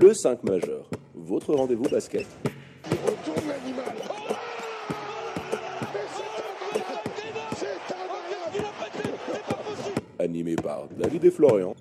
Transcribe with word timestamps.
Le 0.00 0.14
5 0.14 0.44
majeur, 0.44 0.88
votre 1.14 1.52
rendez-vous 1.54 1.82
basket. 1.82 2.26
Animé 10.18 10.56
par 10.56 10.88
David 10.98 11.26
et 11.26 11.30
Florian. 11.30 11.74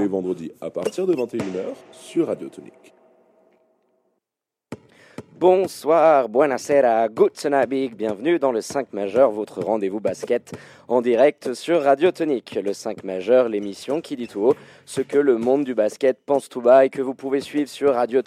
Les 0.00 0.08
vendredis 0.08 0.50
à 0.60 0.70
partir 0.70 1.06
de 1.06 1.14
21h 1.14 1.76
sur 1.92 2.26
Radio 2.26 2.48
Tonique. 2.48 2.77
Bonsoir, 5.38 6.28
buonasera, 6.28 7.06
big, 7.68 7.94
bienvenue 7.94 8.40
dans 8.40 8.50
le 8.50 8.60
5 8.60 8.92
majeur, 8.92 9.30
votre 9.30 9.62
rendez-vous 9.62 10.00
basket 10.00 10.50
en 10.88 11.00
direct 11.00 11.54
sur 11.54 11.84
Radio 11.84 12.10
Tonique. 12.10 12.58
Le 12.60 12.72
5 12.72 13.04
majeur, 13.04 13.48
l'émission 13.48 14.00
qui 14.00 14.16
dit 14.16 14.26
tout 14.26 14.40
haut 14.40 14.56
ce 14.84 15.00
que 15.00 15.16
le 15.16 15.38
monde 15.38 15.62
du 15.62 15.76
basket 15.76 16.18
pense 16.26 16.48
tout 16.48 16.60
bas 16.60 16.86
et 16.86 16.90
que 16.90 17.02
vous 17.02 17.14
pouvez 17.14 17.40
suivre 17.40 17.68
sur 17.68 17.94
Radio 17.94 18.20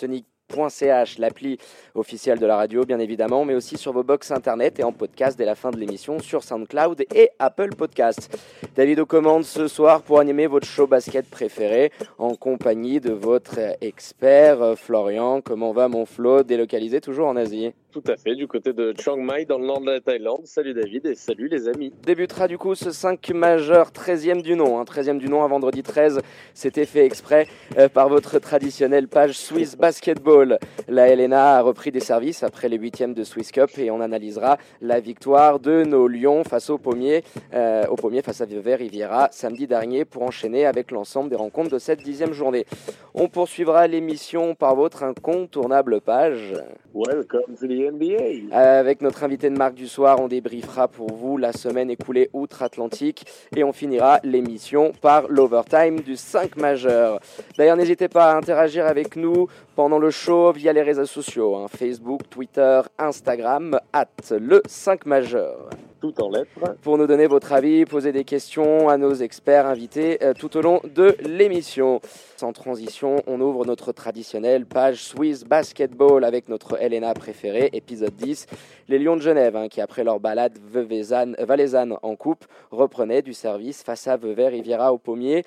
L'appli 1.17 1.57
officielle 1.95 2.39
de 2.39 2.45
la 2.45 2.55
radio 2.55 2.85
bien 2.85 2.99
évidemment, 2.99 3.45
mais 3.45 3.55
aussi 3.55 3.77
sur 3.77 3.93
vos 3.93 4.03
box 4.03 4.31
internet 4.31 4.79
et 4.79 4.83
en 4.83 4.91
podcast 4.91 5.37
dès 5.37 5.45
la 5.45 5.55
fin 5.55 5.71
de 5.71 5.77
l'émission 5.77 6.19
sur 6.19 6.43
SoundCloud 6.43 7.05
et 7.13 7.29
Apple 7.39 7.75
Podcast. 7.75 8.37
David 8.75 8.99
aux 8.99 9.05
commandes 9.05 9.45
ce 9.45 9.67
soir 9.67 10.01
pour 10.01 10.19
animer 10.19 10.47
votre 10.47 10.67
show 10.67 10.87
basket 10.87 11.29
préféré 11.29 11.91
en 12.17 12.35
compagnie 12.35 12.99
de 12.99 13.11
votre 13.11 13.59
expert 13.81 14.61
euh, 14.61 14.75
Florian. 14.75 15.41
Comment 15.41 15.71
va 15.71 15.87
mon 15.87 16.05
Flo, 16.05 16.43
délocalisé 16.43 17.01
toujours 17.01 17.27
en 17.27 17.35
Asie? 17.35 17.73
Tout 17.91 18.03
à 18.07 18.15
fait, 18.15 18.35
du 18.35 18.47
côté 18.47 18.71
de 18.71 18.93
Chiang 18.97 19.17
Mai, 19.17 19.45
dans 19.45 19.57
le 19.57 19.65
nord 19.65 19.81
de 19.81 19.87
la 19.87 19.99
Thaïlande. 19.99 20.45
Salut 20.45 20.73
David 20.73 21.05
et 21.05 21.15
salut 21.15 21.49
les 21.49 21.67
amis. 21.67 21.93
Débutera 22.05 22.47
du 22.47 22.57
coup 22.57 22.73
ce 22.73 22.91
5 22.91 23.31
majeur, 23.31 23.91
13e 23.91 24.41
du 24.41 24.55
nom. 24.55 24.79
Hein, 24.79 24.83
13e 24.83 25.17
du 25.17 25.27
nom 25.27 25.43
à 25.43 25.47
vendredi 25.47 25.83
13. 25.83 26.21
C'était 26.53 26.85
fait 26.85 27.05
exprès 27.05 27.47
euh, 27.77 27.89
par 27.89 28.07
votre 28.07 28.39
traditionnelle 28.39 29.09
page 29.09 29.33
Swiss 29.33 29.75
Basketball. 29.75 30.57
La 30.87 31.13
LNA 31.13 31.57
a 31.57 31.61
repris 31.61 31.91
des 31.91 31.99
services 31.99 32.43
après 32.43 32.69
les 32.69 32.77
huitièmes 32.77 33.13
de 33.13 33.25
Swiss 33.25 33.51
Cup 33.51 33.69
et 33.77 33.91
on 33.91 33.99
analysera 33.99 34.57
la 34.81 35.01
victoire 35.01 35.59
de 35.59 35.83
nos 35.83 36.07
Lions 36.07 36.45
face 36.45 36.69
au 36.69 36.77
Pommier, 36.77 37.23
euh, 37.53 37.85
au 37.87 37.95
Pommier 37.95 38.21
face 38.21 38.39
à 38.39 38.45
Vevey 38.45 38.75
Riviera 38.75 39.27
samedi 39.31 39.67
dernier 39.67 40.05
pour 40.05 40.23
enchaîner 40.23 40.65
avec 40.65 40.91
l'ensemble 40.91 41.29
des 41.29 41.35
rencontres 41.35 41.71
de 41.71 41.79
cette 41.79 42.01
dixième 42.01 42.31
journée. 42.31 42.65
On 43.13 43.27
poursuivra 43.27 43.87
l'émission 43.87 44.55
par 44.55 44.75
votre 44.75 45.03
incontournable 45.03 45.99
page. 45.99 46.53
Welcome 46.93 47.55
to 47.59 47.67
the 47.67 47.80
NBA. 47.89 48.55
Avec 48.55 49.01
notre 49.01 49.23
invité 49.23 49.49
de 49.49 49.57
marque 49.57 49.75
du 49.75 49.87
soir, 49.87 50.19
on 50.19 50.27
débriefera 50.27 50.87
pour 50.87 51.11
vous 51.11 51.37
la 51.37 51.53
semaine 51.53 51.89
écoulée 51.89 52.29
outre-Atlantique 52.33 53.25
et 53.55 53.63
on 53.63 53.71
finira 53.73 54.19
l'émission 54.23 54.91
par 55.01 55.27
l'overtime 55.27 56.01
du 56.01 56.15
5 56.15 56.57
majeur. 56.57 57.19
D'ailleurs, 57.57 57.77
n'hésitez 57.77 58.07
pas 58.07 58.31
à 58.31 58.37
interagir 58.37 58.85
avec 58.85 59.15
nous 59.15 59.47
pendant 59.75 59.99
le 59.99 60.11
show 60.11 60.51
via 60.51 60.73
les 60.73 60.81
réseaux 60.81 61.05
sociaux, 61.05 61.55
hein, 61.55 61.67
Facebook, 61.67 62.21
Twitter, 62.29 62.81
Instagram, 62.97 63.79
at 63.93 64.07
le 64.31 64.61
5 64.65 65.05
majeur 65.05 65.69
tout 66.01 66.19
en 66.19 66.29
lettres. 66.29 66.75
Pour 66.81 66.97
nous 66.97 67.05
donner 67.05 67.27
votre 67.27 67.53
avis, 67.53 67.85
poser 67.85 68.11
des 68.11 68.23
questions 68.23 68.89
à 68.89 68.97
nos 68.97 69.13
experts 69.13 69.67
invités 69.67 70.17
euh, 70.23 70.33
tout 70.33 70.57
au 70.57 70.61
long 70.61 70.81
de 70.83 71.15
l'émission. 71.21 72.01
Sans 72.35 72.51
transition, 72.51 73.17
on 73.27 73.39
ouvre 73.39 73.65
notre 73.65 73.91
traditionnelle 73.91 74.65
page 74.65 75.03
Swiss 75.03 75.43
Basketball 75.43 76.23
avec 76.23 76.49
notre 76.49 76.81
Elena 76.81 77.13
préférée, 77.13 77.69
épisode 77.73 78.15
10. 78.15 78.47
Les 78.89 78.97
Lions 78.97 79.15
de 79.15 79.21
Genève, 79.21 79.55
hein, 79.55 79.67
qui 79.69 79.79
après 79.79 80.03
leur 80.03 80.19
balade 80.19 80.57
valaisanne 80.67 81.97
en 82.01 82.15
coupe, 82.15 82.45
reprenaient 82.71 83.21
du 83.21 83.33
service 83.33 83.83
face 83.83 84.07
à 84.07 84.17
Vevey 84.17 84.47
Riviera 84.47 84.91
au 84.91 84.97
Pommier. 84.97 85.43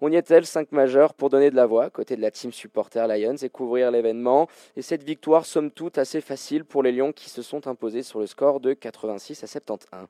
On 0.00 0.12
y 0.12 0.16
est-elle 0.16 0.44
5 0.44 0.72
majeurs 0.72 1.14
pour 1.14 1.30
donner 1.30 1.50
de 1.50 1.56
la 1.56 1.66
voix 1.66 1.88
côté 1.88 2.16
de 2.16 2.20
la 2.20 2.30
team 2.30 2.52
supporter 2.52 3.06
Lions 3.08 3.36
et 3.36 3.48
couvrir 3.48 3.90
l'événement. 3.90 4.46
Et 4.76 4.82
cette 4.82 5.02
victoire, 5.02 5.46
somme 5.46 5.70
toute, 5.70 5.96
assez 5.96 6.20
facile 6.20 6.64
pour 6.64 6.82
les 6.82 6.92
Lions 6.92 7.12
qui 7.12 7.30
se 7.30 7.40
sont 7.40 7.66
imposés 7.66 8.02
sur 8.02 8.20
le 8.20 8.26
score 8.26 8.60
de 8.60 8.74
86 8.74 9.42
à 9.42 9.46
71. 9.46 10.08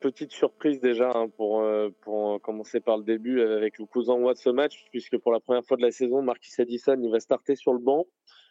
Petite 0.00 0.32
surprise 0.32 0.80
déjà 0.80 1.10
hein, 1.14 1.28
pour, 1.36 1.60
euh, 1.60 1.88
pour 2.02 2.40
commencer 2.40 2.80
par 2.80 2.98
le 2.98 3.04
début 3.04 3.40
avec 3.40 3.78
le 3.78 3.86
cousin 3.86 4.18
de 4.18 4.34
ce 4.34 4.50
match, 4.50 4.86
puisque 4.90 5.18
pour 5.18 5.32
la 5.32 5.40
première 5.40 5.64
fois 5.64 5.76
de 5.76 5.82
la 5.82 5.90
saison, 5.90 6.22
Marquis 6.22 6.52
Addison 6.58 6.96
il 7.00 7.10
va 7.10 7.20
starter 7.20 7.56
sur 7.56 7.72
le 7.72 7.80
banc 7.80 8.06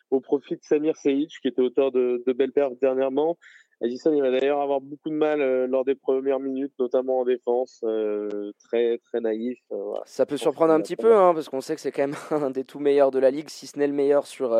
au 0.10 0.22
profit 0.22 0.56
de 0.56 0.64
Samir 0.64 0.96
Seyid, 0.96 1.30
qui 1.42 1.48
était 1.50 1.62
auteur 1.62 1.92
de, 1.92 2.24
de 2.26 2.34
belles 2.34 2.54
perfs 2.54 2.78
dernièrement. 2.80 3.38
Edison, 3.82 4.12
il 4.14 4.22
va 4.22 4.32
d'ailleurs 4.32 4.62
avoir 4.62 4.82
beaucoup 4.82 5.10
de 5.10 5.16
mal 5.16 5.40
euh, 5.40 5.68
lors 5.68 5.86
des 5.86 5.94
premières 5.94 6.40
minutes, 6.40 6.74
notamment 6.80 7.20
en 7.20 7.26
défense, 7.26 7.82
euh, 7.84 8.52
très 8.66 8.98
très 8.98 9.20
naïf. 9.20 9.60
Euh, 9.72 9.94
Ça 10.06 10.26
peut 10.26 10.38
surprendre 10.38 10.74
un 10.74 10.82
petit 10.82 10.96
peu, 10.96 11.16
hein, 11.16 11.34
parce 11.34 11.48
qu'on 11.48 11.62
sait 11.62 11.76
que 11.76 11.82
c'est 11.82 11.92
quand 11.92 12.08
même 12.08 12.16
un 12.32 12.50
des 12.50 12.64
tout 12.64 12.80
meilleurs 12.80 13.12
de 13.12 13.20
la 13.20 13.30
ligue, 13.30 13.50
si 13.50 13.68
ce 13.68 13.78
n'est 13.78 13.88
le 13.88 13.94
meilleur 13.94 14.26
sur, 14.26 14.52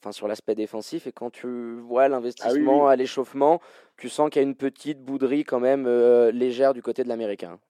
enfin 0.00 0.10
sur 0.10 0.26
l'aspect 0.26 0.56
défensif. 0.56 1.06
Et 1.06 1.12
quand 1.12 1.30
tu 1.30 1.76
vois 1.76 2.08
l'investissement 2.08 2.88
ah 2.88 2.92
à 2.92 2.96
l'échauffement, 2.96 3.60
tu 3.96 4.08
sens 4.08 4.28
qu'il 4.30 4.42
y 4.42 4.44
a 4.44 4.48
une 4.48 4.56
petite 4.56 5.04
bouderie 5.04 5.44
quand 5.44 5.60
même 5.60 5.88
légère 6.30 6.74
du 6.74 6.82
côté 6.82 7.04
de 7.04 7.08
l'américain. 7.08 7.60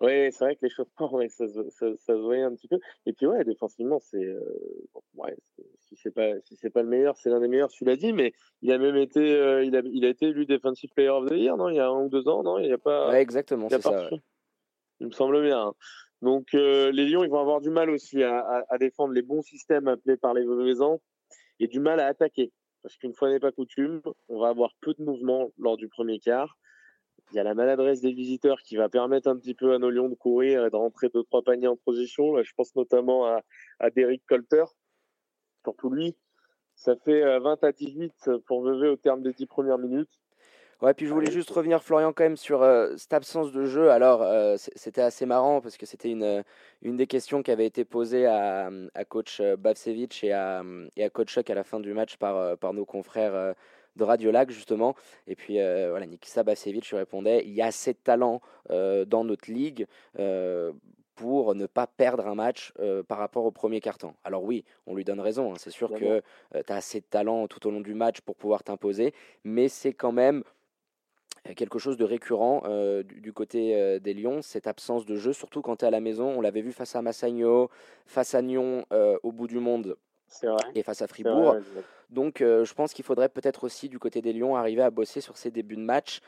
Oui, 0.00 0.30
c'est 0.30 0.44
vrai 0.44 0.56
que 0.56 0.60
l'échauffement, 0.62 1.12
ouais, 1.14 1.28
ça, 1.28 1.48
ça, 1.48 1.62
ça, 1.70 1.96
se 1.96 2.12
voyait 2.12 2.42
un 2.42 2.54
petit 2.54 2.68
peu. 2.68 2.78
Et 3.06 3.12
puis 3.12 3.26
ouais, 3.26 3.44
défensivement, 3.44 3.98
c'est 4.00 4.36
ouais, 5.14 5.36
si 5.80 5.96
c'est 5.96 6.10
pas 6.10 6.38
si 6.44 6.56
c'est 6.56 6.70
pas 6.70 6.82
le 6.82 6.88
meilleur, 6.88 7.16
c'est 7.16 7.30
l'un 7.30 7.40
des 7.40 7.48
meilleurs, 7.48 7.70
tu 7.70 7.84
l'as 7.84 7.96
dit, 7.96 8.12
mais 8.12 8.32
il 8.62 8.72
a 8.72 8.78
même 8.78 8.96
été 8.96 9.20
euh, 9.20 9.64
il, 9.64 9.74
a, 9.76 9.82
il 9.84 10.04
a 10.04 10.08
été 10.08 10.26
élu 10.26 10.46
defensive 10.46 10.90
player 10.94 11.08
of 11.08 11.26
the 11.26 11.34
year, 11.34 11.56
non 11.56 11.68
Il 11.68 11.76
y 11.76 11.80
a 11.80 11.88
un 11.88 12.04
ou 12.04 12.08
deux 12.08 12.28
ans, 12.28 12.42
non 12.42 12.58
Il 12.58 12.66
y 12.66 12.72
a 12.72 12.78
pas. 12.78 13.10
Ouais, 13.10 13.22
exactement, 13.22 13.68
c'est 13.68 13.82
ça. 13.82 14.10
Il 15.00 15.06
me 15.06 15.12
semble 15.12 15.42
bien. 15.42 15.68
Hein. 15.68 15.74
Donc 16.22 16.54
euh, 16.54 16.90
les 16.92 17.06
Lions, 17.06 17.24
ils 17.24 17.30
vont 17.30 17.40
avoir 17.40 17.60
du 17.60 17.70
mal 17.70 17.90
aussi 17.90 18.22
à, 18.22 18.64
à, 18.68 18.78
défendre 18.78 19.12
les 19.12 19.22
bons 19.22 19.42
systèmes 19.42 19.88
appelés 19.88 20.16
par 20.16 20.32
les 20.32 20.44
Vaisans 20.46 21.00
et 21.60 21.68
du 21.68 21.80
mal 21.80 22.00
à 22.00 22.06
attaquer. 22.06 22.52
Parce 22.82 22.96
qu'une 22.96 23.14
fois 23.14 23.30
n'est 23.30 23.40
pas 23.40 23.52
coutume, 23.52 24.00
on 24.28 24.38
va 24.38 24.48
avoir 24.48 24.70
peu 24.80 24.94
de 24.94 25.02
mouvements 25.02 25.50
lors 25.58 25.76
du 25.76 25.88
premier 25.88 26.18
quart. 26.18 26.56
Il 27.32 27.36
y 27.36 27.40
a 27.40 27.42
la 27.42 27.54
maladresse 27.54 28.00
des 28.00 28.12
visiteurs 28.12 28.62
qui 28.62 28.76
va 28.76 28.88
permettre 28.88 29.28
un 29.28 29.36
petit 29.36 29.54
peu 29.54 29.74
à 29.74 29.78
nos 29.78 29.90
Lions 29.90 30.08
de 30.08 30.14
courir 30.14 30.64
et 30.64 30.70
de 30.70 30.76
rentrer 30.76 31.08
deux 31.08 31.24
trois 31.24 31.42
paniers 31.42 31.66
en 31.66 31.76
position. 31.76 32.34
Là, 32.34 32.42
je 32.44 32.52
pense 32.56 32.74
notamment 32.76 33.26
à, 33.26 33.42
à 33.80 33.90
Derek 33.90 34.22
Colter, 34.26 34.64
surtout 35.64 35.90
lui. 35.90 36.16
Ça 36.76 36.94
fait 36.94 37.22
20 37.40 37.64
euh, 37.64 37.68
à 37.68 37.72
18 37.72 38.30
pour 38.46 38.62
Vevey 38.62 38.88
au 38.88 38.96
terme 38.96 39.22
des 39.22 39.32
10 39.32 39.46
premières 39.46 39.78
minutes. 39.78 40.10
Ouais, 40.82 40.92
puis 40.92 41.06
je 41.06 41.14
voulais 41.14 41.30
juste 41.30 41.48
revenir, 41.50 41.82
Florian, 41.82 42.12
quand 42.12 42.24
même 42.24 42.36
sur 42.36 42.62
euh, 42.62 42.94
cette 42.98 43.14
absence 43.14 43.50
de 43.50 43.64
jeu. 43.64 43.90
Alors, 43.90 44.22
euh, 44.22 44.56
c'était 44.58 45.00
assez 45.00 45.24
marrant 45.24 45.62
parce 45.62 45.78
que 45.78 45.86
c'était 45.86 46.10
une, 46.10 46.44
une 46.82 46.98
des 46.98 47.06
questions 47.06 47.42
qui 47.42 47.50
avait 47.50 47.64
été 47.64 47.86
posée 47.86 48.26
à, 48.26 48.70
à 48.94 49.04
coach 49.06 49.40
Bavsevich 49.40 50.22
et 50.22 50.32
à, 50.32 50.62
et 50.96 51.02
à 51.02 51.08
coach 51.08 51.32
Chuck 51.32 51.48
à 51.48 51.54
la 51.54 51.64
fin 51.64 51.80
du 51.80 51.94
match 51.94 52.18
par, 52.18 52.58
par 52.58 52.74
nos 52.74 52.84
confrères 52.84 53.54
de 53.96 54.04
Radio 54.04 54.30
Lac, 54.30 54.50
justement. 54.50 54.94
Et 55.26 55.34
puis, 55.34 55.54
voilà, 55.54 56.06
Nikisa 56.06 56.42
Bavsevich 56.42 56.92
répondait 56.92 57.42
il 57.44 57.52
y 57.52 57.62
a 57.62 57.66
assez 57.66 57.92
de 57.92 57.98
talent 57.98 58.40
dans 58.68 59.24
notre 59.24 59.50
ligue 59.50 59.86
pour 61.16 61.54
ne 61.54 61.66
pas 61.66 61.86
perdre 61.86 62.28
un 62.28 62.34
match 62.34 62.72
euh, 62.78 63.02
par 63.02 63.18
rapport 63.18 63.44
au 63.44 63.50
premier 63.50 63.80
carton. 63.80 64.14
Alors 64.22 64.44
oui, 64.44 64.64
on 64.86 64.94
lui 64.94 65.02
donne 65.02 65.18
raison, 65.18 65.52
hein. 65.52 65.56
c'est 65.58 65.70
sûr 65.70 65.90
que 65.90 66.04
euh, 66.04 66.62
tu 66.64 66.72
as 66.72 66.76
assez 66.76 67.00
de 67.00 67.06
talent 67.06 67.48
tout 67.48 67.66
au 67.66 67.70
long 67.70 67.80
du 67.80 67.94
match 67.94 68.20
pour 68.20 68.36
pouvoir 68.36 68.62
t'imposer, 68.62 69.14
mais 69.42 69.68
c'est 69.68 69.94
quand 69.94 70.12
même 70.12 70.44
euh, 71.48 71.54
quelque 71.54 71.78
chose 71.78 71.96
de 71.96 72.04
récurrent 72.04 72.62
du, 73.02 73.32
côté 73.32 73.98
des 74.00 74.14
Lions, 74.14 74.42
cette 74.42 74.66
absence 74.66 75.06
de 75.06 75.16
jeu, 75.16 75.32
surtout 75.32 75.62
quand 75.62 75.76
tu 75.76 75.84
es 75.84 75.88
à 75.88 75.90
la 75.90 76.00
maison. 76.00 76.28
On 76.36 76.40
l'avait 76.42 76.60
vu 76.60 76.72
face 76.72 76.94
à 76.94 77.02
Massagno, 77.02 77.70
face 78.04 78.34
à 78.34 78.42
Nyon 78.42 78.84
au 79.22 79.32
bout 79.32 79.46
du 79.46 79.58
monde 79.58 79.96
et 80.74 80.82
face 80.82 81.02
à 81.02 81.06
Fribourg. 81.06 81.56
Donc 82.10 82.36
je 82.40 82.74
pense 82.74 82.92
qu'il 82.92 83.04
faudrait 83.04 83.28
peut-être 83.28 83.64
aussi 83.64 83.88
du 83.88 83.98
côté 83.98 84.22
des 84.22 84.32
Lions 84.32 84.56
arriver 84.56 84.82
à 84.82 84.90
bosser 84.90 85.20
sur 85.20 85.36
ces 85.36 85.50
débuts 85.50 85.76
de 85.76 85.80
match 85.80 86.20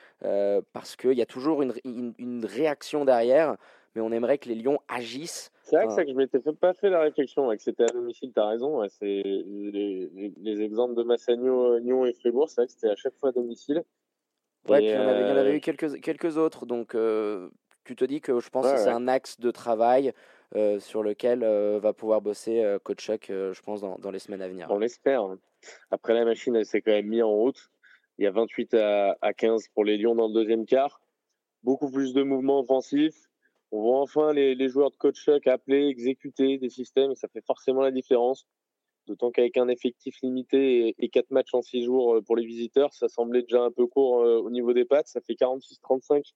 parce 0.72 0.96
qu'il 0.96 1.14
y 1.14 1.22
a 1.22 1.26
toujours 1.26 1.62
une, 1.62 1.72
une 1.84 2.44
réaction 2.44 3.04
derrière 3.04 3.56
mais 3.94 4.02
on 4.02 4.12
aimerait 4.12 4.38
que 4.38 4.48
les 4.48 4.54
Lions 4.54 4.78
agissent. 4.88 5.50
C'est 5.64 5.76
vrai 5.76 5.86
que, 5.86 5.92
ça, 5.92 6.04
que 6.04 6.10
je 6.10 6.16
m'étais 6.16 6.38
pas 6.38 6.72
fait 6.74 6.88
la 6.88 7.00
réflexion, 7.00 7.50
que 7.50 7.62
c'était 7.62 7.84
à 7.84 7.88
domicile, 7.88 8.32
tu 8.32 8.40
as 8.40 8.46
raison. 8.46 8.86
c'est 8.88 9.04
les, 9.06 10.32
les, 10.36 10.60
exemples 10.62 10.94
de 10.94 11.02
Massagno, 11.02 11.78
Lyon 11.78 12.06
et 12.06 12.12
Fribourg, 12.14 12.48
c'est 12.48 12.60
vrai 12.62 12.66
que 12.66 12.72
c'était 12.72 12.90
à 12.90 12.96
chaque 12.96 13.14
fois 13.16 13.30
à 13.30 13.32
domicile. 13.32 13.84
Ouais, 14.68 14.78
puis 14.78 14.86
il 14.86 14.92
y 14.92 14.96
en 14.96 15.08
avait, 15.08 15.52
eu 15.52 15.56
euh, 15.56 15.60
quelques, 15.60 16.00
quelques 16.00 16.36
autres, 16.36 16.66
donc 16.66 16.94
euh, 16.94 17.48
tu 17.84 17.96
te 17.96 18.04
dis 18.04 18.20
que 18.20 18.40
je 18.40 18.48
pense 18.50 18.70
que 18.70 18.78
c'est 18.78 18.88
un 18.88 19.08
axe 19.08 19.40
de 19.40 19.50
travail 19.50 20.12
euh, 20.54 20.80
sur 20.80 21.02
lequel 21.02 21.40
va 21.40 21.92
pouvoir 21.92 22.20
bosser 22.20 22.76
Coach 22.82 23.04
Chuck, 23.04 23.26
je 23.28 23.60
pense, 23.62 23.80
dans, 23.80 23.98
dans, 23.98 24.10
les 24.10 24.18
semaines 24.18 24.42
à 24.42 24.48
venir. 24.48 24.68
On 24.70 24.78
l'espère. 24.78 25.22
Hein. 25.22 25.38
Après, 25.90 26.14
la 26.14 26.24
machine, 26.24 26.56
elle 26.56 26.66
s'est 26.66 26.80
quand 26.80 26.92
même 26.92 27.06
mise 27.06 27.22
en 27.22 27.30
route. 27.30 27.70
Il 28.18 28.24
y 28.24 28.26
a 28.26 28.30
28 28.30 28.74
à, 28.74 29.16
à 29.20 29.32
15 29.32 29.68
pour 29.74 29.84
les 29.84 29.96
Lions 29.96 30.14
dans 30.14 30.28
le 30.28 30.34
deuxième 30.34 30.66
quart. 30.66 31.00
Beaucoup 31.62 31.90
plus 31.90 32.14
de 32.14 32.22
mouvements 32.22 32.60
offensifs 32.60 33.28
on 33.70 33.82
voit 33.82 34.00
enfin 34.00 34.32
les, 34.32 34.68
joueurs 34.68 34.90
de 34.90 34.96
coach 34.96 35.22
Chuck 35.22 35.46
appeler, 35.46 35.88
exécuter 35.88 36.58
des 36.58 36.70
systèmes, 36.70 37.14
ça 37.14 37.28
fait 37.28 37.44
forcément 37.44 37.82
la 37.82 37.90
différence. 37.90 38.46
D'autant 39.06 39.30
qu'avec 39.30 39.56
un 39.56 39.68
effectif 39.68 40.20
limité 40.22 40.94
et, 40.98 41.08
quatre 41.08 41.30
matchs 41.30 41.54
en 41.54 41.62
six 41.62 41.82
jours 41.82 42.16
euh, 42.16 42.22
pour 42.22 42.36
les 42.36 42.44
visiteurs, 42.44 42.92
ça 42.92 43.08
semblait 43.08 43.42
déjà 43.42 43.62
un 43.62 43.70
peu 43.70 43.86
court 43.86 44.20
euh, 44.20 44.38
au 44.38 44.50
niveau 44.50 44.74
des 44.74 44.84
pattes. 44.84 45.08
Ça 45.08 45.20
fait 45.22 45.32
46-35 45.32 46.34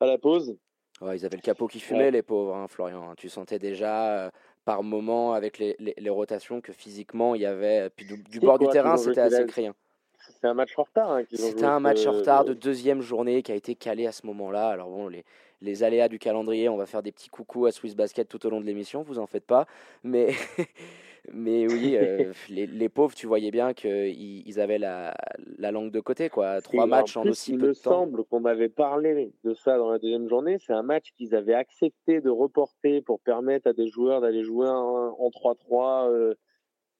à 0.00 0.06
la 0.06 0.16
pause. 0.16 0.56
Ouais, 1.00 1.18
ils 1.18 1.26
avaient 1.26 1.36
le 1.36 1.42
capot 1.42 1.66
qui 1.66 1.80
fumait, 1.80 2.10
les 2.10 2.22
pauvres, 2.22 2.54
hein, 2.54 2.66
Florian. 2.68 3.14
Tu 3.16 3.28
sentais 3.28 3.58
déjà 3.58 4.30
par 4.64 4.82
moment 4.82 5.34
avec 5.34 5.58
les, 5.58 5.76
les, 5.78 6.10
rotations 6.10 6.60
que 6.60 6.72
physiquement 6.72 7.34
il 7.34 7.42
y 7.42 7.46
avait. 7.46 7.90
Puis 7.90 8.06
du, 8.06 8.40
bord 8.40 8.58
du 8.58 8.66
terrain, 8.68 8.96
c'était 8.96 9.20
assez 9.20 9.46
criant. 9.46 9.74
C'était 10.18 10.48
un 10.48 10.54
match 10.54 10.72
en 10.76 10.82
retard. 10.82 11.12
Hein, 11.12 11.22
c'était 11.30 11.64
un 11.64 11.80
match 11.80 12.04
en 12.06 12.12
retard 12.12 12.44
de 12.44 12.54
deuxième 12.54 13.00
journée 13.00 13.42
qui 13.42 13.52
a 13.52 13.54
été 13.54 13.74
calé 13.74 14.06
à 14.06 14.12
ce 14.12 14.26
moment-là. 14.26 14.68
Alors 14.68 14.88
bon, 14.88 15.08
les, 15.08 15.24
les 15.62 15.82
aléas 15.82 16.08
du 16.08 16.18
calendrier, 16.18 16.68
on 16.68 16.76
va 16.76 16.86
faire 16.86 17.02
des 17.02 17.12
petits 17.12 17.28
coucous 17.28 17.66
à 17.66 17.72
Swiss 17.72 17.94
Basket 17.94 18.28
tout 18.28 18.44
au 18.46 18.50
long 18.50 18.60
de 18.60 18.66
l'émission, 18.66 19.02
vous 19.02 19.18
en 19.18 19.26
faites 19.26 19.46
pas. 19.46 19.66
Mais, 20.02 20.30
mais 21.32 21.66
oui, 21.66 21.96
euh, 21.96 22.32
les, 22.48 22.88
pauvres, 22.88 23.14
tu 23.14 23.26
voyais 23.26 23.50
bien 23.50 23.74
qu'ils 23.74 24.46
ils 24.46 24.60
avaient 24.60 24.78
la, 24.78 25.14
la, 25.58 25.72
langue 25.72 25.90
de 25.90 26.00
côté. 26.00 26.28
quoi. 26.28 26.60
Trois 26.60 26.86
matchs 26.86 27.16
en, 27.16 27.24
aussi 27.24 27.56
peu 27.56 27.68
de 27.68 27.72
temps. 27.72 28.04
Il 28.04 28.10
me 28.10 28.14
semble 28.14 28.24
qu'on 28.24 28.44
avait 28.44 28.68
parlé 28.68 29.32
de 29.44 29.54
ça 29.54 29.78
dans 29.78 29.90
la 29.90 29.98
deuxième 29.98 30.28
journée. 30.28 30.58
C'est 30.58 30.72
un 30.72 30.82
match 30.82 31.12
qu'ils 31.16 31.34
avaient 31.34 31.54
accepté 31.54 32.20
de 32.20 32.30
reporter 32.30 33.00
pour 33.02 33.20
permettre 33.20 33.68
à 33.68 33.72
des 33.72 33.88
joueurs 33.88 34.20
d'aller 34.20 34.42
jouer 34.42 34.68
en 34.68 35.30
3-3 35.30 36.34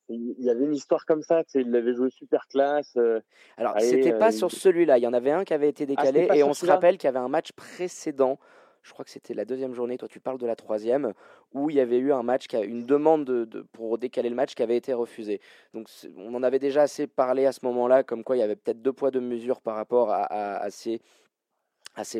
il 0.08 0.44
y 0.44 0.50
avait 0.50 0.64
une 0.64 0.74
histoire 0.74 1.04
comme 1.04 1.22
ça, 1.22 1.42
tu 1.44 1.50
sais, 1.52 1.60
il 1.62 1.70
l'avait 1.70 1.94
joué 1.94 2.10
super 2.10 2.46
classe. 2.48 2.92
Euh, 2.96 3.20
Alors, 3.56 3.74
c'était 3.80 4.16
pas 4.16 4.28
euh, 4.28 4.36
sur 4.36 4.50
celui-là, 4.50 4.98
il 4.98 5.02
y 5.02 5.06
en 5.06 5.12
avait 5.12 5.32
un 5.32 5.44
qui 5.44 5.54
avait 5.54 5.68
été 5.68 5.84
ah, 5.84 5.86
décalé 5.86 6.28
et 6.34 6.42
on 6.42 6.54
se 6.54 6.66
rappelle 6.66 6.96
qu'il 6.98 7.08
y 7.08 7.08
avait 7.08 7.18
un 7.18 7.28
match 7.28 7.52
précédent, 7.52 8.38
je 8.86 8.92
crois 8.92 9.04
que 9.04 9.10
c'était 9.10 9.34
la 9.34 9.44
deuxième 9.44 9.74
journée, 9.74 9.98
toi 9.98 10.08
tu 10.08 10.20
parles 10.20 10.38
de 10.38 10.46
la 10.46 10.56
troisième, 10.56 11.12
où 11.52 11.70
il 11.70 11.76
y 11.76 11.80
avait 11.80 11.98
eu 11.98 12.12
un 12.12 12.22
match, 12.22 12.46
une 12.54 12.86
demande 12.86 13.24
de, 13.24 13.62
pour 13.72 13.98
décaler 13.98 14.30
le 14.30 14.36
match 14.36 14.54
qui 14.54 14.62
avait 14.62 14.76
été 14.76 14.92
refusée. 14.92 15.40
Donc 15.74 15.88
on 16.16 16.34
en 16.34 16.42
avait 16.42 16.58
déjà 16.58 16.82
assez 16.82 17.06
parlé 17.06 17.46
à 17.46 17.52
ce 17.52 17.60
moment-là, 17.64 18.02
comme 18.02 18.24
quoi 18.24 18.36
il 18.36 18.40
y 18.40 18.42
avait 18.42 18.56
peut-être 18.56 18.80
deux 18.80 18.92
poids, 18.92 19.10
deux 19.10 19.20
mesures 19.20 19.60
par 19.60 19.76
rapport 19.76 20.10
à, 20.10 20.70
ces 20.70 21.00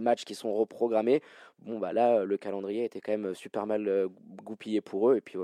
matchs 0.00 0.24
qui 0.24 0.34
sont 0.34 0.54
reprogrammés. 0.54 1.22
Bon, 1.60 1.78
bah 1.78 1.92
là, 1.92 2.24
le 2.24 2.36
calendrier 2.36 2.84
était 2.84 3.00
quand 3.00 3.12
même 3.12 3.34
super 3.34 3.66
mal 3.66 3.86
euh, 3.88 4.08
goupillé 4.42 4.80
pour 4.80 5.10
eux. 5.10 5.16
Et 5.16 5.20
puis, 5.20 5.38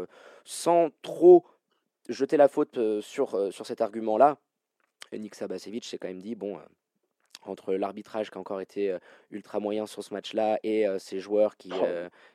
sans 0.45 0.91
trop 1.03 1.45
jeter 2.09 2.37
la 2.37 2.49
faute 2.49 2.79
euh, 2.79 3.01
sur, 3.01 3.35
euh, 3.35 3.51
sur 3.51 3.67
cet 3.67 3.81
argument-là, 3.81 4.39
Nick 5.13 5.35
Sabasevic 5.35 5.85
s'est 5.85 5.99
quand 5.99 6.09
même 6.09 6.23
dit 6.23 6.35
bon, 6.35 6.57
euh, 6.57 6.61
entre 7.49 7.75
l'arbitrage 7.75 8.31
qui 8.31 8.39
a 8.39 8.41
encore 8.41 8.61
été 8.61 8.97
ultra 9.31 9.61
moyen 9.61 9.87
sur 9.87 10.03
ce 10.03 10.12
match-là 10.15 10.59
et 10.62 10.87
ces 10.99 11.19
joueurs 11.19 11.56
qui 11.56 11.71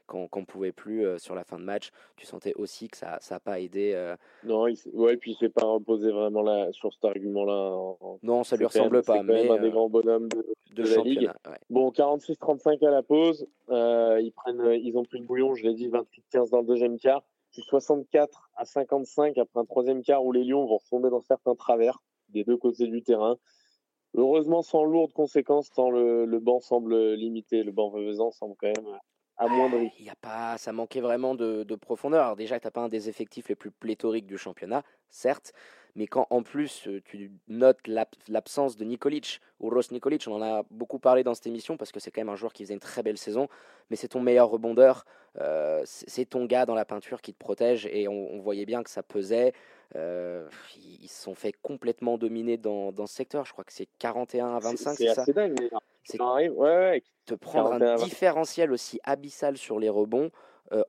qu'on 0.06 0.30
ne 0.36 0.46
pouvait 0.46 0.72
plus 0.72 1.06
sur 1.20 1.36
la 1.36 1.44
fin 1.44 1.60
de 1.60 1.64
match, 1.64 1.92
tu 2.16 2.26
sentais 2.26 2.54
aussi 2.56 2.88
que 2.88 2.98
ça 2.98 3.20
n'a 3.30 3.40
pas 3.40 3.60
aidé. 3.60 4.16
Non, 4.44 4.68
il 4.68 4.78
ouais, 4.94 5.18
puis 5.18 5.32
il 5.32 5.36
s'est 5.36 5.50
pas 5.50 5.66
reposé 5.66 6.12
vraiment 6.12 6.42
là, 6.42 6.72
sur 6.72 6.94
cet 6.94 7.06
argument-là. 7.06 7.96
Non, 8.24 8.44
ça 8.44 8.56
lui 8.56 8.66
ressemble 8.66 9.04
pas. 9.04 9.24
mais 9.24 9.50
un 9.50 9.62
des 9.62 9.72
grands 9.72 9.90
bonhommes 9.90 10.30
de, 10.74 10.84
la 10.84 11.02
ligue. 11.02 11.32
Bon, 11.70 11.90
46-35 11.90 12.86
à 12.86 12.92
la 12.92 13.04
pause. 13.04 13.48
ils 13.70 14.34
prennent, 14.36 14.74
ils 14.74 14.98
ont 14.98 15.04
pris 15.04 15.20
le 15.20 15.26
bouillon, 15.26 15.56
je 15.56 15.64
l'ai 15.64 15.74
dit, 15.74 15.90
28-15 15.90 16.52
dans 16.52 16.62
le 16.62 16.68
deuxième 16.68 16.98
quart. 16.98 17.24
64 17.62 18.50
à 18.56 18.66
55 18.66 19.38
après 19.38 19.60
un 19.60 19.66
troisième 19.66 20.04
quart 20.04 20.24
où 20.24 20.32
les 20.32 20.44
Lions 20.44 20.66
vont 20.66 20.78
retomber 20.78 21.10
dans 21.10 21.22
certains 21.22 21.56
travers 21.56 22.02
des 22.30 22.44
deux 22.44 22.58
côtés 22.58 22.88
du 22.88 23.02
terrain. 23.02 23.38
Heureusement, 24.16 24.62
sans 24.62 24.84
lourdes 24.84 25.14
conséquences, 25.14 25.70
tant 25.72 25.92
le, 25.92 26.40
banc 26.40 26.60
semble 26.60 27.14
limité. 27.14 27.64
Le 27.64 27.72
banc 27.72 27.90
Veuvezan 27.90 28.32
semble 28.32 28.56
quand 28.60 28.68
même 28.68 28.98
amoindri. 29.38 29.92
Il 30.00 30.06
y 30.06 30.10
a 30.10 30.16
pas, 30.16 30.58
ça 30.58 30.72
manquait 30.72 31.02
vraiment 31.02 31.36
de, 31.36 31.64
de 31.64 31.76
profondeur. 31.76 32.24
Alors 32.24 32.36
déjà, 32.36 32.60
tu 32.60 32.68
n'as 32.68 32.72
pas 32.72 32.82
un 32.82 32.90
des 32.90 33.10
effectifs 33.10 33.50
les 33.50 33.56
plus 33.56 33.72
pléthoriques 33.72 34.26
du 34.26 34.38
championnat, 34.38 34.84
certes, 35.10 35.54
mais 35.98 36.06
quand 36.06 36.28
en 36.30 36.44
plus 36.44 36.88
euh, 36.88 37.02
tu 37.04 37.32
notes 37.48 37.80
l'absence 38.28 38.78
de 38.78 38.86
Nikolic, 38.86 39.42
ou 39.60 39.70
Ross 39.70 39.92
Nikolic, 39.92 40.24
on 40.28 40.36
en 40.36 40.44
a 40.44 40.64
beaucoup 40.70 41.00
parlé 41.00 41.24
dans 41.24 41.34
cette 41.34 41.48
émission 41.48 41.76
parce 41.76 41.92
que 41.92 42.00
c'est 42.00 42.12
quand 42.12 42.22
même 42.22 42.30
un 42.30 42.36
joueur 42.36 42.54
qui 42.54 42.64
faisait 42.64 42.76
une 42.76 42.80
très 42.80 43.02
belle 43.02 43.18
saison, 43.18 43.48
mais 43.90 43.96
c'est 43.96 44.10
ton 44.10 44.22
meilleur 44.22 44.48
rebondeur, 44.48 45.06
euh, 45.40 45.82
c'est 45.86 46.26
ton 46.26 46.46
gars 46.46 46.68
dans 46.68 46.76
la 46.76 46.86
peinture 46.86 47.20
qui 47.20 47.34
te 47.34 47.40
protège 47.40 47.88
et 47.88 48.08
on, 48.08 48.38
voyait 48.38 48.68
bien 48.68 48.84
que 48.84 48.92
ça 48.92 49.02
pesait. 49.02 49.54
Euh, 49.96 50.48
ils 50.76 51.08
se 51.08 51.24
sont 51.24 51.36
fait 51.36 51.54
complètement 51.54 52.18
dominer 52.18 52.58
dans, 52.58 52.92
dans 52.92 53.08
ce 53.08 53.16
secteur, 53.16 53.46
je 53.46 53.54
crois 53.54 53.64
que 53.64 53.72
c'est 53.72 53.88
41 54.00 54.56
à 54.56 54.60
25, 54.60 54.96
c'est 54.96 55.14
ça 55.14 55.26
dingue, 55.26 55.70
c'est 56.04 56.22
ouais, 56.22 56.50
ouais, 56.50 57.04
te 57.26 57.34
prendre 57.36 57.72
un 57.72 57.96
différentiel 57.96 58.72
aussi 58.72 59.00
abyssal 59.04 59.58
sur 59.58 59.80
les 59.80 59.90
rebonds 59.90 60.32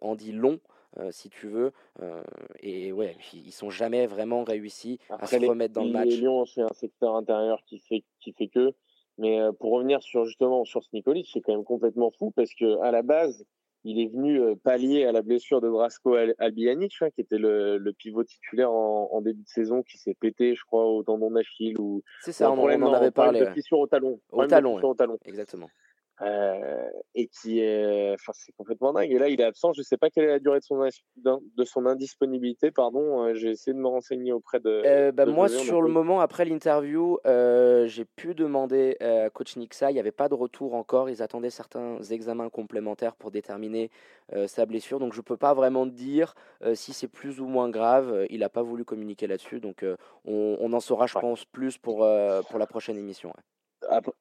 en 0.01 0.17
dit 0.17 0.33
long. 0.33 0.59
Euh, 0.99 1.11
si 1.13 1.29
tu 1.29 1.49
veux. 1.49 1.73
Euh, 2.01 2.23
et 2.61 2.93
ouais, 2.93 3.17
ils 3.33 3.53
sont 3.53 3.71
jamais 3.71 4.07
vraiment 4.07 4.43
réussis 4.43 4.99
à 5.11 5.27
se 5.27 5.37
remettre 5.37 5.75
dans 5.75 5.85
le 5.85 5.91
match. 5.91 6.09
Lions, 6.19 6.47
c'est 6.47 6.63
un 6.63 6.73
secteur 6.73 7.15
intérieur 7.15 7.63
qui 7.67 7.79
fait, 7.79 8.05
qui 8.21 8.33
fait 8.33 8.49
que. 8.49 8.73
Mais 9.19 9.39
euh, 9.39 9.53
pour 9.53 9.73
revenir 9.73 10.03
sur 10.03 10.25
justement 10.25 10.65
sur 10.65 10.83
ce 10.83 10.89
Nikolic, 10.93 11.29
c'est 11.33 11.41
quand 11.41 11.53
même 11.53 11.65
complètement 11.65 12.11
fou 12.11 12.31
parce 12.31 12.55
que 12.55 12.81
à 12.81 12.91
la 12.91 13.03
base, 13.03 13.45
il 13.85 14.01
est 14.01 14.09
venu 14.09 14.57
pallier 14.57 15.05
à 15.05 15.13
la 15.13 15.23
blessure 15.23 15.61
de 15.61 15.69
Brasco 15.69 16.17
Albijanic, 16.39 16.95
hein, 17.01 17.11
qui 17.11 17.21
était 17.21 17.39
le, 17.39 17.79
le, 17.79 17.93
pivot 17.93 18.25
titulaire 18.25 18.71
en, 18.71 19.21
début 19.21 19.43
de 19.43 19.49
saison, 19.49 19.83
qui 19.83 19.99
s'est 19.99 20.15
pété, 20.15 20.55
je 20.55 20.65
crois, 20.65 20.85
au 20.85 21.03
tendon 21.03 21.31
d'Achille 21.31 21.79
ou. 21.79 22.03
C'est 22.23 22.33
ça, 22.33 22.51
on, 22.51 22.59
en 22.59 22.93
avait 22.93 23.11
parlé. 23.11 23.41
De 23.41 23.47
fissure 23.47 23.79
au 23.79 23.87
talon. 23.87 24.21
Au 24.31 24.47
talon, 24.47 24.83
au 24.83 24.95
talon. 24.95 25.19
Exactement. 25.25 25.71
Euh, 26.23 26.91
et 27.15 27.29
qui 27.29 27.61
est, 27.61 28.13
enfin, 28.15 28.33
c'est 28.35 28.53
complètement 28.57 28.93
dingue. 28.93 29.11
Et 29.11 29.19
là, 29.19 29.29
il 29.29 29.41
est 29.41 29.45
absent. 29.45 29.73
Je 29.73 29.83
sais 29.83 29.97
pas 29.97 30.11
quelle 30.11 30.25
est 30.25 30.29
la 30.29 30.39
durée 30.39 30.59
de 30.59 30.65
son, 30.65 30.89
de 31.17 31.65
son 31.65 31.87
indisponibilité. 31.87 32.71
Pardon, 32.71 33.25
euh, 33.25 33.35
j'ai 33.35 33.51
essayé 33.51 33.73
de 33.73 33.79
me 33.79 33.87
renseigner 33.87 34.33
auprès 34.33 34.59
de. 34.59 34.83
Euh, 34.85 35.13
bah, 35.13 35.27
moi, 35.27 35.49
sur 35.49 35.81
le 35.81 35.89
moment 35.89 36.21
après 36.21 36.45
l'interview, 36.45 37.19
j'ai 37.25 38.05
pu 38.05 38.35
demander 38.35 38.97
à 39.01 39.31
coach 39.31 39.57
Nixa. 39.57 39.91
Il 39.91 39.95
n'y 39.95 40.01
avait 40.01 40.11
pas 40.11 40.29
de 40.29 40.35
retour 40.35 40.75
encore. 40.75 41.09
Ils 41.09 41.23
attendaient 41.23 41.51
certains 41.51 41.99
examens 42.11 42.49
complémentaires 42.49 43.15
pour 43.15 43.31
déterminer 43.31 43.91
sa 44.47 44.67
blessure. 44.67 44.99
Donc, 44.99 45.15
je 45.15 45.21
peux 45.21 45.37
pas 45.37 45.55
vraiment 45.55 45.87
dire 45.87 46.35
si 46.75 46.93
c'est 46.93 47.09
plus 47.09 47.41
ou 47.41 47.47
moins 47.47 47.69
grave. 47.69 48.27
Il 48.31 48.41
n'a 48.41 48.49
pas 48.49 48.63
voulu 48.63 48.85
communiquer 48.85 49.27
là-dessus. 49.27 49.61
Donc, 49.61 49.85
on, 50.25 50.57
on, 50.61 50.73
en 50.73 50.81
saura, 50.81 51.07
je 51.07 51.19
pense, 51.19 51.45
plus 51.45 51.79
pour 51.79 52.07
pour 52.49 52.59
la 52.59 52.67
prochaine 52.67 52.97
émission. 52.97 53.33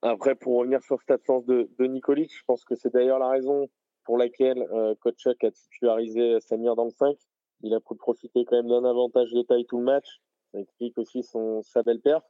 Après, 0.01 0.35
pour 0.35 0.57
revenir 0.57 0.81
sur 0.83 0.99
cette 0.99 1.11
absence 1.11 1.45
de, 1.45 1.69
de 1.79 1.85
je 1.85 2.43
pense 2.45 2.63
que 2.63 2.75
c'est 2.75 2.93
d'ailleurs 2.93 3.19
la 3.19 3.29
raison 3.29 3.67
pour 4.03 4.17
laquelle 4.17 4.61
euh, 4.71 4.93
a 5.03 5.51
titularisé 5.51 6.39
Samir 6.39 6.75
dans 6.75 6.85
le 6.85 6.91
5. 6.91 7.17
Il 7.61 7.73
a 7.73 7.79
pu 7.79 7.95
profiter 7.95 8.45
quand 8.45 8.55
même 8.55 8.69
d'un 8.69 8.85
avantage 8.85 9.31
de 9.31 9.41
taille 9.41 9.65
tout 9.65 9.79
le 9.79 9.83
match. 9.83 10.21
Ça 10.51 10.59
explique 10.59 10.97
aussi 10.97 11.23
son, 11.23 11.61
sa 11.63 11.83
belle 11.83 11.99
perf. 11.99 12.23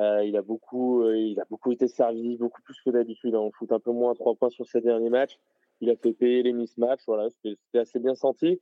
Euh, 0.00 0.24
il 0.24 0.36
a 0.36 0.42
beaucoup, 0.42 1.02
euh, 1.02 1.16
il 1.16 1.40
a 1.40 1.44
beaucoup 1.48 1.72
été 1.72 1.88
servi, 1.88 2.36
beaucoup 2.36 2.62
plus 2.62 2.80
que 2.80 2.90
d'habitude. 2.90 3.34
On 3.34 3.50
fout 3.52 3.70
un 3.72 3.80
peu 3.80 3.92
moins 3.92 4.14
trois 4.14 4.34
points 4.34 4.50
sur 4.50 4.66
ses 4.66 4.80
derniers 4.80 5.10
matchs. 5.10 5.38
Il 5.80 5.90
a 5.90 5.96
fait 5.96 6.12
payer 6.12 6.42
les 6.42 6.52
mismatchs. 6.52 7.02
Voilà, 7.06 7.28
c'était 7.30 7.78
assez 7.78 7.98
bien 7.98 8.14
senti. 8.14 8.60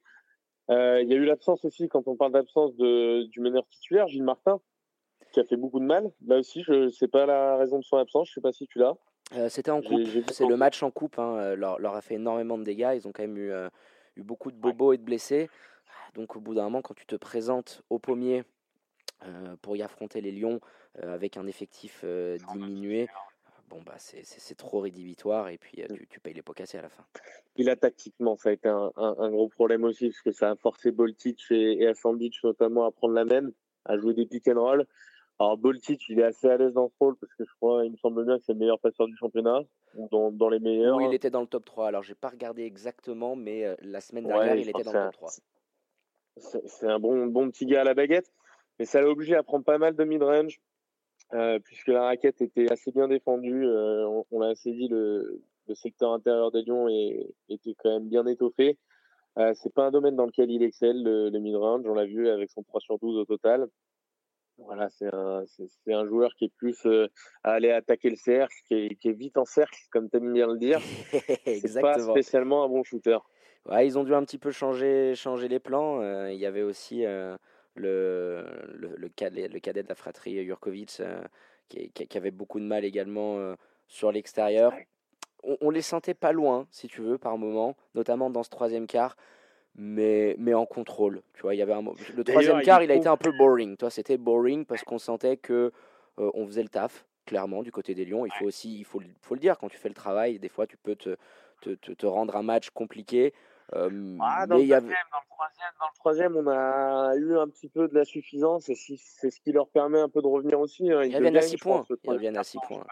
Euh, 0.71 1.03
il 1.03 1.09
y 1.09 1.15
a 1.15 1.17
eu 1.17 1.25
l'absence 1.25 1.65
aussi, 1.65 1.89
quand 1.89 2.07
on 2.07 2.17
parle 2.17 2.33
d'absence 2.33 2.77
du 2.77 3.41
meneur 3.41 3.67
titulaire, 3.67 4.09
Gilles 4.09 4.23
Martin, 4.23 4.61
qui 5.33 5.41
a 5.41 5.45
fait 5.45 5.57
beaucoup 5.57 5.81
de 5.81 5.85
mal. 5.85 6.11
Là 6.27 6.39
aussi, 6.39 6.63
je 6.63 6.89
sais 6.91 7.09
pas 7.09 7.27
la 7.27 7.57
raison 7.57 7.79
de 7.79 7.85
son 7.85 7.97
absence. 7.97 8.29
Je 8.29 8.35
sais 8.35 8.41
pas 8.41 8.53
si 8.53 8.67
tu 8.67 8.79
l'as. 8.79 8.95
Euh, 9.35 9.49
c'était 9.49 9.71
en 9.71 9.81
coupe. 9.81 10.07
C'est 10.31 10.47
le 10.47 10.57
match 10.57 10.83
en 10.83 10.91
coupe. 10.91 11.19
Hein. 11.19 11.37
Euh, 11.37 11.57
leur, 11.57 11.79
leur, 11.79 11.95
a 11.95 12.03
fait 12.03 12.15
énormément 12.15 12.59
de 12.59 12.65
dégâts. 12.65 12.93
Ils 12.95 13.09
ont 13.09 13.13
quand 13.13 13.23
même 13.23 13.39
eu, 13.39 13.51
euh, 13.51 13.69
eu 14.17 14.23
beaucoup 14.23 14.51
de 14.51 14.57
bobos 14.57 14.93
et 14.93 14.99
de 14.99 15.03
blessés. 15.03 15.49
Donc 16.15 16.37
au 16.37 16.41
bout 16.41 16.55
d'un 16.55 16.65
moment, 16.65 16.83
quand 16.83 16.95
tu 16.95 17.07
te 17.07 17.17
présentes 17.17 17.83
au 17.91 17.99
pommier 17.99 18.45
pour 19.63 19.77
y 19.77 19.83
affronter 19.83 20.21
les 20.21 20.33
Lions 20.33 20.61
avec 21.01 21.37
un 21.37 21.47
effectif 21.47 22.05
diminué, 22.53 23.09
bon 23.71 23.81
bah 23.87 23.95
c'est 23.97 24.57
trop 24.57 24.81
rédhibitoire 24.81 25.49
et 25.49 25.59
puis 25.59 25.81
mm. 25.81 25.95
tu, 25.95 26.07
tu, 26.09 26.21
payes 26.21 26.35
les 26.35 26.43
pots 26.43 26.53
cassés 26.53 26.77
à 26.77 26.83
la 26.83 26.89
fin. 26.89 27.05
Il 27.57 27.71
a 27.71 27.77
tactiquement, 27.77 28.37
ça 28.37 28.49
a 28.49 28.53
été 28.53 28.69
un, 28.69 28.91
un, 28.97 29.31
gros 29.31 29.49
problème 29.49 29.85
aussi 29.85 30.09
parce 30.09 30.21
que 30.23 30.33
ça 30.33 30.51
a 30.51 30.57
forcé 30.57 30.91
Boltic 30.91 31.41
et, 31.51 31.85
et 31.85 31.93
notamment 32.43 32.85
à 32.85 32.91
prendre 32.91 33.15
la 33.15 33.25
même, 33.25 33.53
à 33.85 33.97
jouer 33.97 34.13
des 34.13 34.27
pick 34.27 34.49
and 34.49 34.61
roll. 34.61 34.87
Alors 35.43 35.59
Boltic, 35.59 36.09
il 36.09 36.21
est 36.21 36.25
assez 36.25 36.49
à 36.49 36.57
l'aise 36.57 36.73
dans 36.73 36.89
ce 36.89 36.95
rôle 37.01 37.17
parce 37.17 37.35
que 37.35 37.45
je 37.45 37.53
crois, 37.57 37.85
il 37.85 37.91
me 37.91 37.97
semble 37.97 38.25
bien 38.25 38.39
que 38.39 38.45
c'est 38.45 38.53
le 38.53 38.61
meilleur 38.61 38.79
passeur 38.79 39.09
du 39.09 39.17
championnat, 39.17 39.63
dans, 40.13 40.31
dans 40.31 40.49
les 40.49 40.61
meilleurs. 40.61 40.97
Oui, 40.97 41.07
il 41.09 41.15
était 41.15 41.31
dans 41.31 41.41
le 41.41 41.49
top 41.49 41.65
3. 41.65 41.89
Alors 41.89 42.05
j'ai 42.05 42.15
pas 42.15 42.29
regardé 42.29 42.63
exactement, 42.63 43.35
mais 43.35 43.65
euh, 43.65 43.75
la 43.81 44.01
semaine 44.01 44.25
dernière, 44.25 44.55
il 44.55 44.69
était 44.69 44.85
dans 44.85 44.93
le 44.93 45.05
top 45.07 45.13
3. 45.15 45.31
C'est 46.37 46.87
un 46.87 47.01
bon, 47.01 47.27
bon 47.27 47.51
petit 47.51 47.67
gars 47.67 47.81
à 47.81 47.85
la 47.85 47.95
baguette, 47.95 48.33
mais 48.79 48.85
ça 48.85 49.01
l'a 49.01 49.09
obligé 49.09 49.35
à 49.35 49.43
prendre 49.43 49.65
pas 49.65 49.79
mal 49.79 49.97
de 49.97 50.05
mid-range, 50.05 50.61
euh, 51.35 51.59
puisque 51.59 51.89
la 51.89 52.05
raquette 52.05 52.41
était 52.41 52.71
assez 52.71 52.93
bien 52.93 53.09
défendue. 53.09 53.67
Euh, 53.67 54.23
on, 54.31 54.39
l'a 54.39 54.51
assez 54.51 54.71
dit, 54.71 54.87
le, 54.87 55.43
le, 55.67 55.75
secteur 55.75 56.13
intérieur 56.13 56.53
des 56.53 56.63
Lions 56.63 56.89
est, 56.89 57.35
était 57.49 57.75
quand 57.77 57.91
même 57.91 58.09
bien 58.09 58.27
étoffé. 58.27 58.79
Euh, 59.39 59.53
c'est 59.57 59.75
pas 59.75 59.87
un 59.87 59.91
domaine 59.91 60.15
dans 60.15 60.27
lequel 60.27 60.53
il 60.53 60.63
excelle, 60.63 61.03
le, 61.03 61.31
le 61.31 61.39
mid-range. 61.41 61.83
On 61.85 61.95
l'a 61.95 62.07
vu 62.07 62.29
avec 62.29 62.49
son 62.51 62.63
3 62.63 62.81
sur 62.81 63.01
12 63.01 63.19
au 63.19 63.25
total. 63.25 63.67
Voilà, 64.67 64.89
c'est 64.91 65.13
un, 65.13 65.45
c'est, 65.47 65.93
un 65.93 66.07
joueur 66.07 66.35
qui 66.35 66.47
est 66.47 66.53
plus 66.57 66.87
euh, 66.87 67.09
à 67.43 67.53
aller 67.53 67.71
attaquer 67.71 68.11
le 68.11 68.17
cercle, 68.17 68.55
qui 68.67 68.75
est, 68.75 68.95
qui 68.97 69.09
est 69.09 69.13
vite 69.13 69.37
en 69.37 69.45
cercle, 69.45 69.79
comme 69.91 70.09
tu 70.09 70.17
aimes 70.17 70.33
bien 70.33 70.47
le 70.47 70.59
dire. 70.59 70.81
c'est 71.45 71.81
pas 71.81 71.99
spécialement 71.99 72.65
un 72.65 72.69
bon 72.69 72.83
shooter. 72.83 73.19
Ouais, 73.67 73.87
ils 73.87 73.99
ont 73.99 74.05
dû 74.05 74.15
un 74.15 74.25
petit 74.25 74.39
peu 74.39 74.51
changer, 74.51 75.15
changer 75.15 75.49
les 75.49 75.61
plans. 75.61 76.01
Euh, 76.01 76.33
il 76.33 76.39
y 76.39 76.47
avait 76.47 76.63
aussi 76.63 77.05
euh, 77.05 77.37
le, 77.75 78.45
le, 78.73 78.95
le, 78.97 79.09
cadet, 79.09 79.49
le 79.49 79.61
cadet 79.61 79.83
de 79.83 79.89
la 79.89 79.95
fratrie 79.95 80.45
Jurkovic 80.45 81.01
qui, 81.69 81.91
qui, 81.91 82.19
avait 82.19 82.31
beaucoup 82.31 82.61
de 82.61 82.65
mal 82.65 82.85
également 82.85 83.55
sur 83.87 84.13
l'extérieur. 84.13 84.75
on, 85.43 85.71
les 85.71 85.83
sentait 85.83 86.15
pas 86.15 86.33
loin, 86.33 86.67
si 86.71 86.89
tu 86.89 87.01
veux, 87.03 87.19
par 87.19 87.39
moment, 87.39 87.77
notamment 87.95 88.31
dans 88.31 88.43
ce 88.43 88.51
troisième 88.51 88.87
quart, 88.87 89.17
mais, 89.75 90.35
mais 90.39 90.55
en 90.55 90.67
contrôle. 90.67 91.23
Tu 91.35 91.43
vois, 91.43 91.55
il 91.55 91.59
y 91.59 91.63
avait 91.63 91.73
un, 91.73 91.83
le 92.15 92.25
troisième 92.25 92.63
quart, 92.63 92.83
il 92.83 92.91
a 92.91 92.95
été 92.95 93.09
un 93.09 93.17
peu 93.17 93.33
boring. 93.33 93.77
Toi, 93.77 93.91
c'était 93.91 94.19
boring 94.19 94.65
parce 94.65 94.83
qu'on 94.83 94.99
sentait 94.99 95.37
que 95.37 95.73
euh, 96.19 96.31
on 96.35 96.47
faisait 96.47 96.63
le 96.63 96.69
taf, 96.69 97.07
clairement, 97.27 97.63
du 97.63 97.73
côté 97.73 97.95
des 97.95 98.05
Lions. 98.05 98.27
Il 98.27 98.33
faut 98.33 98.47
aussi, 98.47 98.79
il 98.79 98.85
faut, 98.85 99.01
faut 99.23 99.35
le 99.35 99.41
dire, 99.41 99.59
quand 99.59 99.69
tu 99.69 99.79
fais 99.79 99.89
le 99.89 99.95
travail, 99.95 100.39
des 100.39 100.49
fois, 100.49 100.67
tu 100.67 100.77
peux 100.77 100.97
te, 100.97 101.17
te, 101.63 101.71
te, 101.75 102.07
rendre 102.07 102.37
un 102.37 102.43
match 102.43 102.71
compliqué. 102.71 103.33
Euh, 103.75 104.19
ah, 104.21 104.47
dans, 104.47 104.59
le 104.59 104.67
dans, 104.69 104.77
le 104.77 105.99
troisième, 105.99 106.37
on 106.37 106.47
a 106.47 107.15
eu 107.17 107.39
un 107.39 107.49
petit 107.49 107.69
peu 107.69 107.89
de 107.89 107.95
la 107.95 108.05
suffisance 108.05 108.69
et 108.69 108.75
c'est 108.75 109.31
ce 109.31 109.41
qui 109.41 109.53
leur 109.53 109.69
permet 109.69 110.01
un 110.01 110.11
peu 110.11 110.21
de 110.21 110.27
revenir 110.27 110.61
aussi. 110.61 110.93
Hein. 110.93 111.05
Ils, 111.05 111.17
reviennent 111.17 111.37
à 111.37 111.43
6 111.43 111.57
points. 111.57 111.85
Ils 112.05 112.11
reviennent 112.11 112.37
à 112.37 112.45
6 112.45 112.59
points. 112.67 112.85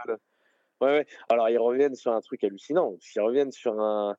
Ouais, 0.81 0.89
ouais. 0.89 1.07
Alors 1.29 1.49
ils 1.51 1.59
reviennent 1.59 1.95
sur 1.95 2.13
un 2.13 2.21
truc 2.21 2.43
hallucinant. 2.43 2.97
Ils 3.15 3.21
reviennent 3.21 3.53
sur 3.53 3.79
un 3.81 4.17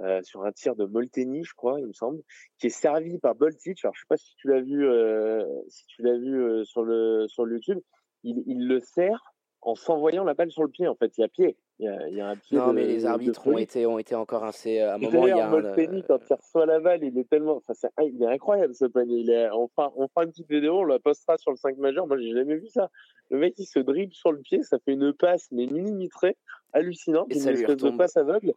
euh, 0.00 0.22
sur 0.22 0.44
un 0.44 0.52
tir 0.52 0.74
de 0.74 0.86
Molteni, 0.86 1.44
je 1.44 1.54
crois, 1.54 1.80
il 1.80 1.86
me 1.86 1.92
semble, 1.92 2.22
qui 2.58 2.68
est 2.68 2.70
servi 2.70 3.18
par 3.18 3.34
Boltich. 3.34 3.84
Alors 3.84 3.94
je 3.94 4.00
sais 4.00 4.06
pas 4.08 4.16
si 4.16 4.34
tu 4.36 4.48
l'as 4.48 4.60
vu 4.60 4.86
euh, 4.86 5.44
si 5.68 5.84
tu 5.86 6.02
l'as 6.02 6.16
vu 6.16 6.40
euh, 6.40 6.64
sur 6.64 6.82
le 6.82 7.26
sur 7.28 7.44
le 7.44 7.56
YouTube. 7.56 7.80
Il, 8.24 8.42
il 8.46 8.66
le 8.66 8.80
sert 8.80 9.22
en 9.62 9.74
s'envoyant 9.74 10.24
la 10.24 10.34
balle 10.34 10.50
sur 10.50 10.62
le 10.62 10.68
pied. 10.68 10.86
En 10.86 10.94
fait, 10.94 11.16
il 11.18 11.22
y 11.22 11.24
a 11.24 11.28
pied. 11.28 11.56
Il 11.78 11.86
y 11.86 11.88
a, 11.88 12.08
il 12.08 12.16
y 12.16 12.20
a 12.20 12.28
un 12.28 12.36
pied. 12.36 12.58
Non, 12.58 12.72
mais 12.72 12.86
les 12.86 13.06
arbitres 13.06 13.46
ont 13.46 13.58
été 13.58 13.86
ont 13.86 13.98
été 13.98 14.14
encore 14.14 14.44
assez. 14.44 14.80
À 14.80 14.94
un 14.94 14.98
moment, 14.98 15.26
il 15.26 15.36
y 15.36 15.40
a 15.40 15.48
Molteni, 15.48 16.02
quand 16.02 16.18
il 16.28 16.34
reçoit 16.34 16.66
la 16.66 16.80
balle, 16.80 17.04
il 17.04 17.16
est 17.18 17.28
tellement. 17.28 17.56
Enfin, 17.56 17.74
c'est... 17.74 17.88
il 18.04 18.22
est 18.22 18.26
incroyable 18.26 18.74
ce 18.74 18.84
panier. 18.86 19.18
Il 19.18 19.30
est... 19.30 19.50
on 19.50 19.68
fera 19.68 19.92
on 19.96 20.08
fera 20.08 20.24
une 20.24 20.30
petite 20.30 20.48
vidéo, 20.48 20.80
on 20.80 20.84
la 20.84 20.98
postera 20.98 21.36
sur 21.38 21.50
le 21.50 21.56
5 21.56 21.76
majeur. 21.78 22.06
Moi, 22.06 22.18
j'ai 22.18 22.32
jamais 22.32 22.56
vu 22.56 22.68
ça. 22.68 22.90
Le 23.30 23.38
mec, 23.38 23.54
il 23.58 23.66
se 23.66 23.78
dribble 23.78 24.14
sur 24.14 24.32
le 24.32 24.38
pied, 24.38 24.62
ça 24.62 24.78
fait 24.78 24.92
une 24.92 25.12
passe, 25.12 25.48
mais 25.52 25.66
millimétrée, 25.66 26.36
hallucinante, 26.72 27.26
une 27.30 27.46
espèce 27.46 27.76
de 27.76 27.90
passe 27.90 28.16
aveugle. 28.16 28.54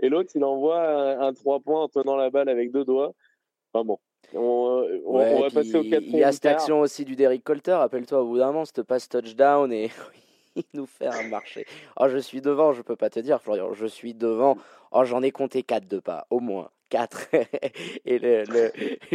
Et 0.00 0.08
l'autre, 0.08 0.30
il 0.34 0.44
envoie 0.44 0.80
un, 1.20 1.32
3 1.32 1.60
points 1.60 1.82
en 1.82 1.88
tenant 1.88 2.16
la 2.16 2.30
balle 2.30 2.48
avec 2.48 2.70
deux 2.70 2.84
doigts. 2.84 3.14
Enfin 3.72 3.84
bon. 3.84 3.98
On, 4.34 5.18
va 5.18 5.50
passer 5.50 5.76
au 5.76 5.82
quatrième. 5.82 6.04
Il 6.04 6.18
y 6.18 6.24
a 6.24 6.32
cette 6.32 6.46
action 6.46 6.80
aussi 6.80 7.04
du 7.04 7.16
Derrick 7.16 7.44
Colter, 7.44 7.72
rappelle-toi 7.72 8.22
au 8.22 8.26
bout 8.26 8.38
d'un 8.38 8.46
moment, 8.46 8.64
cette 8.64 8.82
passe 8.82 9.08
touchdown 9.08 9.72
et 9.72 9.90
il 10.56 10.64
nous 10.74 10.86
fait 10.86 11.06
un 11.06 11.28
marché. 11.28 11.66
Oh, 11.96 12.08
je 12.08 12.18
suis 12.18 12.40
devant, 12.40 12.72
je 12.72 12.82
peux 12.82 12.96
pas 12.96 13.10
te 13.10 13.20
dire, 13.20 13.40
Florian, 13.40 13.72
je 13.72 13.86
suis 13.86 14.14
devant. 14.14 14.56
Oh, 14.90 15.04
j'en 15.04 15.22
ai 15.22 15.30
compté 15.30 15.62
4 15.62 15.86
de 15.88 15.98
pas, 15.98 16.26
au 16.30 16.40
moins. 16.40 16.70
4. 16.92 17.28
et 18.04 18.18
le, 18.18 18.44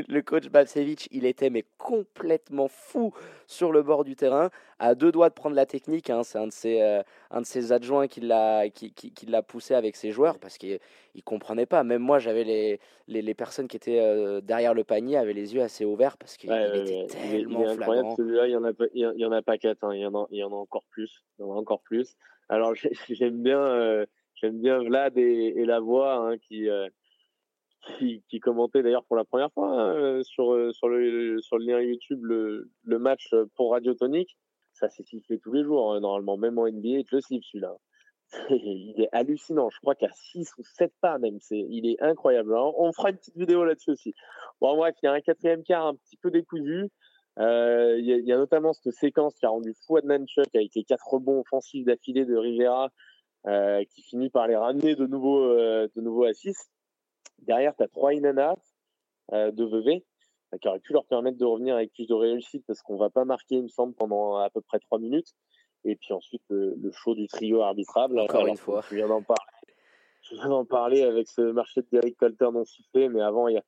le, 0.07 0.21
coach 0.23 0.47
Babsevich, 0.49 1.07
il 1.11 1.25
était 1.25 1.51
mais 1.51 1.63
complètement 1.77 2.67
fou 2.67 3.13
sur 3.45 3.71
le 3.71 3.83
bord 3.83 4.03
du 4.03 4.15
terrain, 4.15 4.49
à 4.79 4.95
deux 4.95 5.11
doigts 5.11 5.29
de 5.29 5.35
prendre 5.35 5.55
la 5.55 5.67
technique. 5.67 6.09
Hein. 6.09 6.23
C'est 6.23 6.39
un, 6.39 6.47
de 6.47 6.51
ses, 6.51 6.81
euh, 6.81 7.03
un 7.29 7.41
de 7.41 7.45
ses 7.45 7.71
adjoints 7.71 8.07
qui 8.07 8.21
l'a 8.21 8.67
qui, 8.69 8.91
qui, 8.93 9.13
qui 9.13 9.27
poussé 9.47 9.75
avec 9.75 9.95
ses 9.95 10.09
joueurs 10.09 10.39
parce 10.39 10.57
qu'il 10.57 10.79
ne 11.13 11.21
comprenait 11.21 11.67
pas. 11.67 11.83
Même 11.83 12.01
moi, 12.01 12.17
j'avais 12.17 12.43
les, 12.43 12.79
les, 13.07 13.21
les, 13.21 13.33
personnes 13.35 13.67
qui 13.67 13.77
étaient 13.77 13.99
euh, 13.99 14.41
derrière 14.41 14.73
le 14.73 14.83
panier 14.83 15.17
avaient 15.17 15.33
les 15.33 15.53
yeux 15.53 15.61
assez 15.61 15.85
ouverts 15.85 16.17
parce 16.17 16.35
qu'il 16.35 16.51
était 16.51 17.05
tellement 17.05 17.61
il 17.61 17.67
est 17.67 17.71
incroyable 17.73 18.09
celui-là. 18.17 18.47
Il 18.47 18.49
n'y 18.49 18.55
en, 18.55 18.63
a 18.63 18.73
pas, 18.73 18.85
il 18.91 19.13
y 19.17 19.25
en 19.25 19.31
a 19.31 19.41
pas 19.43 19.59
quatre, 19.59 19.83
hein. 19.83 19.93
il, 19.93 20.01
y 20.01 20.05
en 20.07 20.15
a, 20.15 20.27
il 20.31 20.39
y 20.39 20.43
en 20.43 20.51
a 20.51 20.55
encore 20.55 20.85
plus. 20.89 21.23
Il 21.37 21.43
y 21.43 21.45
en 21.45 21.51
a 21.51 21.55
encore 21.55 21.81
plus. 21.81 22.15
Alors 22.49 22.73
j'aime 23.09 23.43
bien, 23.43 23.59
euh, 23.59 24.07
j'aime 24.33 24.59
bien 24.59 24.79
Vlad 24.79 25.15
et, 25.15 25.53
et 25.57 25.65
la 25.65 25.79
voix 25.79 26.15
hein, 26.15 26.39
qui 26.39 26.67
qui, 27.97 28.39
commentait 28.39 28.83
d'ailleurs 28.83 29.05
pour 29.05 29.15
la 29.15 29.25
première 29.25 29.51
fois 29.51 29.69
hein, 29.69 29.95
euh, 29.95 30.23
sur, 30.23 30.53
euh, 30.53 30.71
sur, 30.71 30.89
le, 30.89 31.41
sur 31.41 31.57
le 31.57 31.65
lien 31.65 31.81
YouTube 31.81 32.23
le, 32.23 32.69
le 32.83 32.99
match 32.99 33.33
pour 33.55 33.71
Radio 33.71 33.93
Tonique. 33.93 34.37
Ça 34.73 34.89
s'est 34.89 35.03
sifflé 35.03 35.39
tous 35.39 35.53
les 35.53 35.63
jours, 35.63 35.93
hein, 35.93 35.99
normalement, 35.99 36.37
même 36.37 36.59
en 36.59 36.67
NBA, 36.67 37.01
je 37.09 37.15
le 37.15 37.21
siffle 37.21 37.45
celui-là. 37.45 37.75
il 38.49 38.95
est 39.01 39.09
hallucinant. 39.11 39.69
Je 39.69 39.79
crois 39.79 39.95
qu'à 39.95 40.11
6 40.13 40.51
ou 40.57 40.63
7 40.63 40.93
pas 41.01 41.17
même. 41.17 41.39
C'est, 41.39 41.65
il 41.69 41.87
est 41.89 42.01
incroyable. 42.01 42.53
on 42.55 42.91
fera 42.91 43.09
une 43.09 43.17
petite 43.17 43.37
vidéo 43.37 43.63
là-dessus 43.63 43.91
aussi. 43.91 44.13
Bon, 44.61 44.75
bref, 44.75 44.95
il 45.01 45.05
y 45.05 45.09
a 45.09 45.13
un 45.13 45.21
quatrième 45.21 45.63
quart 45.63 45.87
un 45.87 45.95
petit 45.95 46.17
peu 46.17 46.29
décousu. 46.29 46.89
Euh, 47.39 47.95
il, 47.99 48.05
y 48.05 48.13
a, 48.13 48.17
y 48.17 48.31
a, 48.33 48.37
notamment 48.37 48.73
cette 48.73 48.93
séquence 48.93 49.35
qui 49.35 49.45
a 49.45 49.49
rendu 49.49 49.73
fou 49.85 49.97
Adnanchuk 49.97 50.55
avec 50.55 50.71
les 50.75 50.83
quatre 50.83 51.07
rebonds 51.07 51.39
offensifs 51.41 51.85
d'affilée 51.85 52.25
de 52.25 52.35
Rivera 52.35 52.89
qui 53.89 54.01
finit 54.01 54.29
par 54.29 54.47
les 54.47 54.57
ramener 54.57 54.95
de 54.95 55.07
nouveau, 55.07 55.39
de 55.47 56.01
nouveau 56.01 56.25
à 56.25 56.33
6. 56.33 56.69
Derrière, 57.39 57.75
tu 57.75 57.83
as 57.83 57.87
trois 57.87 58.13
Inanas 58.13 58.55
euh, 59.33 59.51
de 59.51 59.63
VV 59.63 60.05
euh, 60.53 60.57
qui 60.57 60.67
auraient 60.67 60.79
pu 60.79 60.93
leur 60.93 61.05
permettre 61.05 61.37
de 61.37 61.45
revenir 61.45 61.75
avec 61.75 61.93
plus 61.93 62.07
de 62.07 62.13
réussite 62.13 62.63
parce 62.65 62.81
qu'on 62.81 62.97
va 62.97 63.09
pas 63.09 63.25
marquer, 63.25 63.55
il 63.55 63.63
me 63.63 63.67
semble, 63.67 63.93
pendant 63.93 64.37
à 64.37 64.49
peu 64.49 64.61
près 64.61 64.79
trois 64.79 64.99
minutes. 64.99 65.33
Et 65.83 65.95
puis 65.95 66.13
ensuite, 66.13 66.43
le, 66.49 66.75
le 66.75 66.91
show 66.91 67.15
du 67.15 67.27
trio 67.27 67.61
arbitrable. 67.61 68.19
Encore 68.19 68.47
une 68.47 68.57
fois. 68.57 68.81
Je 68.89 68.95
viens 68.95 69.07
d'en 69.07 69.21
parler. 69.21 69.51
Je 70.21 70.35
viens 70.35 70.49
d'en 70.49 70.65
parler 70.65 71.03
avec 71.03 71.27
ce 71.29 71.41
marché 71.41 71.81
de 71.81 71.87
Derek 71.91 72.17
Colter 72.17 72.49
non 72.51 72.65
sifflé, 72.65 73.07
mais 73.07 73.21
avant, 73.21 73.47
il 73.47 73.55
y 73.55 73.57
a, 73.57 73.63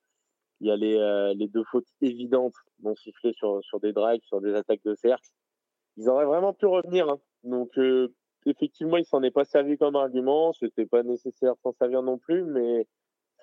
il 0.60 0.68
y 0.68 0.70
a 0.70 0.76
les, 0.76 0.96
euh, 0.96 1.32
les 1.34 1.48
deux 1.48 1.64
fautes 1.64 1.86
évidentes 2.02 2.54
non 2.82 2.94
sifflées 2.94 3.32
sur, 3.32 3.64
sur 3.64 3.80
des 3.80 3.92
drives, 3.92 4.20
sur 4.24 4.40
des 4.40 4.54
attaques 4.54 4.84
de 4.84 4.94
cercle. 4.94 5.28
Ils 5.96 6.08
auraient 6.08 6.26
vraiment 6.26 6.52
pu 6.52 6.66
revenir. 6.66 7.08
Hein. 7.08 7.18
Donc, 7.44 7.78
euh, 7.78 8.12
effectivement, 8.46 8.96
il 8.96 9.04
s'en 9.06 9.22
est 9.22 9.30
pas 9.30 9.44
servi 9.44 9.78
comme 9.78 9.96
argument. 9.96 10.52
C'était 10.52 10.86
pas 10.86 11.02
nécessaire 11.02 11.54
s'en 11.62 11.72
servir 11.72 12.02
non 12.02 12.18
plus, 12.18 12.44
mais 12.44 12.86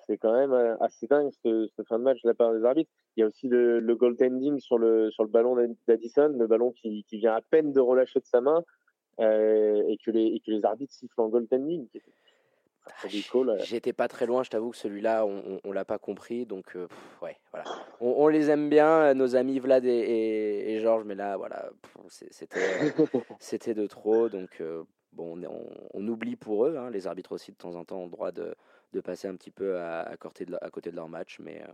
c'est 0.08 0.16
quand 0.16 0.32
même 0.32 0.52
euh, 0.52 0.76
assez 0.78 1.06
dingue 1.06 1.30
ce, 1.44 1.68
ce, 1.76 1.82
fin 1.82 1.98
de 1.98 2.04
match 2.04 2.22
de 2.22 2.28
la 2.28 2.34
part 2.34 2.52
des 2.54 2.64
arbitres. 2.64 2.90
Il 3.16 3.20
y 3.20 3.22
a 3.22 3.26
aussi 3.26 3.46
le, 3.46 3.78
le 3.78 3.94
goaltending 3.94 4.58
sur 4.58 4.78
le, 4.78 5.10
sur 5.10 5.22
le 5.22 5.28
ballon 5.28 5.54
d'Addison, 5.86 6.34
le 6.36 6.46
ballon 6.46 6.72
qui, 6.72 7.04
qui, 7.04 7.18
vient 7.18 7.34
à 7.34 7.42
peine 7.42 7.72
de 7.72 7.80
relâcher 7.80 8.18
de 8.18 8.24
sa 8.24 8.40
main 8.40 8.64
euh, 9.20 9.82
et, 9.86 9.98
que 9.98 10.10
les, 10.10 10.24
et 10.24 10.40
que 10.40 10.50
les 10.50 10.64
arbitres 10.64 10.94
sifflent 10.94 11.20
en 11.20 11.28
goaltending. 11.28 11.86
J'étais 13.64 13.92
pas 13.92 14.08
très 14.08 14.24
loin, 14.24 14.42
je 14.42 14.48
t'avoue 14.48 14.70
que 14.70 14.78
celui-là, 14.78 15.26
on, 15.26 15.60
on, 15.62 15.72
l'a 15.72 15.84
pas 15.84 15.98
compris, 15.98 16.46
donc 16.46 16.74
euh, 16.74 16.88
ouais, 17.20 17.36
voilà. 17.52 17.66
On, 18.00 18.14
on, 18.16 18.28
les 18.28 18.48
aime 18.48 18.70
bien, 18.70 19.12
nos 19.12 19.36
amis 19.36 19.58
Vlad 19.58 19.84
et, 19.84 19.90
et, 19.90 20.74
et 20.74 20.80
Georges, 20.80 21.04
mais 21.04 21.14
là, 21.14 21.36
voilà, 21.36 21.68
c'était 23.40 23.74
de 23.74 23.86
trop, 23.86 24.30
donc 24.30 24.62
bon, 25.12 25.38
on, 25.44 25.66
on, 25.92 26.08
oublie 26.08 26.36
pour 26.36 26.64
eux, 26.64 26.78
hein, 26.78 26.88
les 26.88 27.06
arbitres 27.06 27.32
aussi 27.32 27.52
de 27.52 27.58
temps 27.58 27.74
en 27.74 27.84
temps 27.84 27.98
ont 27.98 28.04
le 28.06 28.10
droit 28.10 28.32
de, 28.32 28.54
de 28.92 29.00
passer 29.00 29.28
un 29.28 29.36
petit 29.36 29.50
peu 29.50 29.76
à, 29.76 30.00
à, 30.00 30.16
côté, 30.16 30.44
de, 30.44 30.56
à 30.60 30.70
côté 30.70 30.90
de 30.90 30.96
leur 30.96 31.08
match, 31.08 31.38
mais 31.40 31.62
euh, 31.62 31.72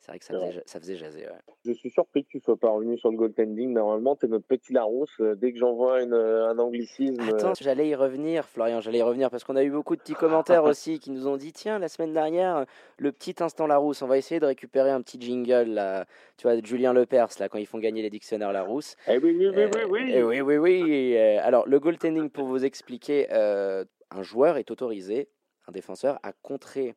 c'est 0.00 0.12
vrai 0.12 0.18
que 0.18 0.24
ça 0.24 0.34
faisait, 0.34 0.62
ça 0.64 0.80
faisait 0.80 0.96
jaser. 0.96 1.26
Ouais. 1.26 1.54
Je 1.64 1.72
suis 1.72 1.90
surpris 1.90 2.24
que 2.24 2.30
tu 2.30 2.40
sois 2.40 2.56
pas 2.56 2.70
revenu 2.70 2.98
sur 2.98 3.10
le 3.10 3.18
goaltending. 3.18 3.72
Normalement, 3.72 4.16
tu 4.16 4.26
es 4.26 4.28
notre 4.28 4.46
petit 4.46 4.72
Larousse. 4.72 5.14
Euh, 5.20 5.34
dès 5.34 5.52
que 5.52 5.58
j'envoie 5.58 5.98
un 5.98 6.58
anglicisme. 6.58 7.20
Attends, 7.20 7.50
euh, 7.50 7.54
j'allais 7.60 7.88
y 7.88 7.94
revenir, 7.94 8.48
Florian, 8.48 8.80
j'allais 8.80 8.98
y 8.98 9.02
revenir 9.02 9.30
parce 9.30 9.44
qu'on 9.44 9.56
a 9.56 9.62
eu 9.62 9.70
beaucoup 9.70 9.96
de 9.96 10.00
petits 10.00 10.14
commentaires 10.14 10.64
aussi 10.64 10.98
qui 10.98 11.10
nous 11.10 11.28
ont 11.28 11.36
dit 11.36 11.52
tiens, 11.52 11.78
la 11.78 11.88
semaine 11.88 12.14
dernière, 12.14 12.64
le 12.96 13.12
petit 13.12 13.34
instant 13.40 13.66
Larousse, 13.66 14.00
on 14.00 14.06
va 14.06 14.16
essayer 14.16 14.40
de 14.40 14.46
récupérer 14.46 14.90
un 14.90 15.02
petit 15.02 15.20
jingle, 15.20 15.74
là, 15.74 16.06
tu 16.38 16.44
vois, 16.44 16.56
de 16.56 16.64
Julien 16.64 16.94
Lepers, 16.94 17.28
là, 17.38 17.48
quand 17.48 17.58
ils 17.58 17.66
font 17.66 17.78
gagner 17.78 18.00
les 18.00 18.10
dictionnaires 18.10 18.52
Larousse. 18.52 18.96
Eh 19.06 19.18
oui, 19.18 19.36
oui, 19.38 19.48
oui, 19.48 19.64
oui. 19.74 19.82
oui. 19.88 20.12
Eh 20.14 20.22
oui, 20.22 20.40
oui, 20.40 20.56
oui. 20.56 21.16
alors, 21.16 21.68
le 21.68 21.78
goaltending, 21.78 22.30
pour 22.30 22.46
vous 22.46 22.64
expliquer, 22.64 23.30
un 23.30 24.22
joueur 24.22 24.56
est 24.56 24.70
autorisé 24.70 25.28
un 25.66 25.72
défenseur, 25.72 26.18
à 26.22 26.32
contrer 26.32 26.94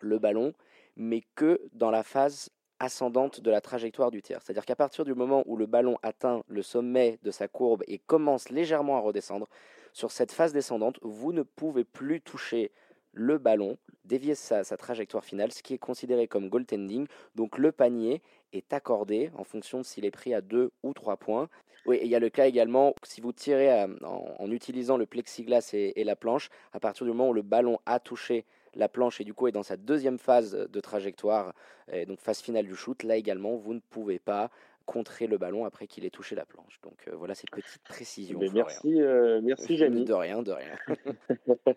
le 0.00 0.18
ballon, 0.18 0.52
mais 0.96 1.22
que 1.34 1.60
dans 1.72 1.90
la 1.90 2.02
phase 2.02 2.50
ascendante 2.78 3.40
de 3.40 3.50
la 3.50 3.60
trajectoire 3.60 4.10
du 4.10 4.22
tir. 4.22 4.40
C'est-à-dire 4.42 4.64
qu'à 4.64 4.76
partir 4.76 5.04
du 5.04 5.14
moment 5.14 5.44
où 5.46 5.56
le 5.56 5.66
ballon 5.66 5.98
atteint 6.02 6.42
le 6.48 6.62
sommet 6.62 7.18
de 7.22 7.30
sa 7.30 7.46
courbe 7.46 7.84
et 7.86 7.98
commence 7.98 8.48
légèrement 8.48 8.96
à 8.96 9.00
redescendre, 9.00 9.48
sur 9.92 10.10
cette 10.10 10.32
phase 10.32 10.52
descendante, 10.52 10.98
vous 11.02 11.32
ne 11.32 11.42
pouvez 11.42 11.84
plus 11.84 12.20
toucher 12.20 12.72
le 13.20 13.36
ballon, 13.36 13.76
dévier 14.06 14.34
sa, 14.34 14.64
trajectoire 14.64 15.24
finale, 15.24 15.52
ce 15.52 15.62
qui 15.62 15.74
est 15.74 15.78
considéré 15.78 16.26
comme 16.26 16.48
goaltending. 16.48 17.06
Donc 17.34 17.58
le 17.58 17.70
panier 17.70 18.22
est 18.54 18.72
accordé 18.72 19.30
en 19.36 19.44
fonction 19.44 19.78
de 19.78 19.84
s'il 19.84 20.06
est 20.06 20.10
pris 20.10 20.32
à 20.32 20.40
2 20.40 20.72
ou 20.82 20.94
3 20.94 21.18
points. 21.18 21.48
Oui, 21.84 22.00
il 22.02 22.08
y 22.08 22.14
a 22.14 22.18
le 22.18 22.30
cas 22.30 22.46
également, 22.46 22.94
si 23.02 23.20
vous 23.20 23.32
tirez 23.32 23.86
en, 24.02 24.50
utilisant 24.50 24.96
le 24.96 25.06
plexiglas 25.06 25.70
et, 25.72 26.04
la 26.04 26.16
planche, 26.16 26.48
à 26.72 26.80
partir 26.80 27.04
du 27.04 27.12
moment 27.12 27.28
où 27.28 27.34
le 27.34 27.42
ballon 27.42 27.78
a 27.86 28.00
touché 28.00 28.44
la 28.74 28.88
planche 28.88 29.20
et 29.20 29.24
du 29.24 29.34
coup 29.34 29.48
est 29.48 29.52
dans 29.52 29.62
sa 29.62 29.76
deuxième 29.76 30.18
phase 30.18 30.52
de 30.52 30.80
trajectoire, 30.80 31.54
et 31.92 32.06
donc 32.06 32.20
phase 32.20 32.40
finale 32.40 32.66
du 32.66 32.76
shoot, 32.76 33.02
là 33.02 33.16
également, 33.16 33.56
vous 33.56 33.74
ne 33.74 33.80
pouvez 33.80 34.18
pas 34.18 34.50
contrer 34.86 35.26
le 35.26 35.38
ballon 35.38 35.64
après 35.64 35.86
qu'il 35.86 36.04
ait 36.04 36.10
touché 36.10 36.34
la 36.34 36.44
planche. 36.44 36.80
Donc 36.82 37.06
euh, 37.08 37.16
voilà 37.16 37.34
cette 37.34 37.50
petite 37.50 37.82
précision. 37.84 38.38
merci, 38.52 39.00
euh, 39.00 39.40
merci 39.42 39.76
Jamie. 39.76 40.04
De 40.04 40.12
rien, 40.12 40.42
de 40.42 40.52
rien. 40.52 40.76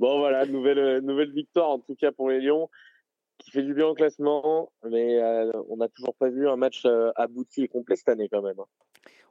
bon 0.00 0.18
voilà, 0.18 0.46
nouvelle, 0.46 0.98
nouvelle 0.98 1.32
victoire 1.32 1.70
en 1.70 1.78
tout 1.78 1.94
cas 1.94 2.12
pour 2.12 2.30
les 2.30 2.40
Lions 2.40 2.68
qui 3.38 3.50
fait 3.50 3.62
du 3.62 3.72
bien 3.72 3.86
au 3.86 3.94
classement, 3.94 4.70
mais 4.84 5.18
on 5.70 5.78
n'a 5.78 5.88
toujours 5.88 6.14
pas 6.14 6.28
vu 6.28 6.46
un 6.46 6.56
match 6.56 6.84
abouti 7.16 7.62
et 7.62 7.68
complet 7.68 7.96
cette 7.96 8.10
année 8.10 8.28
quand 8.28 8.42
même. 8.42 8.60
Hein 8.60 8.66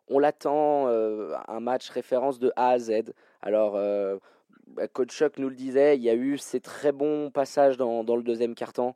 on 0.09 0.19
l'attend, 0.19 0.87
euh, 0.87 1.35
un 1.47 1.59
match 1.59 1.89
référence 1.89 2.39
de 2.39 2.51
A 2.55 2.69
à 2.69 2.79
Z. 2.79 3.13
Alors, 3.41 3.75
euh, 3.75 4.17
bah, 4.67 4.87
Coach 4.87 5.11
Chuck 5.11 5.37
nous 5.37 5.49
le 5.49 5.55
disait, 5.55 5.95
il 5.95 6.03
y 6.03 6.09
a 6.09 6.15
eu 6.15 6.37
ces 6.37 6.59
très 6.59 6.91
bons 6.91 7.31
passages 7.31 7.77
dans, 7.77 8.03
le 8.03 8.23
deuxième 8.23 8.55
quart-temps, 8.55 8.95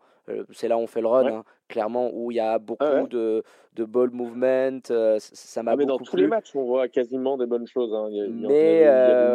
c'est 0.52 0.68
là 0.68 0.78
où 0.78 0.82
on 0.82 0.88
fait 0.88 1.02
le 1.02 1.08
run, 1.08 1.26
hein, 1.28 1.44
clairement, 1.68 2.10
où 2.14 2.32
il 2.32 2.36
y 2.36 2.40
a 2.40 2.60
beaucoup 2.60 3.08
de, 3.10 3.44
de 3.74 3.84
ball 3.86 4.12
movement. 4.12 4.80
ça 5.20 5.64
m'a 5.64 5.72
ah, 5.72 5.76
mais 5.76 5.86
dans 5.86 5.98
tous 5.98 6.16
les 6.16 6.28
matchs, 6.28 6.56
on 6.56 6.64
voit 6.64 6.88
quasiment 6.88 7.38
des 7.38 7.46
bonnes 7.46 7.68
choses. 7.68 7.94
Hein. 7.94 8.10
mais 8.32 8.86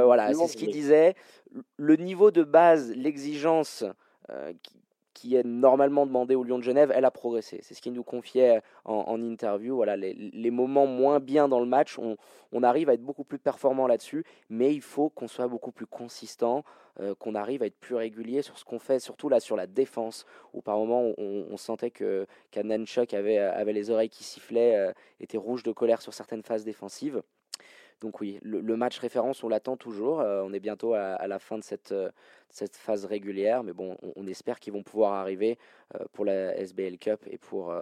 voilà, 0.04 0.33
c'est 0.33 0.47
ce 0.47 0.57
qu'il 0.57 0.71
disait. 0.71 1.14
Le 1.76 1.97
niveau 1.97 2.30
de 2.30 2.42
base, 2.42 2.95
l'exigence 2.95 3.85
qui, 4.62 4.78
qui 5.18 5.35
est 5.35 5.45
normalement 5.45 6.07
demandé 6.07 6.37
au 6.37 6.45
Lyon 6.45 6.59
de 6.59 6.62
Genève, 6.62 6.92
elle 6.95 7.04
a 7.04 7.11
progressé. 7.11 7.59
C'est 7.62 7.75
ce 7.75 7.83
qu'il 7.83 7.92
nous 7.92 8.04
confiait 8.04 8.62
en, 8.85 9.21
interview. 9.21 9.75
Voilà, 9.75 9.97
les, 9.97 10.50
moments 10.50 10.87
moins 10.87 11.18
bien 11.18 11.49
dans 11.49 11.59
le 11.59 11.66
match, 11.66 11.99
on, 11.99 12.62
arrive 12.62 12.88
à 12.88 12.95
être 12.95 13.02
beaucoup 13.02 13.25
plus 13.25 13.40
performant 13.40 13.88
là-dessus, 13.88 14.25
mais 14.49 14.73
il 14.73 14.80
faut 14.80 15.09
qu'on 15.11 15.26
soit 15.26 15.49
beaucoup 15.49 15.73
plus 15.73 15.87
consistant, 15.87 16.62
euh, 17.00 17.14
qu'on 17.14 17.35
arrive 17.35 17.62
à 17.62 17.67
être 17.67 17.78
plus 17.78 17.95
régulier 17.95 18.43
sur 18.43 18.59
ce 18.59 18.64
qu'on 18.64 18.81
fait, 18.81 18.99
surtout 18.99 19.28
là 19.28 19.38
sur 19.38 19.55
la 19.55 19.67
défense, 19.69 20.26
où 20.52 20.62
par 20.62 20.78
moments 20.78 21.12
on, 21.17 21.57
sentait 21.57 21.90
que 21.90 22.26
qu'Ananchuk 22.50 23.14
avait, 23.14 23.38
avait 23.38 23.73
les 23.73 23.90
oreilles 23.90 24.09
qui 24.09 24.25
sifflaient, 24.25 24.75
euh, 24.75 24.93
était 25.21 25.38
rouge 25.38 25.62
de 25.62 25.71
colère 25.71 26.02
sur 26.02 26.12
certaines 26.12 26.43
phases 26.43 26.64
défensives. 26.64 27.23
Donc 28.00 28.21
oui, 28.21 28.38
le, 28.43 28.76
match 28.76 28.99
référence, 28.99 29.43
on 29.43 29.49
l'attend 29.49 29.76
toujours. 29.76 30.21
Euh, 30.21 30.43
on 30.45 30.52
est 30.52 30.61
bientôt 30.61 30.95
à, 30.95 31.26
la 31.26 31.38
fin 31.38 31.59
de 31.59 31.64
cette, 31.64 31.93
phase 32.76 33.05
régulière, 33.05 33.62
mais 33.64 33.73
bon, 33.73 33.97
on, 34.17 34.26
espère 34.26 34.61
qu'ils 34.61 34.73
vont 34.73 34.85
pouvoir 34.85 35.14
arriver 35.14 35.59
pour 36.12 36.25
la 36.25 36.57
SBL 36.57 36.99
Cup 36.99 37.21
et 37.28 37.38
pour 37.38 37.75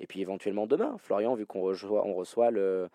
et 0.00 0.06
puis 0.06 0.20
éventuellement 0.20 0.66
demain. 0.66 0.96
Florian, 0.98 1.34
vu 1.34 1.46
qu'on 1.46 1.62
reçoit, 1.62 2.06
on 2.06 2.14
reçoit 2.14 2.50
le 2.50 2.88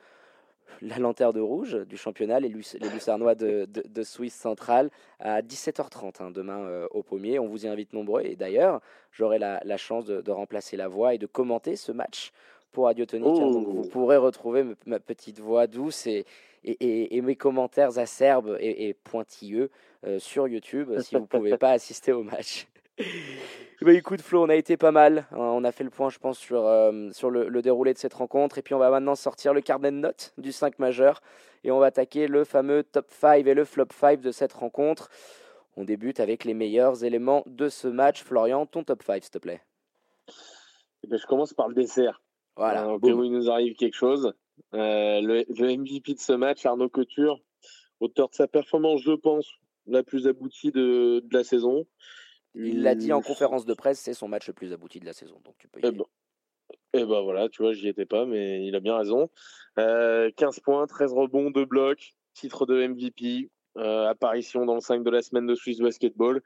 la 0.82 0.98
lanterne 0.98 1.34
de 1.34 1.40
rouge 1.40 1.76
du 1.88 1.98
championnat, 1.98 2.40
les, 2.40 2.50
les 2.50 2.90
Lucernois 2.90 3.36
de, 3.36 3.66
de, 3.66 4.04
Suisse 4.04 4.36
centrale, 4.36 4.90
à 5.20 5.42
17h30 5.42 6.24
hein, 6.24 6.32
demain 6.32 6.88
au 6.92 7.04
Pommier. 7.04 7.40
On 7.40 7.48
vous 7.48 7.66
y 7.66 7.68
invite 7.68 7.94
nombreux. 7.94 8.22
Et 8.24 8.36
d'ailleurs, 8.36 8.82
j'aurai 9.12 9.40
la, 9.40 9.62
la, 9.64 9.78
chance 9.78 10.06
de, 10.06 10.22
de, 10.22 10.32
remplacer 10.32 10.78
la 10.78 10.88
voix 10.88 11.14
et 11.14 11.18
de 11.18 11.26
commenter 11.26 11.76
ce 11.76 11.92
match 11.92 12.32
pour 12.72 12.86
Radio 12.86 13.06
Tonique. 13.06 13.28
Hein, 13.28 13.52
donc 13.52 13.68
vous 13.68 13.84
oh. 13.86 13.90
pourrez 13.90 14.18
retrouver 14.18 14.66
ma 14.86 15.00
petite 15.00 15.40
voix 15.40 15.68
douce 15.68 16.08
et, 16.08 16.26
et, 16.64 17.22
mes 17.22 17.36
commentaires 17.36 17.98
acerbes 17.98 18.58
et, 18.60 18.94
pointilleux 19.04 19.70
euh, 20.06 20.20
sur 20.20 20.48
YouTube 20.48 20.92
si 21.02 21.16
vous 21.16 21.22
ne 21.22 21.28
pouvez 21.28 21.58
pas 21.58 21.72
assister 21.72 22.12
au 22.12 22.24
match. 22.24 22.68
Bah, 23.82 23.94
écoute 23.94 24.22
Flo, 24.22 24.44
on 24.44 24.50
a 24.50 24.56
été 24.56 24.76
pas 24.76 24.92
mal. 24.92 25.26
Hein, 25.32 25.38
on 25.38 25.64
a 25.64 25.72
fait 25.72 25.84
le 25.84 25.90
point, 25.90 26.10
je 26.10 26.20
pense, 26.20 26.38
sur, 26.38 26.66
euh, 26.66 27.10
sur 27.12 27.30
le, 27.30 27.62
déroulé 27.62 27.94
de 27.94 27.98
cette 27.98 28.14
rencontre. 28.14 28.58
Et 28.58 28.62
puis 28.62 28.74
on 28.74 28.80
va 28.80 28.90
maintenant 28.90 29.16
sortir 29.16 29.54
le 29.54 29.62
carnet 29.62 29.92
de 29.92 29.98
notes 29.98 30.34
du 30.38 30.52
5 30.52 30.80
majeur. 30.80 31.22
Et 31.64 31.72
on 31.72 31.80
va 31.80 31.88
attaquer 31.88 32.28
le 32.28 32.44
fameux 32.44 32.84
top 32.84 33.06
5 33.10 33.46
et 33.48 33.54
le 33.54 33.66
flop 33.66 33.88
5 33.92 34.20
de 34.22 34.32
cette 34.32 34.54
rencontre. 34.54 35.10
On 35.78 35.86
débute 35.86 36.20
avec 36.20 36.44
les 36.44 36.54
meilleurs 36.54 37.04
éléments 37.06 37.44
de 37.46 37.70
ce 37.70 37.88
match. 37.88 38.24
Florian, 38.24 38.66
ton 38.66 38.84
top 38.84 39.02
5, 39.04 39.24
s'il 39.24 39.32
te 39.32 39.38
plaît. 39.38 39.62
Eh 41.04 41.08
ben, 41.08 41.18
je 41.18 41.26
commence 41.26 41.54
par 41.54 41.70
le 41.70 41.76
dessert. 41.76 42.22
Voilà. 42.58 42.86
Euh, 42.86 42.98
au 43.02 43.24
il 43.24 43.32
nous 43.32 43.50
arrive 43.50 43.76
quelque 43.76 43.96
chose. 43.96 44.34
Euh, 44.74 45.22
le, 45.22 45.46
MVP 45.78 46.16
de 46.16 46.20
ce 46.20 46.34
match, 46.34 46.66
Arnaud 46.66 46.90
Couture, 46.90 47.40
auteur 48.02 48.28
de 48.28 48.36
sa 48.36 48.48
performance, 48.48 49.02
je 49.02 49.14
pense, 49.14 49.50
la 49.88 50.04
plus 50.04 50.28
aboutie 50.28 50.72
de, 50.72 51.22
de 51.24 51.34
la 51.38 51.46
saison. 51.46 51.86
Il 52.56 52.82
l'a 52.82 52.96
dit 52.96 53.14
en 53.14 53.22
conférence 53.22 53.66
de 53.66 53.74
presse, 53.74 54.00
c'est 54.00 54.14
son 54.14 54.28
match 54.28 54.48
le 54.48 54.54
plus 54.54 54.74
abouti 54.74 55.00
de 55.00 55.06
la 55.06 55.14
saison. 55.14 55.40
Donc 55.46 55.56
tu 55.58 55.68
peux 55.68 55.80
y 55.82 55.86
et, 55.86 55.92
ben, 55.92 56.06
et 56.94 57.06
ben 57.06 57.22
voilà, 57.22 57.48
tu 57.50 57.62
vois, 57.62 57.74
j'y 57.74 57.88
étais 57.88 58.06
pas, 58.06 58.26
mais 58.26 58.66
il 58.66 58.76
a 58.76 58.80
bien 58.80 58.98
raison. 58.98 59.30
Euh, 59.78 60.32
15 60.36 60.60
points, 60.60 60.88
13 60.88 61.14
rebonds, 61.14 61.52
2 61.52 61.66
blocs, 61.66 62.14
titre 62.34 62.66
de 62.66 62.88
MVP, 62.88 63.50
euh, 63.78 64.08
apparition 64.08 64.66
dans 64.66 64.76
le 64.76 64.82
5 64.82 65.04
de 65.04 65.10
la 65.10 65.22
semaine 65.22 65.46
de 65.46 65.56
Swiss 65.56 65.80
Basketball 65.80 66.42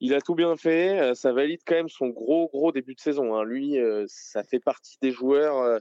il 0.00 0.14
a 0.14 0.20
tout 0.20 0.34
bien 0.34 0.56
fait. 0.56 0.98
Euh, 0.98 1.14
ça 1.14 1.32
valide 1.32 1.60
quand 1.66 1.74
même 1.74 1.88
son 1.88 2.08
gros, 2.08 2.48
gros 2.48 2.72
début 2.72 2.94
de 2.94 3.00
saison. 3.00 3.36
Hein. 3.36 3.44
Lui, 3.44 3.78
euh, 3.78 4.04
ça 4.08 4.42
fait 4.42 4.58
partie 4.58 4.96
des 5.02 5.12
joueurs. 5.12 5.58
Euh, 5.58 5.78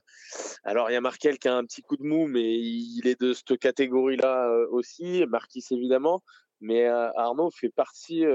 alors, 0.63 0.89
il 0.91 0.93
y 0.93 0.97
a 0.97 1.01
Markel 1.01 1.39
qui 1.39 1.47
a 1.47 1.55
un 1.55 1.63
petit 1.63 1.81
coup 1.81 1.97
de 1.97 2.03
mou, 2.03 2.27
mais 2.27 2.59
il 2.59 3.07
est 3.07 3.19
de 3.19 3.33
cette 3.33 3.57
catégorie-là 3.57 4.51
aussi. 4.71 5.25
Marquis, 5.27 5.65
évidemment. 5.71 6.21
Mais 6.62 6.86
Arnaud 6.88 7.52
fait 7.52 7.69
partie, 7.69 8.26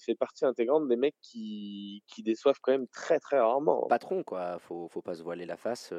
fait 0.00 0.14
partie 0.14 0.44
intégrante 0.44 0.86
des 0.88 0.96
mecs 0.96 1.16
qui, 1.20 2.02
qui 2.06 2.22
déçoivent 2.22 2.58
quand 2.62 2.72
même 2.72 2.86
très, 2.88 3.18
très 3.18 3.40
rarement. 3.40 3.86
Patron, 3.88 4.22
quoi. 4.22 4.58
Faut, 4.60 4.88
faut 4.88 5.02
pas 5.02 5.14
se 5.14 5.22
voiler 5.22 5.46
la 5.46 5.56
face. 5.56 5.92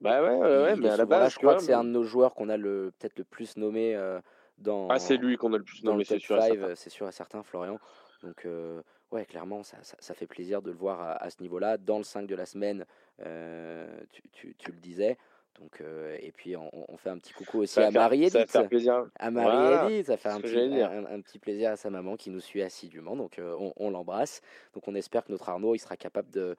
Bah 0.00 0.22
ouais, 0.22 0.36
ouais, 0.36 0.76
mais 0.76 0.90
à 0.90 0.96
la 0.96 1.06
base. 1.06 1.32
je 1.32 1.38
crois 1.38 1.56
que 1.56 1.62
c'est 1.62 1.72
un 1.72 1.84
de 1.84 1.88
nos 1.88 2.04
joueurs 2.04 2.34
qu'on 2.34 2.48
a 2.48 2.56
le, 2.56 2.92
peut-être 2.98 3.16
le 3.18 3.24
plus 3.24 3.56
nommé 3.56 3.96
dans. 4.58 4.88
Ah, 4.88 4.98
c'est 4.98 5.16
lui 5.16 5.36
qu'on 5.36 5.52
a 5.52 5.58
le 5.58 5.64
plus 5.64 5.82
nommé, 5.84 6.04
c'est 6.04 6.18
sûr. 6.18 6.40
C'est 6.74 6.90
sûr 6.90 7.08
et 7.08 7.12
certain, 7.12 7.42
Florian. 7.42 7.78
Donc, 8.22 8.46
euh, 8.46 8.82
ouais, 9.12 9.26
clairement, 9.26 9.62
ça, 9.62 9.76
ça, 9.82 10.14
fait 10.14 10.26
plaisir 10.26 10.62
de 10.62 10.70
le 10.70 10.76
voir 10.76 11.16
à, 11.20 11.30
ce 11.30 11.42
niveau-là. 11.42 11.76
Dans 11.76 11.98
le 11.98 12.04
5 12.04 12.26
de 12.26 12.34
la 12.34 12.46
semaine, 12.46 12.86
euh, 13.20 14.00
tu, 14.32 14.54
tu, 14.56 14.72
le 14.72 14.78
disais. 14.78 15.18
Donc, 15.60 15.80
euh, 15.80 16.16
et 16.20 16.32
puis, 16.32 16.56
on, 16.56 16.96
fait 16.96 17.10
un 17.10 17.18
petit 17.18 17.32
coucou 17.32 17.60
aussi 17.60 17.80
à 17.80 17.90
Marie-Edith. 17.90 18.48
Ça 18.48 18.62
fait 18.62 18.68
plaisir. 18.68 19.06
À 19.18 19.30
Marie-Edith, 19.30 20.06
ça 20.06 20.16
fait 20.16 20.28
un 20.28 20.40
petit, 20.40 20.80
un, 20.80 21.20
petit, 21.20 21.38
plaisir 21.38 21.70
à 21.70 21.76
sa 21.76 21.90
maman 21.90 22.16
qui 22.16 22.30
nous 22.30 22.40
suit 22.40 22.62
assidûment. 22.62 23.16
Donc, 23.16 23.40
on, 23.76 23.90
l'embrasse. 23.90 24.40
Donc, 24.74 24.88
on 24.88 24.94
espère 24.94 25.24
que 25.24 25.32
notre 25.32 25.48
Arnaud, 25.48 25.74
il 25.74 25.78
sera 25.78 25.96
capable 25.96 26.30
de, 26.30 26.56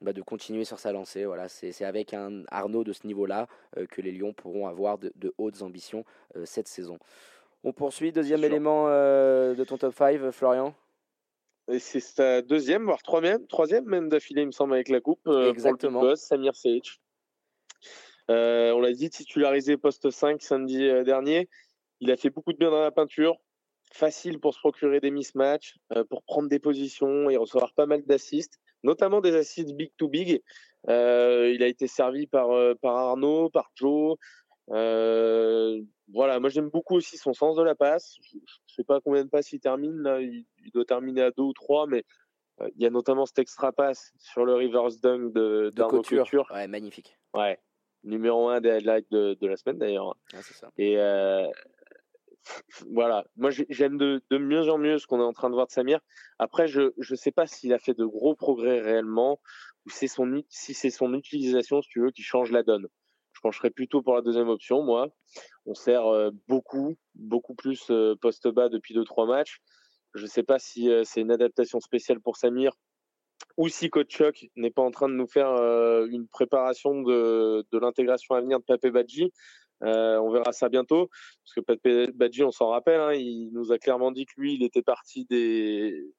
bah, 0.00 0.12
de 0.12 0.22
continuer 0.22 0.64
sur 0.64 0.78
sa 0.78 0.92
lancée. 0.92 1.24
Voilà, 1.24 1.48
c'est 1.48 1.84
avec 1.84 2.12
un 2.12 2.44
Arnaud 2.48 2.84
de 2.84 2.92
ce 2.92 3.06
niveau-là 3.06 3.46
que 3.90 4.02
les 4.02 4.12
Lions 4.12 4.34
pourront 4.34 4.68
avoir 4.68 4.98
de, 4.98 5.12
de 5.16 5.32
hautes 5.38 5.62
ambitions 5.62 6.04
cette 6.44 6.68
saison. 6.68 6.98
On 7.64 7.72
poursuit. 7.72 8.12
Deuxième 8.12 8.44
élément 8.44 8.86
de 8.88 9.64
ton 9.64 9.78
top 9.78 9.94
5, 9.94 10.30
Florian? 10.30 10.74
C'est 11.78 12.00
sa 12.00 12.42
deuxième, 12.42 12.84
voire 12.84 13.02
troisième, 13.02 13.44
troisième 13.48 13.84
même 13.86 14.08
d'affilée, 14.08 14.42
il 14.42 14.46
me 14.46 14.52
semble, 14.52 14.74
avec 14.74 14.88
la 14.88 15.00
coupe. 15.00 15.26
Euh, 15.26 15.50
Exactement. 15.50 15.98
Pour 15.98 16.02
le 16.02 16.10
boss, 16.10 16.20
Samir 16.20 16.54
Seic. 16.54 17.00
Euh, 18.30 18.72
on 18.72 18.80
l'a 18.80 18.92
dit, 18.92 19.10
titularisé 19.10 19.76
poste 19.76 20.10
5 20.10 20.42
samedi 20.42 20.84
euh, 20.84 21.04
dernier. 21.04 21.48
Il 22.00 22.10
a 22.10 22.16
fait 22.16 22.30
beaucoup 22.30 22.52
de 22.52 22.58
bien 22.58 22.70
dans 22.70 22.80
la 22.80 22.90
peinture. 22.90 23.36
Facile 23.92 24.40
pour 24.40 24.52
se 24.52 24.58
procurer 24.58 25.00
des 25.00 25.12
mismatchs, 25.12 25.76
pour 26.10 26.24
prendre 26.24 26.48
des 26.48 26.58
positions 26.58 27.30
et 27.30 27.36
recevoir 27.36 27.72
pas 27.72 27.86
mal 27.86 28.02
d'assists, 28.04 28.58
notamment 28.82 29.20
des 29.20 29.34
assists 29.36 29.72
big 29.74 29.92
to 29.96 30.08
big. 30.08 30.42
il 30.88 31.62
a 31.62 31.66
été 31.66 31.86
servi 31.86 32.26
par, 32.26 32.48
par 32.82 32.96
Arnaud, 32.96 33.48
par 33.48 33.70
Joe, 33.76 34.18
euh, 34.70 35.80
voilà, 36.12 36.40
moi 36.40 36.50
j'aime 36.50 36.70
beaucoup 36.70 36.96
aussi 36.96 37.16
son 37.16 37.32
sens 37.32 37.56
de 37.56 37.62
la 37.62 37.74
passe. 37.74 38.16
Je, 38.22 38.36
ne 38.36 38.42
sais 38.66 38.84
pas 38.84 39.00
combien 39.00 39.24
de 39.24 39.28
passes 39.28 39.52
il 39.52 39.60
termine 39.60 40.02
là, 40.02 40.20
il, 40.20 40.44
doit 40.72 40.84
terminer 40.84 41.22
à 41.22 41.30
deux 41.30 41.44
ou 41.44 41.52
trois, 41.52 41.86
mais 41.86 42.04
euh, 42.60 42.68
il 42.76 42.82
y 42.82 42.86
a 42.86 42.90
notamment 42.90 43.26
cet 43.26 43.38
extra 43.38 43.72
passe 43.72 44.12
sur 44.18 44.44
le 44.44 44.54
reverse 44.54 45.00
dunk 45.00 45.32
de, 45.32 45.70
de 45.74 45.82
Couture. 45.84 46.50
Ouais, 46.52 46.66
magnifique. 46.66 47.16
Ouais, 47.34 47.58
numéro 48.06 48.48
un 48.48 48.60
des 48.60 48.70
highlights 48.70 49.10
de, 49.10 49.36
de 49.40 49.46
la 49.46 49.56
semaine 49.56 49.78
d'ailleurs. 49.78 50.16
Ça. 50.40 50.70
Et 50.78 50.98
euh, 50.98 51.46
voilà, 52.90 53.26
moi 53.36 53.50
j'aime 53.50 53.98
de, 53.98 54.22
de, 54.30 54.38
mieux 54.38 54.70
en 54.70 54.78
mieux 54.78 54.98
ce 54.98 55.06
qu'on 55.06 55.20
est 55.20 55.24
en 55.24 55.32
train 55.32 55.50
de 55.50 55.54
voir 55.54 55.66
de 55.66 55.72
Samir. 55.72 56.00
Après, 56.38 56.68
je 56.68 56.92
ne 56.98 57.16
sais 57.16 57.32
pas 57.32 57.46
s'il 57.46 57.72
a 57.72 57.78
fait 57.78 57.94
de 57.94 58.04
gros 58.04 58.34
progrès 58.34 58.80
réellement 58.80 59.40
ou 59.84 59.90
c'est 59.90 60.08
son, 60.08 60.42
si 60.48 60.74
c'est 60.74 60.90
son 60.90 61.12
utilisation, 61.14 61.82
si 61.82 61.88
tu 61.88 62.00
veux, 62.00 62.10
qui 62.10 62.22
change 62.22 62.50
la 62.50 62.62
donne 62.62 62.86
je 63.32 63.40
pencherais 63.42 63.68
plutôt 63.68 64.00
pour 64.00 64.14
la 64.14 64.22
deuxième 64.22 64.48
option, 64.48 64.82
moi. 64.82 65.08
On 65.66 65.74
sert 65.74 66.06
euh, 66.06 66.30
beaucoup, 66.48 66.96
beaucoup 67.14 67.54
plus 67.54 67.90
euh, 67.90 68.16
poste 68.18 68.48
bas 68.48 68.70
depuis 68.70 68.94
deux 68.94 69.04
trois 69.04 69.26
matchs. 69.26 69.60
Je 70.14 70.22
ne 70.22 70.26
sais 70.26 70.42
pas 70.42 70.58
si 70.58 70.88
c'est 71.04 71.20
une 71.20 71.30
adaptation 71.30 71.78
spéciale 71.78 72.18
pour 72.20 72.38
Samir 72.38 72.72
ou 73.56 73.68
si 73.68 73.90
Coach 73.90 74.22
n'est 74.56 74.70
pas 74.70 74.82
en 74.82 74.90
train 74.90 75.08
de 75.08 75.14
nous 75.14 75.26
faire 75.26 75.50
une 76.06 76.28
préparation 76.28 77.02
de, 77.02 77.64
l'intégration 77.72 78.34
à 78.34 78.40
venir 78.40 78.58
de 78.58 78.64
Pape 78.64 78.86
Badji. 78.88 79.32
on 79.80 80.30
verra 80.30 80.52
ça 80.52 80.68
bientôt, 80.68 81.08
parce 81.44 81.54
que 81.54 81.60
Pape 81.60 82.16
Badji, 82.16 82.44
on 82.44 82.50
s'en 82.50 82.68
rappelle, 82.68 83.00
hein, 83.00 83.12
il 83.14 83.50
nous 83.52 83.72
a 83.72 83.78
clairement 83.78 84.12
dit 84.12 84.26
que 84.26 84.32
lui, 84.36 84.54
il 84.54 84.62
était 84.62 84.82
parti 84.82 85.24
de 85.30 86.12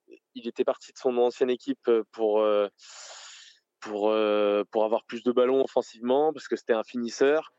son 0.95 1.17
ancienne 1.17 1.51
équipe 1.51 1.89
pour 2.11 2.43
pour, 3.79 4.09
euh, 4.09 4.63
pour 4.71 4.85
avoir 4.85 5.03
plus 5.05 5.23
de 5.23 5.31
ballons 5.31 5.63
offensivement, 5.63 6.33
parce 6.33 6.47
que 6.47 6.55
c'était 6.55 6.73
un 6.73 6.83
finisseur. 6.83 7.53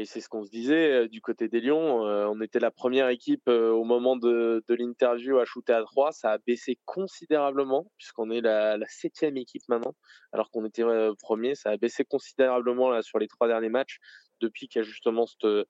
Et 0.00 0.06
c'est 0.06 0.22
ce 0.22 0.30
qu'on 0.30 0.46
se 0.46 0.50
disait 0.50 0.92
euh, 0.92 1.08
du 1.08 1.20
côté 1.20 1.48
des 1.48 1.60
Lions. 1.60 2.06
Euh, 2.06 2.24
on 2.26 2.40
était 2.40 2.58
la 2.58 2.70
première 2.70 3.10
équipe 3.10 3.46
au 3.48 3.84
moment 3.84 4.16
de, 4.16 4.64
l'interview 4.70 5.38
à 5.38 5.44
shooter 5.44 5.74
à 5.74 5.82
3. 5.82 6.12
Ça 6.12 6.32
a 6.32 6.38
baissé 6.38 6.78
considérablement, 6.86 7.86
puisqu'on 7.98 8.30
est 8.30 8.40
la, 8.40 8.78
septième 8.88 9.36
équipe 9.36 9.62
maintenant, 9.68 9.94
alors 10.32 10.50
qu'on 10.50 10.64
était 10.64 10.84
premier. 11.20 11.54
Ça 11.54 11.68
a 11.72 11.76
baissé 11.76 12.06
considérablement 12.06 12.88
là, 12.88 13.02
sur 13.02 13.18
les 13.18 13.28
trois 13.28 13.46
derniers 13.46 13.68
matchs, 13.68 13.98
depuis 14.40 14.68
qu'il 14.68 14.80
y 14.80 14.84
a 14.84 14.88
justement 14.88 15.26
cette, 15.26 15.66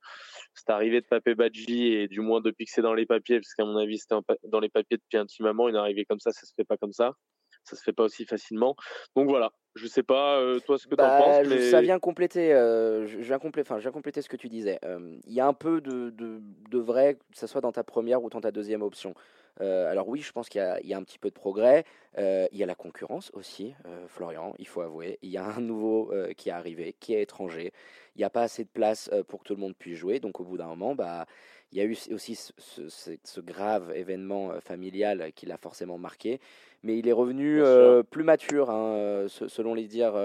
cette, 0.54 0.70
arrivée 0.70 1.00
de 1.00 1.06
Papé 1.06 1.34
Badji, 1.34 1.88
et 1.94 2.06
du 2.06 2.20
moins 2.20 2.40
depuis 2.40 2.66
que 2.66 2.70
c'est 2.72 2.82
dans 2.82 2.94
les 2.94 3.06
papiers, 3.06 3.40
parce 3.40 3.52
qu'à 3.54 3.64
mon 3.64 3.76
avis, 3.78 3.98
c'était 3.98 4.14
dans 4.44 4.60
les 4.60 4.68
papiers 4.68 4.98
depuis 4.98 5.16
un 5.16 5.26
petit 5.26 5.42
moment. 5.42 5.68
Une 5.68 5.74
arrivée 5.74 6.04
comme 6.04 6.20
ça, 6.20 6.30
ça 6.30 6.46
se 6.46 6.52
fait 6.54 6.64
pas 6.64 6.76
comme 6.76 6.92
ça 6.92 7.16
ça 7.64 7.76
se 7.76 7.82
fait 7.82 7.92
pas 7.92 8.04
aussi 8.04 8.24
facilement. 8.24 8.74
Donc 9.16 9.28
voilà, 9.28 9.50
je 9.74 9.86
sais 9.86 10.02
pas 10.02 10.38
euh, 10.38 10.58
toi 10.60 10.78
ce 10.78 10.86
que 10.86 10.94
tu 10.94 11.02
en 11.02 11.06
bah, 11.06 11.18
penses. 11.18 11.46
Mais... 11.46 11.70
Ça 11.70 11.80
vient 11.80 11.98
compléter, 11.98 12.52
euh, 12.52 13.06
je, 13.06 13.18
viens 13.18 13.38
compléter, 13.38 13.68
enfin, 13.68 13.78
je 13.78 13.82
viens 13.82 13.92
compléter 13.92 14.22
ce 14.22 14.28
que 14.28 14.36
tu 14.36 14.48
disais. 14.48 14.78
Euh, 14.84 15.18
il 15.26 15.32
y 15.32 15.40
a 15.40 15.46
un 15.46 15.54
peu 15.54 15.80
de, 15.80 16.10
de, 16.10 16.40
de, 16.70 16.78
vrai, 16.78 17.14
que 17.14 17.38
ce 17.38 17.46
soit 17.46 17.60
dans 17.60 17.72
ta 17.72 17.84
première 17.84 18.22
ou 18.22 18.30
dans 18.30 18.40
ta 18.40 18.50
deuxième 18.50 18.82
option. 18.82 19.14
Alors 19.58 20.08
oui, 20.08 20.20
je 20.20 20.32
pense 20.32 20.48
qu'il 20.48 20.60
y, 20.84 20.94
a 20.94 20.96
un 20.96 21.02
petit 21.02 21.18
peu 21.18 21.28
de 21.28 21.34
progrès. 21.34 21.84
il 22.16 22.48
y 22.56 22.62
a 22.62 22.66
la 22.66 22.74
concurrence 22.74 23.30
aussi, 23.34 23.74
Florian, 24.08 24.54
il 24.58 24.66
faut 24.66 24.80
avouer. 24.80 25.18
Il 25.22 25.30
y 25.30 25.36
a 25.36 25.44
un 25.44 25.60
nouveau 25.60 26.12
qui 26.36 26.48
est 26.48 26.52
arrivé, 26.52 26.94
qui 26.98 27.14
est 27.14 27.22
étranger. 27.22 27.72
Il 28.16 28.18
n'y 28.18 28.24
a 28.24 28.30
pas 28.30 28.42
assez 28.42 28.64
de 28.64 28.68
place 28.68 29.10
pour 29.28 29.40
que 29.40 29.44
tout 29.44 29.54
le 29.54 29.60
monde 29.60 29.74
puisse 29.76 29.98
jouer. 29.98 30.20
Donc 30.20 30.40
au 30.40 30.44
bout 30.44 30.56
d'un 30.56 30.66
moment, 30.66 30.94
bah, 30.94 31.26
il 31.72 31.78
y 31.78 31.80
a 31.80 31.84
eu 31.84 31.96
aussi 32.12 32.34
ce, 32.36 33.40
grave 33.40 33.92
événement 33.94 34.60
familial 34.60 35.32
qui 35.34 35.46
l'a 35.46 35.56
forcément 35.56 35.98
marqué. 35.98 36.40
Mais 36.82 36.98
il 36.98 37.08
est 37.08 37.12
revenu 37.12 37.62
plus 38.10 38.24
mature, 38.24 38.70
hein, 38.70 39.26
selon 39.28 39.74
les 39.74 39.86
dires 39.86 40.16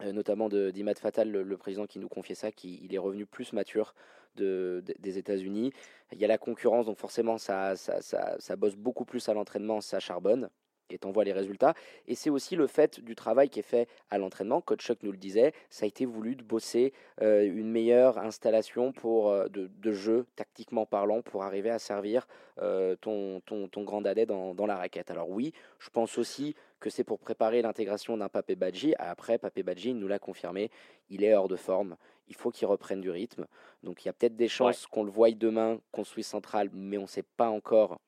notamment 0.00 0.48
d'Imad 0.48 0.98
Fatal, 0.98 1.30
le, 1.30 1.56
président 1.56 1.86
qui 1.86 1.98
nous 1.98 2.08
confiait 2.08 2.34
ça, 2.34 2.50
qu'il 2.50 2.92
est 2.94 2.98
revenu 2.98 3.26
plus 3.26 3.52
mature 3.52 3.94
de, 4.36 4.82
des 4.98 5.18
États-Unis. 5.18 5.72
Il 6.12 6.18
y 6.18 6.24
a 6.24 6.28
la 6.28 6.38
concurrence, 6.38 6.86
donc 6.86 6.98
forcément 6.98 7.38
ça, 7.38 7.76
ça, 7.76 8.00
ça 8.00 8.56
bosse 8.56 8.76
beaucoup 8.76 9.04
plus 9.04 9.28
à 9.28 9.34
l'entraînement, 9.34 9.80
ça 9.80 10.00
charbonne 10.00 10.50
et 10.94 10.98
t'envoie 10.98 11.24
les 11.24 11.32
résultats. 11.32 11.74
Et 12.06 12.14
c'est 12.14 12.30
aussi 12.30 12.56
le 12.56 12.66
fait 12.66 13.00
du 13.00 13.14
travail 13.14 13.48
qui 13.50 13.58
est 13.58 13.62
fait 13.62 13.88
à 14.10 14.18
l'entraînement. 14.18 14.60
Coach 14.60 14.84
Chuck 14.84 14.98
nous 15.02 15.12
le 15.12 15.18
disait, 15.18 15.52
ça 15.70 15.84
a 15.84 15.88
été 15.88 16.06
voulu 16.06 16.36
de 16.36 16.42
bosser 16.42 16.92
euh, 17.20 17.42
une 17.44 17.70
meilleure 17.70 18.18
installation 18.18 18.92
pour, 18.92 19.30
euh, 19.30 19.48
de, 19.48 19.70
de, 19.76 19.92
jeu, 19.92 20.26
tactiquement 20.36 20.86
parlant, 20.86 21.22
pour 21.22 21.42
arriver 21.42 21.70
à 21.70 21.78
servir 21.78 22.26
euh, 22.62 22.96
ton, 22.96 23.40
ton, 23.40 23.68
ton, 23.68 23.82
grand 23.82 24.00
dadais 24.00 24.26
dans, 24.26 24.54
dans, 24.54 24.66
la 24.66 24.76
raquette. 24.76 25.10
Alors 25.10 25.28
oui, 25.28 25.52
je 25.78 25.90
pense 25.90 26.18
aussi 26.18 26.54
que 26.80 26.90
c'est 26.90 27.04
pour 27.04 27.18
préparer 27.18 27.62
l'intégration 27.62 28.16
d'un 28.16 28.28
Papé 28.28 28.54
Badji. 28.54 28.94
Après, 28.98 29.38
Papé 29.38 29.62
Badji 29.62 29.94
nous 29.94 30.08
l'a 30.08 30.18
confirmé, 30.18 30.70
il 31.10 31.24
est 31.24 31.34
hors 31.34 31.48
de 31.48 31.56
forme. 31.56 31.96
Il 32.28 32.34
faut 32.34 32.50
qu'il 32.50 32.66
reprenne 32.66 33.00
du 33.00 33.10
rythme. 33.10 33.46
Donc 33.82 34.04
il 34.04 34.06
y 34.06 34.08
a 34.08 34.12
peut-être 34.12 34.36
des 34.36 34.48
chances 34.48 34.86
qu'on 34.86 35.04
le 35.04 35.10
voie 35.10 35.30
demain 35.30 35.78
construit 35.92 36.24
central, 36.24 36.70
mais 36.72 36.96
on 36.96 37.02
ne 37.02 37.06
sait 37.06 37.24
pas 37.36 37.48
encore 37.48 38.00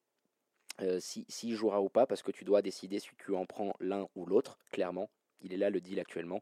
euh, 0.83 0.99
s'il 1.01 1.25
si, 1.29 1.55
jouera 1.55 1.81
ou 1.81 1.89
pas, 1.89 2.07
parce 2.07 2.23
que 2.23 2.31
tu 2.31 2.45
dois 2.45 2.63
décider 2.63 2.99
si 2.99 3.11
tu 3.19 3.35
en 3.35 3.47
prends 3.47 3.75
l'un 3.81 4.07
ou 4.15 4.27
l'autre, 4.27 4.59
clairement. 4.73 5.09
Il 5.43 5.53
est 5.53 5.57
là 5.57 5.71
le 5.71 5.81
deal 5.81 6.01
actuellement. 6.01 6.41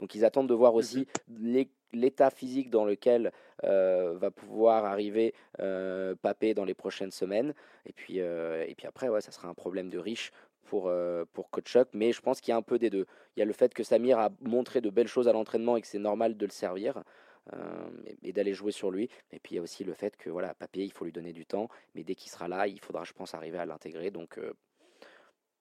Donc 0.00 0.14
ils 0.14 0.24
attendent 0.24 0.48
de 0.48 0.54
voir 0.54 0.74
aussi 0.74 1.06
mhm. 1.28 1.64
l'état 1.92 2.30
physique 2.30 2.70
dans 2.70 2.84
lequel 2.84 3.32
euh, 3.64 4.14
va 4.16 4.30
pouvoir 4.30 4.84
arriver 4.84 5.32
euh, 5.60 6.14
Papé 6.16 6.54
dans 6.54 6.64
les 6.64 6.74
prochaines 6.74 7.12
semaines. 7.12 7.54
Et 7.86 7.92
puis, 7.92 8.18
et 8.18 8.74
puis 8.76 8.86
après, 8.86 9.08
ouais, 9.08 9.20
ça 9.20 9.30
sera 9.30 9.48
un 9.48 9.54
problème 9.54 9.90
de 9.90 9.98
riche 9.98 10.32
pour, 10.64 10.90
pour 11.32 11.50
Coach 11.50 11.76
mais 11.92 12.12
je 12.12 12.20
pense 12.20 12.40
qu'il 12.40 12.52
y 12.52 12.54
a 12.54 12.56
un 12.56 12.62
peu 12.62 12.78
des 12.78 12.90
deux. 12.90 13.06
Il 13.36 13.40
y 13.40 13.42
a 13.42 13.46
le 13.46 13.52
fait 13.52 13.74
que 13.74 13.82
Samir 13.82 14.18
a 14.18 14.30
montré 14.40 14.80
de 14.80 14.90
belles 14.90 15.08
choses 15.08 15.28
à 15.28 15.32
l'entraînement 15.32 15.76
et 15.76 15.82
que 15.82 15.86
c'est 15.86 15.98
normal 15.98 16.36
de 16.36 16.46
le 16.46 16.52
servir. 16.52 17.02
Euh, 17.54 17.90
et, 18.22 18.32
d'aller 18.32 18.54
jouer 18.54 18.70
sur 18.70 18.92
lui. 18.92 19.10
Et 19.32 19.40
puis 19.40 19.54
il 19.54 19.56
y 19.56 19.58
a 19.58 19.62
aussi 19.62 19.82
le 19.82 19.94
fait 19.94 20.16
que 20.16 20.30
voilà, 20.30 20.54
Papier, 20.54 20.84
il 20.84 20.92
faut 20.92 21.04
lui 21.04 21.12
donner 21.12 21.32
du 21.32 21.44
temps, 21.44 21.68
mais 21.94 22.04
dès 22.04 22.14
qu'il 22.14 22.30
sera 22.30 22.46
là, 22.46 22.68
il 22.68 22.78
faudra, 22.78 23.02
je 23.02 23.12
pense, 23.12 23.34
arriver 23.34 23.58
à 23.58 23.66
l'intégrer. 23.66 24.12
Donc 24.12 24.38
euh, 24.38 24.52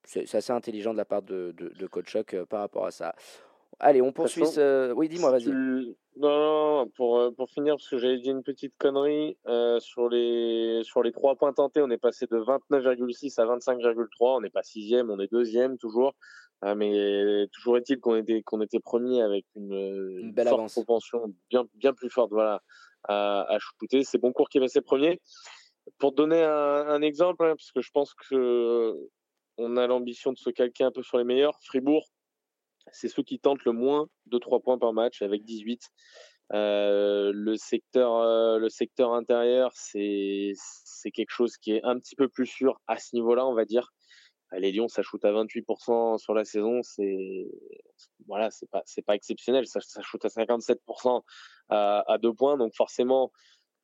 c'est 0.04 0.36
assez 0.36 0.54
intelligent 0.54 0.92
de 0.92 0.98
la 0.98 1.06
part 1.06 1.24
de, 1.24 1.54
de, 1.58 1.88
Coach 1.88 2.16
euh, 2.16 2.46
par 2.46 2.60
rapport 2.60 2.86
à 2.86 2.92
ça. 2.92 3.16
Allez, 3.84 4.02
on 4.02 4.12
poursuit. 4.12 4.44
Oui, 4.96 5.10
dis-moi, 5.10 5.32
vas-y. 5.32 5.52
Non, 6.18 6.88
pour, 6.96 7.34
pour 7.36 7.50
finir, 7.50 7.76
parce 7.76 7.90
que 7.90 7.98
j'avais 7.98 8.20
dit 8.20 8.30
une 8.30 8.44
petite 8.44 8.74
connerie, 8.78 9.38
sur, 9.80 10.08
les, 10.08 10.82
sur 10.84 11.02
les 11.02 11.12
trois 11.12 11.36
points 11.36 11.52
tentés, 11.52 11.82
on 11.82 11.90
est 11.90 11.98
passé 11.98 12.28
de 12.28 12.38
29,6 12.38 13.42
à 13.42 13.46
25,3. 13.46 14.06
On 14.20 14.42
n'est 14.42 14.50
pas 14.50 14.64
sixième, 14.64 15.10
on 15.10 15.20
est 15.20 15.32
deuxième 15.32 15.78
toujours. 15.78 16.14
Ah, 16.62 16.76
mais 16.76 17.48
toujours 17.52 17.78
est-il 17.78 18.00
qu'on 18.00 18.16
était, 18.16 18.44
qu'on 18.44 18.62
était 18.62 18.80
premier 18.80 19.24
avec 19.24 19.46
une, 19.56 19.74
une, 20.20 20.32
belle 20.32 20.48
forte 20.48 20.72
propension 20.72 21.34
bien, 21.50 21.66
bien 21.74 21.92
plus 21.92 22.12
forte 22.12 22.30
voilà, 22.32 22.62
à, 23.06 23.52
à 23.52 23.58
shooter. 23.58 24.04
C'est 24.04 24.20
Boncourt 24.20 24.48
qui 24.48 24.60
est 24.60 24.62
passé 24.62 24.80
premier. 24.82 25.20
Pour 25.98 26.12
donner 26.12 26.44
un, 26.44 26.86
un 26.88 27.02
exemple, 27.02 27.44
hein, 27.46 27.56
parce 27.58 27.72
que 27.72 27.82
je 27.82 27.90
pense 27.92 28.14
que 28.14 28.96
on 29.58 29.76
a 29.76 29.88
l'ambition 29.88 30.32
de 30.32 30.38
se 30.38 30.52
calquer 30.52 30.84
un 30.84 30.92
peu 30.92 31.02
sur 31.02 31.18
les 31.18 31.24
meilleurs, 31.24 31.58
Fribourg, 31.64 32.08
c'est 32.92 33.08
ceux 33.08 33.24
qui 33.24 33.40
tentent 33.40 33.64
le 33.66 33.72
moins 33.72 34.08
de 34.28 34.38
3 34.38 34.60
points 34.60 34.78
par 34.78 34.94
match 34.94 35.22
avec 35.22 35.44
18. 35.44 35.82
Euh, 36.54 37.32
le 37.34 37.56
secteur, 37.56 38.16
euh, 38.16 38.58
le 38.58 38.70
secteur 38.70 39.14
intérieur, 39.14 39.72
c'est 39.74 40.52
c'est 40.56 41.12
quelque 41.12 41.32
chose 41.32 41.58
qui 41.58 41.72
est 41.74 41.84
un 41.84 41.98
petit 41.98 42.16
peu 42.16 42.28
plus 42.28 42.46
sûr 42.46 42.80
à 42.88 42.98
ce 42.98 43.16
niveau-là, 43.16 43.46
on 43.48 43.54
va 43.54 43.66
dire 43.66 43.92
les 44.60 44.72
Lions, 44.72 44.88
ça 44.88 45.02
shoot 45.02 45.24
à 45.24 45.32
28% 45.32 46.18
sur 46.18 46.34
la 46.34 46.44
saison, 46.44 46.82
c'est 46.84 47.48
voilà, 48.28 48.52
c'est 48.52 48.70
pas 48.70 48.82
c'est 48.86 49.02
pas 49.02 49.16
exceptionnel. 49.16 49.66
Ça, 49.66 49.80
ça 49.82 50.02
shoot 50.02 50.24
à 50.26 50.28
57% 50.28 51.22
à, 51.70 52.04
à 52.12 52.18
deux 52.18 52.34
points, 52.34 52.58
donc 52.58 52.76
forcément 52.76 53.32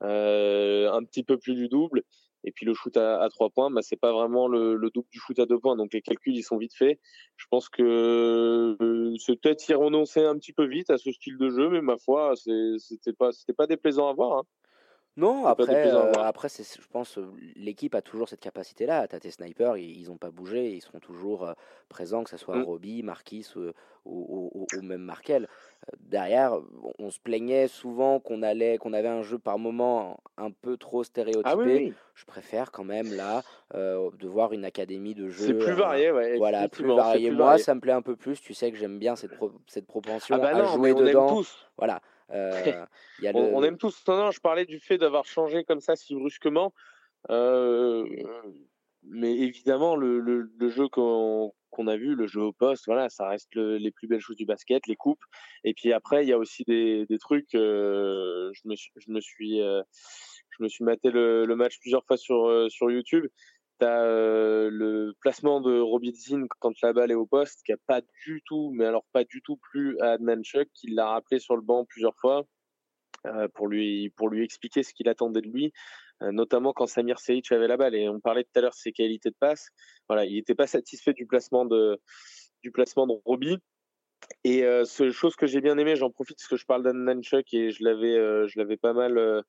euh, 0.03 0.91
un 0.91 1.03
petit 1.03 1.23
peu 1.23 1.37
plus 1.37 1.55
du 1.55 1.69
double. 1.69 2.03
Et 2.47 2.51
puis 2.53 2.65
le 2.65 2.73
shoot 2.73 2.95
à, 2.95 3.21
à 3.21 3.29
3 3.29 3.49
points, 3.49 3.69
bah, 3.69 3.81
c'est 3.81 3.97
pas 3.97 4.13
vraiment 4.13 4.47
le, 4.47 4.75
le, 4.75 4.89
double 4.89 5.09
du 5.11 5.19
shoot 5.19 5.37
à 5.37 5.45
deux 5.45 5.59
points, 5.59 5.75
donc 5.75 5.93
les 5.93 6.01
calculs 6.01 6.33
ils 6.33 6.43
sont 6.43 6.57
vite 6.57 6.73
faits. 6.73 6.97
Je 7.35 7.45
pense 7.51 7.67
que 7.67 7.83
euh, 7.83 9.15
c'est 9.19 9.35
peut-être 9.35 9.67
y 9.67 9.73
renoncer 9.73 10.23
un 10.23 10.37
petit 10.37 10.53
peu 10.53 10.65
vite 10.65 10.89
à 10.89 10.97
ce 10.97 11.11
style 11.11 11.37
de 11.37 11.49
jeu, 11.49 11.69
mais 11.69 11.81
ma 11.81 11.97
foi, 11.97 12.35
c'était 12.37 13.11
pas 13.11 13.33
c'était 13.33 13.51
pas 13.51 13.67
déplaisant 13.67 14.07
à 14.07 14.13
voir. 14.13 14.37
Hein. 14.37 14.43
Non, 15.17 15.45
après, 15.45 15.91
euh, 15.91 16.13
après 16.13 16.47
je 16.47 16.87
pense 16.89 17.19
l'équipe 17.55 17.95
a 17.95 18.01
toujours 18.01 18.29
cette 18.29 18.39
capacité-là. 18.39 19.09
T'as 19.09 19.19
tes 19.19 19.31
snipers, 19.31 19.75
ils 19.75 20.07
n'ont 20.07 20.17
pas 20.17 20.31
bougé, 20.31 20.73
ils 20.73 20.81
seront 20.81 20.99
toujours 20.99 21.53
présents, 21.89 22.23
que 22.23 22.29
ce 22.29 22.37
soit 22.37 22.55
mmh. 22.55 22.63
Robbie, 22.63 23.03
Marquis 23.03 23.45
ou, 24.05 24.67
même 24.81 25.01
Markel. 25.01 25.49
Derrière, 25.99 26.59
on 26.99 27.09
se 27.09 27.19
plaignait 27.19 27.67
souvent 27.67 28.19
qu'on 28.19 28.43
allait, 28.43 28.77
qu'on 28.77 28.93
avait 28.93 29.07
un 29.07 29.21
jeu 29.21 29.37
par 29.37 29.57
moment 29.57 30.19
un 30.37 30.51
peu 30.51 30.77
trop 30.77 31.01
ah 31.01 31.05
stéréotypé. 31.05 31.93
Je 32.13 32.25
préfère 32.25 32.71
quand 32.71 32.83
même 32.83 33.13
là 33.13 33.43
de 33.73 34.27
voir 34.27 34.53
une 34.53 34.65
académie 34.65 35.15
de 35.15 35.29
jeu. 35.29 35.47
C'est 35.47 35.53
plus 35.53 35.73
varié, 35.73 36.11
ouais. 36.11 36.37
Voilà, 36.37 36.67
plus 36.67 36.85
varié. 36.85 37.31
Moi, 37.31 37.57
ça 37.57 37.75
me 37.75 37.79
plaît 37.79 37.93
un 37.93 38.01
peu 38.01 38.15
plus. 38.15 38.41
Tu 38.41 38.53
sais 38.53 38.71
que 38.71 38.77
j'aime 38.77 38.99
bien 38.99 39.15
cette, 39.15 39.31
cette 39.67 39.87
propension 39.87 40.35
ah 40.35 40.39
bah 40.39 40.55
à 40.55 40.65
jouer 40.75 40.93
dedans. 40.93 41.41
Voilà. 41.77 42.01
Euh, 42.29 42.85
on, 43.33 43.63
aime 43.63 43.77
tous. 43.77 44.03
Non, 44.07 44.31
je 44.31 44.41
parlais 44.41 44.65
du 44.65 44.79
fait 44.79 44.97
d'avoir 44.97 45.25
changé 45.25 45.63
comme 45.63 45.79
ça 45.79 45.95
si 45.95 46.13
brusquement. 46.13 46.73
Euh, 47.29 48.05
mais 49.09 49.37
évidemment, 49.37 49.95
le, 49.95 50.19
le, 50.19 50.69
jeu 50.69 50.87
qu'on 50.89 51.51
a 51.87 51.97
vu, 51.97 52.15
le 52.15 52.27
jeu 52.27 52.41
au 52.41 52.53
poste, 52.53 52.85
voilà, 52.87 53.09
ça 53.09 53.27
reste 53.27 53.55
les 53.55 53.91
plus 53.91 54.07
belles 54.07 54.21
choses 54.21 54.35
du 54.35 54.45
basket, 54.45 54.85
les 54.87 54.95
coupes. 54.95 55.23
Et 55.63 55.73
puis 55.73 55.93
après, 55.93 56.23
il 56.23 56.29
y 56.29 56.33
a 56.33 56.37
aussi 56.37 56.63
des, 56.67 57.05
des 57.07 57.17
trucs. 57.17 57.55
Euh, 57.55 58.51
je 58.53 58.67
me 58.67 58.75
suis, 58.75 58.91
je 58.97 59.11
me 59.11 59.21
suis, 59.21 59.59
je 59.59 60.63
me 60.63 60.67
suis 60.67 60.83
maté 60.83 61.11
le, 61.11 61.45
le, 61.45 61.55
match 61.55 61.79
plusieurs 61.79 62.05
fois 62.05 62.17
sur 62.17 62.67
sur 62.69 62.91
YouTube. 62.91 63.27
T'as 63.79 64.01
euh, 64.01 64.69
le 64.71 65.13
placement 65.21 65.61
de 65.61 65.79
Robinson 65.79 66.47
quand 66.59 66.73
la 66.81 66.93
balle 66.93 67.11
est 67.11 67.15
au 67.15 67.27
poste, 67.27 67.61
qui 67.63 67.71
a 67.71 67.77
pas 67.85 68.01
du 68.25 68.41
tout, 68.43 68.71
mais 68.73 68.85
alors 68.85 69.05
pas 69.13 69.23
du 69.23 69.41
tout 69.43 69.57
plus 69.57 69.99
à 69.99 70.13
Adnan 70.13 70.41
Chuck, 70.43 70.67
qui 70.73 70.87
l'a 70.87 71.09
rappelé 71.09 71.39
sur 71.39 71.55
le 71.55 71.61
banc 71.61 71.85
plusieurs 71.85 72.15
fois 72.15 72.47
euh, 73.27 73.47
pour 73.53 73.67
lui 73.67 74.09
pour 74.11 74.29
lui 74.29 74.43
expliquer 74.43 74.81
ce 74.81 74.93
qu'il 74.95 75.09
attendait 75.09 75.41
de 75.41 75.49
lui, 75.49 75.65
euh, 75.65 75.71
notamment 76.21 76.73
quand 76.73 76.87
Samir 76.87 77.19
Seic 77.19 77.51
avait 77.51 77.67
la 77.67 77.77
balle. 77.77 77.95
Et 77.95 78.09
on 78.09 78.19
parlait 78.19 78.43
tout 78.43 78.51
à 78.55 78.61
l'heure 78.61 78.71
de 78.71 78.75
ses 78.75 78.91
qualités 78.91 79.29
de 79.29 79.35
passe. 79.39 79.69
Voilà, 80.07 80.25
il 80.25 80.35
n'était 80.35 80.55
pas 80.55 80.67
satisfait 80.67 81.13
du 81.13 81.25
placement 81.25 81.65
de 81.65 81.99
du 82.63 82.71
placement 82.71 83.07
de 83.07 83.13
Roby. 83.25 83.57
Et 84.43 84.63
euh, 84.63 84.83
chose 84.85 85.35
que 85.35 85.45
j'ai 85.45 85.61
bien 85.61 85.77
aimé, 85.77 85.95
j'en 85.95 86.09
profite 86.09 86.37
parce 86.37 86.47
que 86.47 86.57
je 86.57 86.65
parle 86.65 86.83
d'Adnan 86.83 87.21
Chuck 87.21 87.53
et 87.53 87.71
je 87.71 87.83
l'avais 87.83 88.15
je 88.47 88.59
l'avais 88.59 88.77
pas 88.77 88.93
mal 88.93 89.43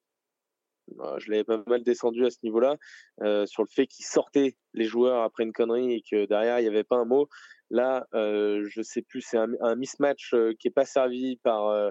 bah, 0.96 1.16
je 1.18 1.31
l'avais 1.31 1.44
pas 1.44 1.62
mal 1.66 1.83
descendu 1.83 2.24
à 2.24 2.31
ce 2.31 2.38
niveau-là, 2.42 2.76
euh, 3.22 3.46
sur 3.46 3.62
le 3.62 3.68
fait 3.68 3.87
qu'il 3.87 4.04
sortait 4.04 4.57
les 4.74 4.85
joueurs 4.85 5.22
après 5.22 5.44
une 5.44 5.52
connerie 5.52 5.92
et 5.92 6.02
que 6.02 6.26
derrière 6.26 6.59
il 6.61 6.62
n'y 6.62 6.68
avait 6.68 6.85
pas 6.85 6.96
un 6.96 7.04
mot. 7.04 7.28
Là, 7.70 8.07
euh, 8.14 8.66
je 8.68 8.81
sais 8.81 9.02
plus, 9.02 9.20
c'est 9.20 9.37
un, 9.37 9.50
un, 9.61 9.74
mismatch 9.74 10.33
euh, 10.33 10.54
qui 10.59 10.68
est 10.68 10.72
pas 10.72 10.87
servi 10.87 11.37
par 11.37 11.66
euh, 11.68 11.90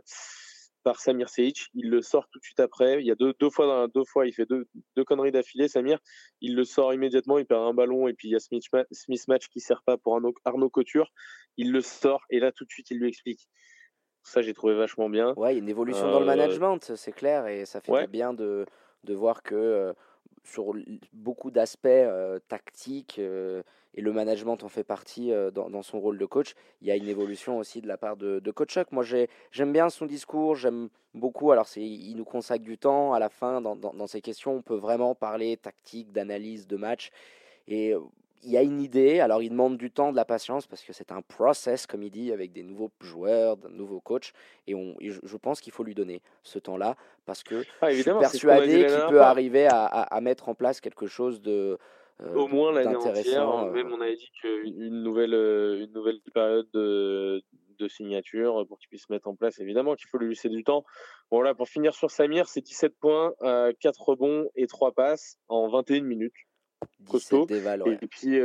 par 0.87 1.01
Samir 1.01 1.27
Seic. 1.27 1.67
Il 1.73 1.89
le 1.89 2.01
sort 2.01 2.29
tout 2.31 2.39
de 2.39 2.43
suite 2.45 2.61
après. 2.61 3.01
Il 3.01 3.05
y 3.05 3.11
a 3.11 3.15
deux, 3.15 3.33
deux 3.41 3.49
fois, 3.49 3.89
deux 3.93 4.05
fois, 4.05 4.25
il 4.25 4.31
fait 4.31 4.45
deux, 4.45 4.69
deux 4.95 5.03
conneries 5.03 5.33
d'affilée. 5.33 5.67
Samir, 5.67 5.99
il 6.39 6.55
le 6.55 6.63
sort 6.63 6.93
immédiatement. 6.93 7.39
Il 7.39 7.45
perd 7.45 7.63
un 7.63 7.73
ballon 7.73 8.07
et 8.07 8.13
puis 8.13 8.29
il 8.29 8.31
y 8.31 8.35
a 8.35 8.39
ce 8.39 9.05
mismatch 9.09 9.49
qui 9.49 9.59
sert 9.59 9.83
pas 9.83 9.97
pour 9.97 10.13
Arnaud, 10.13 10.33
Arnaud 10.45 10.69
Couture. 10.69 11.11
Il 11.57 11.73
le 11.73 11.81
sort 11.81 12.23
et 12.29 12.39
là 12.39 12.53
tout 12.53 12.63
de 12.63 12.69
suite 12.69 12.89
il 12.89 12.99
lui 12.99 13.09
explique. 13.09 13.49
Ça, 14.23 14.41
j'ai 14.41 14.53
trouvé 14.53 14.75
vachement 14.75 15.09
bien. 15.09 15.33
Ouais, 15.35 15.51
il 15.51 15.57
y 15.57 15.59
a 15.59 15.63
une 15.63 15.69
évolution 15.69 16.09
dans 16.09 16.21
le 16.21 16.25
management, 16.25 16.95
c'est 16.95 17.11
clair, 17.11 17.47
et 17.47 17.65
ça 17.65 17.81
fait 17.81 18.07
bien 18.07 18.33
de, 18.33 18.65
de 19.03 19.13
voir 19.13 19.43
que 19.43 19.55
euh, 19.55 19.93
sur 20.47 20.73
beaucoup 21.13 21.51
d'aspects 21.51 21.87
tactiques 22.47 23.19
et 23.19 24.01
le 24.01 24.13
management 24.13 24.63
en 24.63 24.69
fait 24.69 24.83
partie 24.83 25.31
dans, 25.53 25.81
son 25.81 25.99
rôle 25.99 26.17
de 26.17 26.25
coach, 26.25 26.53
il 26.81 26.87
y 26.87 26.91
a 26.91 26.95
une 26.95 27.07
évolution 27.07 27.57
aussi 27.57 27.81
de 27.81 27.87
la 27.87 27.97
part 27.97 28.17
de, 28.17 28.39
de 28.39 28.51
Coach. 28.51 28.77
Moi, 28.91 29.03
j'aime 29.51 29.73
bien 29.73 29.89
son 29.89 30.05
discours, 30.05 30.55
j'aime 30.55 30.89
beaucoup. 31.13 31.51
Alors, 31.51 31.67
il 31.75 32.15
nous 32.15 32.25
consacre 32.25 32.63
du 32.63 32.77
temps 32.77 33.13
à 33.13 33.19
la 33.19 33.29
fin 33.29 33.61
dans, 33.61 33.75
dans, 33.75 33.93
dans 33.93 34.07
ces 34.07 34.21
questions. 34.21 34.55
On 34.55 34.61
peut 34.61 34.75
vraiment 34.75 35.15
parler 35.15 35.57
tactique, 35.57 36.11
d'analyse, 36.11 36.67
de 36.67 36.77
match. 36.77 37.11
Et 37.67 37.93
il 38.43 38.51
y 38.51 38.57
a 38.57 38.61
une 38.61 38.81
idée, 38.81 39.19
alors 39.19 39.41
il 39.41 39.49
demande 39.49 39.77
du 39.77 39.91
temps, 39.91 40.11
de 40.11 40.15
la 40.15 40.25
patience, 40.25 40.67
parce 40.67 40.83
que 40.83 40.93
c'est 40.93 41.11
un 41.11 41.21
process, 41.21 41.87
comme 41.87 42.03
il 42.03 42.11
dit, 42.11 42.31
avec 42.31 42.51
des 42.51 42.63
nouveaux 42.63 42.91
joueurs, 43.01 43.57
de 43.57 43.67
nouveaux 43.69 43.99
coachs, 43.99 44.33
et, 44.67 44.75
on, 44.75 44.95
je, 44.99 45.37
pense 45.37 45.61
qu'il 45.61 45.73
faut 45.73 45.83
lui 45.83 45.95
donner 45.95 46.21
ce 46.43 46.59
temps-là, 46.59 46.95
parce 47.25 47.43
que 47.43 47.63
ah, 47.81 47.91
je 47.91 48.01
suis 48.01 48.03
persuadé 48.03 48.85
qu'il 48.85 49.05
peut 49.09 49.21
arriver 49.21 49.67
à, 49.67 49.85
à, 49.85 50.21
mettre 50.21 50.49
en 50.49 50.55
place 50.55 50.81
quelque 50.81 51.07
chose 51.07 51.41
de, 51.41 51.77
Au 52.35 52.47
moins 52.47 52.71
l'année 52.71 52.95
entière. 52.95 53.71
Même 53.71 53.91
on 53.91 54.01
avait 54.01 54.15
dit 54.15 54.31
qu'une 54.41 55.03
nouvelle, 55.03 55.33
une 55.33 55.91
nouvelle 55.93 56.19
période 56.33 56.67
de, 56.73 57.43
de 57.77 57.87
signature 57.87 58.65
pour 58.67 58.79
qu'il 58.79 58.89
puisse 58.89 59.05
se 59.07 59.11
mettre 59.11 59.27
en 59.27 59.35
place. 59.35 59.59
Évidemment 59.59 59.95
qu'il 59.95 60.07
faut 60.07 60.17
lui 60.17 60.29
laisser 60.29 60.49
du 60.49 60.63
temps. 60.63 60.83
Voilà, 61.31 61.53
pour 61.53 61.67
finir 61.67 61.93
sur 61.93 62.11
Samir, 62.11 62.47
c'est 62.47 62.61
17 62.61 62.93
points, 62.99 63.33
4 63.41 64.01
rebonds 64.01 64.49
et 64.55 64.67
3 64.67 64.91
passes 64.91 65.37
en 65.47 65.69
21 65.69 66.01
minutes. 66.01 66.33
Costaud. 67.09 67.47
Et 67.49 68.07
puis, 68.07 68.37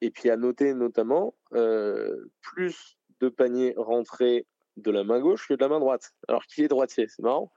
et 0.00 0.10
puis 0.10 0.30
à 0.30 0.36
noter 0.36 0.74
notamment 0.74 1.34
plus 1.50 2.98
de 3.20 3.28
paniers 3.28 3.74
rentrés 3.76 4.46
de 4.76 4.90
la 4.90 5.04
main 5.04 5.20
gauche 5.20 5.48
que 5.48 5.54
de 5.54 5.60
la 5.60 5.68
main 5.68 5.80
droite. 5.80 6.12
Alors 6.28 6.44
qu'il 6.46 6.64
est 6.64 6.68
droitier, 6.68 7.08
c'est 7.08 7.22
marrant. 7.22 7.52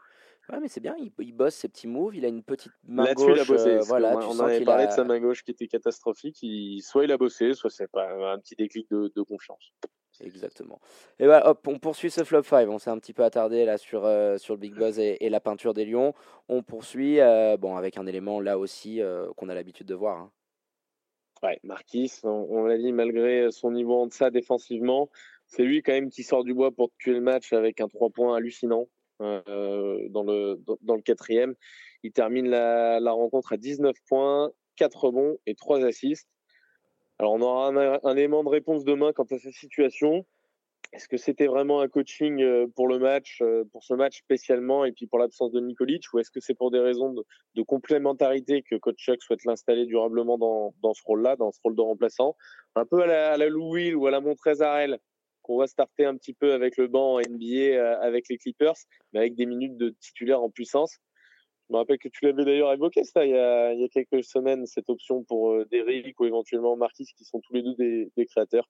Ouais, 0.50 0.60
mais 0.60 0.68
c'est 0.68 0.82
bien, 0.82 0.96
il, 1.20 1.34
bosse 1.34 1.56
ses 1.56 1.70
petits 1.70 1.88
moves, 1.88 2.16
il 2.16 2.26
a 2.26 2.28
une 2.28 2.44
petite 2.44 2.74
main 2.84 3.14
gauche. 3.14 3.38
il 3.38 3.40
a 3.40 3.46
bossé. 3.46 3.78
voilà, 3.88 4.18
on, 4.18 4.40
avait 4.40 4.64
parlé 4.64 4.88
de 4.88 4.92
sa 4.92 5.04
main 5.04 5.20
gauche 5.20 5.44
qui 5.44 5.52
était 5.52 5.68
catastrophique. 5.68 6.44
soit 6.82 7.06
il 7.06 7.12
a 7.12 7.18
bossé, 7.18 7.54
soit 7.54 7.70
c'est 7.70 7.88
pas 7.88 8.34
un 8.34 8.40
petit 8.40 8.56
déclic 8.56 8.90
de, 8.90 9.22
confiance. 9.22 9.72
Exactement. 10.24 10.80
Et 11.20 11.26
bah, 11.26 11.42
hop, 11.46 11.68
on 11.68 11.80
poursuit 11.80 12.12
ce 12.12 12.24
flop 12.24 12.44
5. 12.44 12.70
On 12.70 12.80
s'est 12.80 12.90
un 12.90 13.00
petit 13.00 13.14
peu 13.14 13.24
attardé 13.24 13.66
là 13.66 13.78
sur, 13.78 14.06
euh, 14.06 14.38
sur 14.38 14.54
le 14.54 14.60
Big 14.60 14.74
Buzz 14.74 15.00
et, 15.00 15.30
la 15.30 15.40
peinture 15.40 15.74
des 15.74 15.86
lions. 15.86 16.14
On 16.50 16.64
poursuit 16.64 17.20
euh, 17.20 17.58
bon, 17.58 17.76
avec 17.76 17.98
un 17.98 18.06
élément 18.06 18.40
là 18.40 18.58
aussi 18.58 19.02
euh, 19.02 19.28
qu'on 19.38 19.50
a 19.50 19.56
l'habitude 19.56 19.88
de 19.88 19.96
voir. 19.96 20.18
Hein. 20.18 20.32
Ouais, 21.44 21.60
Marquis, 21.64 22.12
on, 22.24 22.66
l'a 22.66 22.78
dit, 22.78 22.92
malgré 22.92 23.52
son 23.52 23.72
niveau 23.72 23.96
en 23.96 24.08
deçà 24.08 24.30
défensivement, 24.30 25.10
c'est 25.48 25.64
lui 25.64 25.82
quand 25.82 25.92
même 25.92 26.12
qui 26.12 26.22
sort 26.22 26.44
du 26.44 26.54
bois 26.54 26.72
pour 26.72 26.92
tuer 27.00 27.14
le 27.14 27.22
match 27.22 27.52
avec 27.52 27.82
un 27.82 27.88
3 27.88 28.12
points 28.12 28.36
hallucinant 28.36 28.88
dans, 29.20 30.24
le, 30.24 30.60
dans, 30.82 30.96
le 30.96 31.02
quatrième. 31.02 31.56
Il 32.04 32.12
termine 32.12 32.48
la, 32.48 33.00
la, 33.00 33.12
rencontre 33.12 33.54
à 33.54 33.58
19 33.58 33.96
points, 34.08 34.52
4 34.76 35.06
rebonds 35.06 35.38
et 35.48 35.56
3 35.56 35.84
assists. 35.84 36.31
Alors 37.22 37.34
on 37.34 37.42
aura 37.42 37.68
un, 37.68 38.18
élément 38.18 38.44
de 38.44 38.50
réponse 38.50 38.84
demain 38.84 39.14
quant 39.14 39.28
à 39.30 39.38
sa 39.38 39.52
situation. 39.52 40.26
Est-ce 40.92 41.08
que 41.08 41.18
c'était 41.18 41.46
vraiment 41.46 41.80
un 41.80 41.88
coaching 41.88 42.42
euh, 42.42 42.66
pour 42.76 42.88
le 42.88 42.98
match, 42.98 43.38
euh, 43.44 43.64
pour 43.72 43.84
ce 43.84 43.94
match 43.94 44.18
spécialement, 44.18 44.86
et 44.86 44.92
puis 44.92 45.06
pour 45.06 45.20
l'absence 45.20 45.52
de 45.52 45.60
Nikolic, 45.60 46.04
ou 46.12 46.18
est-ce 46.18 46.32
que 46.32 46.40
c'est 46.40 46.56
pour 46.56 46.72
des 46.72 46.80
raisons 46.80 47.14
de, 47.14 47.62
complémentarité 47.62 48.64
que 48.64 48.76
coach 48.76 48.98
Chuck 48.98 49.22
souhaite 49.22 49.46
l'installer 49.46 49.86
durablement 49.86 50.40
dans, 50.40 50.94
ce 50.96 51.02
rôle-là, 51.06 51.36
dans 51.36 51.52
ce 51.52 51.60
rôle 51.64 51.76
de 51.76 51.82
remplaçant, 51.82 52.36
un 52.74 52.88
peu 52.88 53.04
à 53.04 53.06
la, 53.06 53.34
à 53.34 53.38
la 53.38 53.50
Lou 53.50 53.74
Will 53.74 53.96
ou 53.96 54.08
à 54.08 54.12
la 54.12 54.20
Montrezarel, 54.20 54.98
qu'on 55.44 55.60
va 55.60 55.68
starter 55.68 56.06
un 56.06 56.18
petit 56.18 56.34
peu 56.34 56.54
avec 56.54 56.76
le 56.76 56.88
banc 56.88 57.20
NBA 57.20 57.76
euh, 57.76 58.02
avec 58.02 58.30
les 58.30 58.40
Clippers, 58.40 58.78
mais 59.14 59.20
avec 59.20 59.36
des 59.36 59.46
minutes 59.46 59.78
de 59.78 59.90
titulaire 60.00 60.42
en 60.42 60.50
puissance. 60.50 60.98
Je 61.72 61.74
me 61.74 61.80
rappelle 61.80 62.00
que 62.00 62.10
tu 62.10 62.26
l'avais 62.26 62.44
d'ailleurs 62.44 62.74
évoqué 62.74 63.06
ça 63.06 63.26
il 63.26 63.32
y, 63.32 63.34
a, 63.34 63.88
quelques 63.88 64.26
semaines, 64.26 64.66
cette 64.66 64.90
option 64.90 65.24
pour 65.24 65.54
euh, 65.54 65.66
Derrick 65.72 66.20
ou 66.20 66.26
éventuellement 66.26 66.76
Marquis, 66.76 67.06
qui 67.16 67.24
sont 67.24 67.40
tous 67.40 67.54
les 67.54 67.62
deux 67.62 67.76
des, 67.76 68.26
créateurs. 68.26 68.68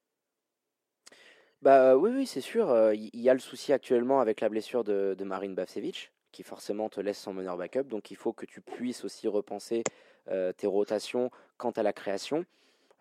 Bah 1.63 1.97
oui, 1.97 2.11
oui, 2.13 2.27
c'est 2.27 2.41
sûr. 2.41 2.69
Euh, 2.69 2.93
il 2.93 3.19
y 3.19 3.27
a 3.27 3.33
le 3.33 3.39
souci 3.39 3.73
actuellement 3.73 4.21
avec 4.21 4.39
la 4.39 4.49
blessure 4.49 4.83
de, 4.83 5.17
Marine 5.23 5.55
Bavcevic, 5.55 6.11
qui 6.31 6.43
forcément 6.43 6.89
te 6.89 7.01
laisse 7.01 7.17
sans 7.17 7.33
meneur 7.33 7.57
backup. 7.57 7.85
Donc 7.85 8.11
il 8.11 8.17
faut 8.17 8.33
que 8.33 8.45
tu 8.45 8.61
puisses 8.61 9.03
aussi 9.03 9.27
repenser 9.27 9.83
tes 10.57 10.67
rotations 10.67 11.31
quant 11.57 11.71
à 11.71 11.81
la 11.81 11.93
création. 11.93 12.45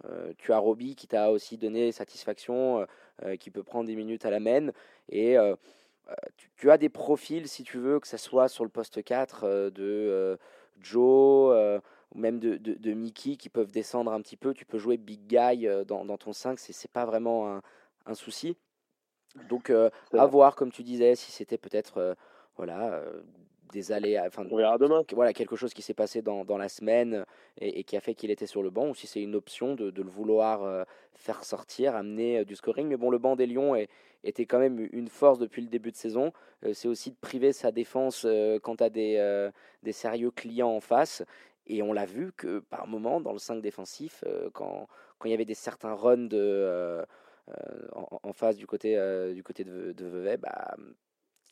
Euh, 0.07 0.33
tu 0.39 0.53
as 0.53 0.59
Roby 0.59 0.95
qui 0.95 1.07
t'a 1.07 1.31
aussi 1.31 1.59
donné 1.59 1.93
satisfaction, 1.93 2.81
euh, 2.81 2.85
euh, 3.25 3.37
qui 3.37 3.51
peut 3.51 3.63
prendre 3.63 3.87
des 3.87 3.97
minutes 3.97 4.25
à 4.25 4.31
la 4.31 4.41
main. 4.41 4.71
Et 5.11 5.37
tu, 6.57 6.71
as 6.71 6.79
des 6.79 6.89
profils, 6.89 7.49
si 7.49 7.63
tu 7.63 7.79
veux, 7.79 8.01
que 8.01 8.07
ce 8.07 8.17
soit 8.17 8.49
sur 8.49 8.65
le 8.65 8.71
poste 8.71 9.03
4 9.03 9.71
de 9.71 10.39
Joe 10.81 11.81
ou 12.13 12.19
même 12.19 12.41
de, 12.41 12.57
de, 12.57 12.93
Mickey 12.93 13.37
qui 13.37 13.49
peuvent 13.49 13.71
descendre 13.71 14.13
un 14.13 14.21
petit 14.21 14.37
peu. 14.37 14.53
Tu 14.55 14.65
peux 14.65 14.79
jouer 14.79 14.97
big 14.97 15.27
guy 15.27 15.69
dans, 15.87 16.05
dans 16.05 16.19
ton 16.19 16.33
5, 16.33 16.59
c'est 16.59 16.91
pas 16.91 17.05
vraiment 17.05 17.55
un, 17.55 17.63
un, 18.07 18.15
souci. 18.15 18.57
Donc, 19.49 19.71
à 19.71 20.27
voir, 20.27 20.57
comme 20.57 20.73
tu 20.73 20.83
disais, 20.83 21.15
si 21.15 21.31
c'était 21.31 21.59
peut-être 21.59 22.17
voilà, 22.57 23.03
des 23.73 23.93
allées. 23.93 24.19
Enfin, 24.19 24.45
on 24.51 24.57
verra 24.57 24.79
demain. 24.79 25.03
Voilà, 25.13 25.33
quelque 25.33 25.57
chose 25.57 25.75
qui 25.75 25.83
s'est 25.83 25.95
passé 25.95 26.23
dans, 26.23 26.45
dans, 26.45 26.59
la 26.59 26.69
semaine 26.69 27.25
et, 27.61 27.85
qui 27.85 27.97
a 27.97 28.01
fait 28.01 28.15
qu'il 28.15 28.31
était 28.31 28.47
sur 28.47 28.63
le 28.63 28.71
banc, 28.71 28.89
ou 28.89 28.95
si 28.95 29.07
c'est 29.07 29.23
une 29.23 29.35
option 29.35 29.75
de, 29.75 29.91
de 29.91 30.03
le 30.03 30.09
vouloir 30.11 30.63
euh, 30.63 30.85
faire 31.15 31.45
sortir, 31.45 31.95
amener 31.95 32.39
euh, 32.39 32.45
du 32.45 32.57
scoring. 32.57 32.89
Mais 32.89 32.97
bon, 32.97 33.11
le 33.11 33.19
banc 33.19 33.37
des 33.37 33.47
Lions 33.47 33.75
est, 33.75 33.89
était 34.25 34.47
quand 34.47 34.59
même 34.59 34.89
une 34.93 35.09
force 35.09 35.39
depuis 35.39 35.63
le 35.63 35.69
début 35.69 35.91
de 35.91 35.97
saison. 35.97 36.33
Euh, 36.65 36.73
c'est 36.75 36.89
aussi 36.89 37.11
de 37.11 37.17
priver 37.17 37.53
sa 37.53 37.73
défense 37.73 38.27
quant 38.63 38.77
à 38.77 38.91
des, 38.91 39.51
des 39.83 39.93
sérieux 39.93 40.31
clients 40.31 40.71
en 40.71 40.81
face. 40.81 41.23
Et 41.67 41.83
on 41.83 41.93
l'a 41.93 42.07
vu 42.07 42.33
que 42.37 42.59
par 42.59 42.87
moment, 42.89 43.21
dans 43.21 43.33
le 43.33 43.39
5 43.39 43.63
défensif, 43.63 44.25
quand, 44.53 44.89
quand 45.19 45.29
il 45.29 45.31
y 45.31 45.35
avait 45.35 45.45
des 45.45 45.55
certains 45.55 45.95
runs 45.95 46.27
de, 46.27 47.05
en, 47.93 48.33
face 48.33 48.57
du 48.57 48.67
côté, 48.67 48.99
du 49.35 49.43
côté 49.43 49.65
de, 49.65 49.93
de 49.93 50.07
Vevey, 50.07 50.37
bah, 50.37 50.75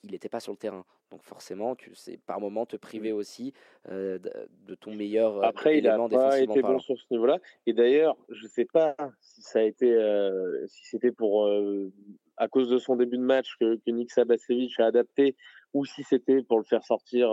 il 0.05 0.13
n'était 0.13 0.29
pas 0.29 0.41
sur 0.41 0.53
le 0.53 0.59
terrain. 0.59 0.85
Donc 1.11 1.23
forcément, 1.23 1.75
tu 1.75 1.95
sais 1.95 2.19
par 2.27 2.41
moment 2.41 2.67
te 2.67 2.77
priver 2.77 3.13
mmh. 3.13 3.17
aussi 3.17 3.55
euh, 3.89 4.19
de, 4.67 4.75
ton 4.75 4.95
meilleur 4.95 5.43
Après, 5.45 5.79
il 5.79 5.89
a 5.89 5.97
pas 6.09 6.41
été 6.41 6.61
bon 6.61 6.79
sur 6.79 6.99
ce 6.99 7.05
niveau-là. 7.11 7.39
Et 7.67 7.73
d'ailleurs, 7.73 8.17
je 8.29 8.45
ne 8.45 8.49
sais 8.49 8.67
pas 8.67 8.95
si 9.21 9.43
ça 9.43 9.61
a 9.61 9.63
été, 9.63 9.93
euh, 9.93 10.67
si 10.67 10.85
c'était 10.85 11.13
pour 11.13 11.51
à 12.37 12.49
cause 12.49 12.69
de 12.69 12.79
son 12.79 12.97
début 12.97 13.17
de 13.17 13.23
match 13.23 13.57
que, 13.59 13.77
que 13.77 13.91
Nick 13.91 14.11
Sabasevic 14.11 14.79
a 14.81 14.87
adapté, 14.87 15.35
ou 15.75 15.85
si 15.85 16.03
c'était 16.03 16.43
pour 16.43 16.59
le 16.59 16.65
faire 16.65 16.85
sortir 16.85 17.33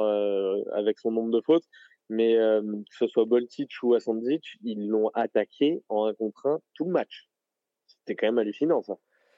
avec 0.74 1.00
son 1.00 1.12
nombre 1.12 1.32
de 1.32 1.42
fautes. 1.42 1.66
Mais 2.08 2.36
que 2.36 2.96
ce 2.96 3.08
soit 3.08 3.26
Boltic 3.26 3.72
ou 3.82 3.96
Asandzic, 3.96 4.58
ils 4.64 4.88
l'ont 4.88 5.10
attaqué 5.16 5.82
en 5.90 6.06
un 6.06 6.14
contre 6.14 6.46
un 6.48 6.60
tout 6.76 6.86
le 6.86 6.92
match. 6.92 7.28
C'était 7.88 8.16
quand 8.16 8.28
même 8.28 8.38
hallucinant 8.38 8.84
ça 8.84 8.98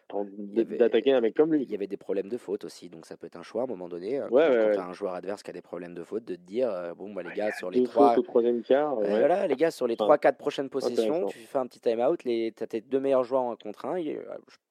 d'attaquer 0.09 1.13
un 1.13 1.21
mec 1.21 1.35
comme 1.35 1.53
lui. 1.53 1.63
Il 1.63 1.71
y 1.71 1.75
avait 1.75 1.87
des 1.87 1.97
problèmes 1.97 2.29
de 2.29 2.37
faute 2.37 2.63
aussi, 2.63 2.89
donc 2.89 3.05
ça 3.05 3.17
peut 3.17 3.27
être 3.27 3.37
un 3.37 3.43
choix 3.43 3.61
à 3.61 3.63
un 3.65 3.67
moment 3.67 3.89
donné. 3.89 4.19
Euh, 4.19 4.29
ouais, 4.29 4.47
quand 4.47 4.71
tu 4.73 4.79
as 4.79 4.85
un 4.85 4.93
joueur 4.93 5.13
adverse 5.13 5.43
qui 5.43 5.49
a 5.49 5.53
des 5.53 5.61
problèmes 5.61 5.93
de 5.93 6.03
faute, 6.03 6.25
de 6.25 6.35
te 6.35 6.41
dire 6.41 6.69
euh, 6.69 6.93
bon, 6.93 7.13
bah, 7.13 7.23
les 7.23 7.33
gars, 7.33 7.51
sur 7.51 7.69
les 7.69 7.83
trois. 7.83 8.15
quart, 8.65 8.95
voilà, 8.95 9.47
les 9.47 9.55
gars, 9.55 9.71
sur 9.71 9.87
les 9.87 9.95
3-4 9.95 10.35
prochaines 10.35 10.69
possessions, 10.69 11.25
tu 11.27 11.39
fais 11.39 11.57
un 11.57 11.67
petit 11.67 11.79
time-out, 11.79 12.19
tu 12.23 12.53
as 12.59 12.67
tes 12.67 12.81
deux 12.81 12.99
meilleurs 12.99 13.23
joueurs 13.23 13.43
en 13.43 13.55
contre 13.55 13.85
un. 13.85 14.01
Euh, 14.01 14.21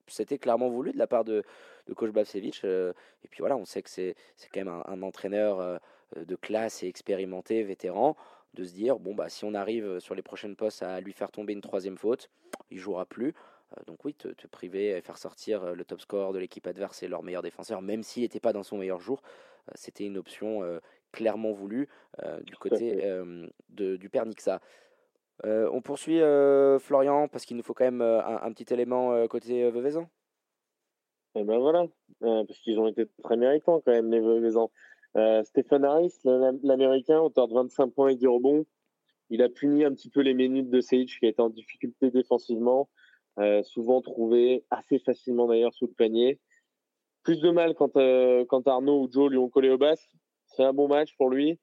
c'était 0.08 0.38
clairement 0.38 0.68
voulu 0.68 0.92
de 0.92 0.98
la 0.98 1.06
part 1.06 1.24
de, 1.24 1.42
de 1.86 1.94
coach 1.94 2.10
Bavcevic. 2.10 2.64
et 2.64 3.28
puis 3.28 3.40
voilà, 3.40 3.56
on 3.56 3.64
sait 3.64 3.82
que 3.82 3.90
c'est 3.90 4.14
quand 4.52 4.64
même 4.64 4.82
un, 4.86 5.02
entraîneur 5.02 5.80
de 6.16 6.36
classe 6.36 6.82
et 6.82 6.86
expérimenté, 6.86 7.62
vétéran 7.62 8.16
de 8.54 8.64
se 8.64 8.72
dire 8.72 8.98
bon 8.98 9.14
bah 9.14 9.28
si 9.28 9.44
on 9.44 9.52
arrive 9.52 10.00
sur 10.00 10.14
les 10.14 10.22
prochaines 10.22 10.56
postes 10.56 10.82
à 10.82 10.98
lui 11.00 11.12
faire 11.12 11.30
tomber 11.30 11.52
une 11.52 11.60
troisième 11.60 11.98
faute, 11.98 12.30
il 12.70 12.78
jouera 12.78 13.04
plus. 13.04 13.34
Euh, 13.76 13.84
donc 13.86 14.04
oui, 14.04 14.14
te, 14.14 14.46
priver 14.46 14.90
et 14.90 15.00
faire 15.00 15.18
sortir 15.18 15.62
euh, 15.64 15.74
le 15.74 15.84
top 15.84 16.00
score 16.00 16.32
de 16.32 16.38
l'équipe 16.38 16.66
adverse 16.66 17.02
et 17.02 17.08
leur 17.08 17.22
meilleur 17.22 17.42
défenseur, 17.42 17.82
même 17.82 18.02
s'il 18.02 18.22
n'était 18.22 18.40
pas 18.40 18.52
dans 18.52 18.62
son 18.62 18.78
meilleur 18.78 19.00
jour, 19.00 19.22
euh, 19.68 19.72
c'était 19.74 20.04
une 20.04 20.18
option 20.18 20.62
clairement 21.12 21.52
voulue 21.52 21.88
du 22.42 22.56
côté 22.56 23.02
de, 23.70 23.96
du 23.96 24.10
père 24.10 24.26
Nixa. 24.26 24.60
on 25.44 25.80
poursuit 25.80 26.20
Florian 26.78 27.28
parce 27.28 27.46
qu'il 27.46 27.56
nous 27.56 27.62
faut 27.62 27.72
quand 27.72 27.84
même 27.84 28.02
un, 28.02 28.52
petit 28.52 28.72
élément 28.72 29.26
côté 29.28 29.70
Veuvezan. 29.70 30.10
Et 31.34 31.40
eh 31.40 31.44
ben 31.44 31.58
voilà, 31.58 31.86
parce 32.20 32.58
qu'ils 32.60 32.78
ont 32.78 32.86
été 32.86 33.06
très 33.22 33.36
méritants 33.36 33.80
quand 33.80 33.92
même 33.92 34.10
les 34.10 34.20
Veuvezans. 34.20 34.70
Stéphane 35.44 35.84
Harris, 35.84 36.12
l'américain, 36.24 37.18
auteur 37.20 37.48
de 37.48 37.54
25 37.54 37.88
points 37.88 38.08
et 38.08 38.16
10 38.16 38.26
rebonds, 38.26 38.66
il 39.30 39.42
a 39.42 39.48
puni 39.48 39.84
un 39.84 39.92
petit 39.92 40.10
peu 40.10 40.20
les 40.20 40.34
minutes 40.34 40.70
de 40.70 40.80
Sage 40.80 41.18
qui 41.18 41.26
a 41.26 41.28
été 41.30 41.40
en 41.40 41.50
difficulté 41.50 42.10
défensivement. 42.10 42.88
Euh, 43.38 43.62
souvent 43.62 44.00
trouvé 44.00 44.64
assez 44.70 44.98
facilement 44.98 45.46
d'ailleurs 45.46 45.74
sous 45.74 45.86
le 45.86 45.92
panier. 45.92 46.40
Plus 47.22 47.40
de 47.40 47.50
mal 47.50 47.74
quand, 47.74 47.96
euh, 47.96 48.46
Arnaud 48.64 49.02
ou 49.02 49.12
Joe 49.12 49.30
lui 49.30 49.36
ont 49.36 49.50
collé 49.50 49.68
au 49.68 49.78
basque. 49.78 50.10
C'est 50.46 50.64
un 50.64 50.72
bon 50.72 50.88
match 50.88 51.14
pour 51.16 51.28
lui. 51.28 51.58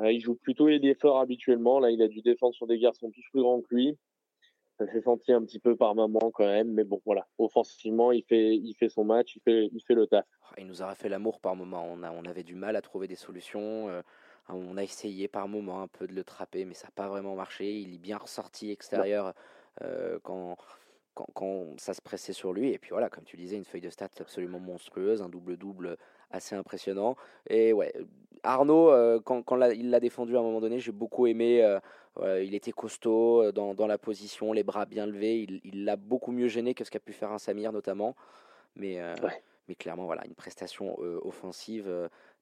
Euh, 0.00 0.10
il 0.10 0.20
joue 0.20 0.36
plutôt 0.36 0.68
les 0.68 0.94
fort 0.94 1.18
habituellement. 1.18 1.80
Là, 1.80 1.90
il 1.90 2.00
a 2.02 2.08
dû 2.08 2.22
défendre 2.22 2.54
sur 2.54 2.66
des 2.66 2.78
garçons 2.78 3.10
plus 3.10 3.42
grands 3.42 3.60
que 3.60 3.74
lui. 3.74 3.98
Ça 4.78 4.86
s'est 4.86 5.02
senti 5.02 5.32
un 5.32 5.42
petit 5.42 5.58
peu 5.58 5.76
par 5.76 5.96
moment 5.96 6.30
quand 6.32 6.46
même, 6.46 6.72
mais 6.72 6.84
bon, 6.84 7.02
voilà. 7.04 7.26
Offensivement, 7.36 8.12
il 8.12 8.22
fait, 8.22 8.88
son 8.88 9.04
match, 9.04 9.36
il 9.36 9.42
fait, 9.42 9.94
le 9.94 10.06
taf. 10.06 10.24
Ah, 10.44 10.54
il 10.56 10.66
nous 10.66 10.82
a 10.82 10.94
fait 10.94 11.08
l'amour 11.08 11.40
par 11.40 11.56
moment. 11.56 11.84
On, 11.84 12.04
on 12.04 12.24
avait 12.24 12.44
du 12.44 12.54
mal 12.54 12.76
à 12.76 12.80
trouver 12.80 13.08
des 13.08 13.16
solutions. 13.16 13.88
on 14.48 14.76
a 14.76 14.82
essayé 14.84 15.26
par 15.26 15.48
moment 15.48 15.82
un 15.82 15.88
peu 15.88 16.06
de 16.06 16.14
le 16.14 16.22
trapper, 16.22 16.64
mais 16.64 16.74
ça 16.74 16.86
n'a 16.86 16.92
pas 16.92 17.08
vraiment 17.08 17.34
marché. 17.34 17.80
Il 17.80 17.92
est 17.92 17.98
bien 17.98 18.18
ressorti 18.18 18.70
extérieur 18.70 19.34
quand, 20.22 20.56
quand, 21.34 21.78
ça 21.78 21.94
se 21.94 22.00
pressait 22.00 22.32
sur 22.32 22.52
lui. 22.52 22.72
Et 22.72 22.78
puis 22.78 22.90
voilà, 22.90 23.08
comme 23.08 23.24
tu 23.24 23.36
disais, 23.36 23.56
une 23.56 23.64
feuille 23.64 23.80
de 23.80 23.90
stats 23.90 24.08
absolument 24.20 24.58
monstrueuse, 24.58 25.22
un 25.22 25.28
double-double 25.28 25.96
assez 26.30 26.54
impressionnant. 26.54 27.16
Et 27.48 27.72
ouais, 27.72 27.92
Arnaud, 28.42 28.90
euh, 28.90 29.20
quand, 29.22 29.42
quand 29.42 29.60
il 29.70 29.90
l'a 29.90 30.00
défendu 30.00 30.36
à 30.36 30.40
un 30.40 30.42
moment 30.42 30.60
donné, 30.60 30.78
j'ai 30.78 30.92
beaucoup 30.92 31.26
aimé. 31.26 31.62
Euh, 32.20 32.42
il 32.42 32.54
était 32.54 32.72
costaud 32.72 33.42
euh, 33.42 33.52
dans, 33.52 33.74
dans, 33.74 33.86
la 33.86 33.98
position, 33.98 34.52
les 34.52 34.62
bras 34.64 34.86
bien 34.86 35.06
levés. 35.06 35.46
Il 35.64 35.84
l'a 35.84 35.96
beaucoup 35.96 36.32
mieux 36.32 36.48
gêné 36.48 36.74
que 36.74 36.84
ce 36.84 36.90
qu'a 36.90 37.00
pu 37.00 37.12
faire 37.12 37.32
un 37.32 37.38
Samir 37.38 37.72
notamment. 37.72 38.16
Mais, 38.76 39.00
mais 39.66 39.74
clairement, 39.74 40.04
voilà, 40.04 40.24
une 40.24 40.36
prestation 40.36 40.96
offensive 41.22 41.90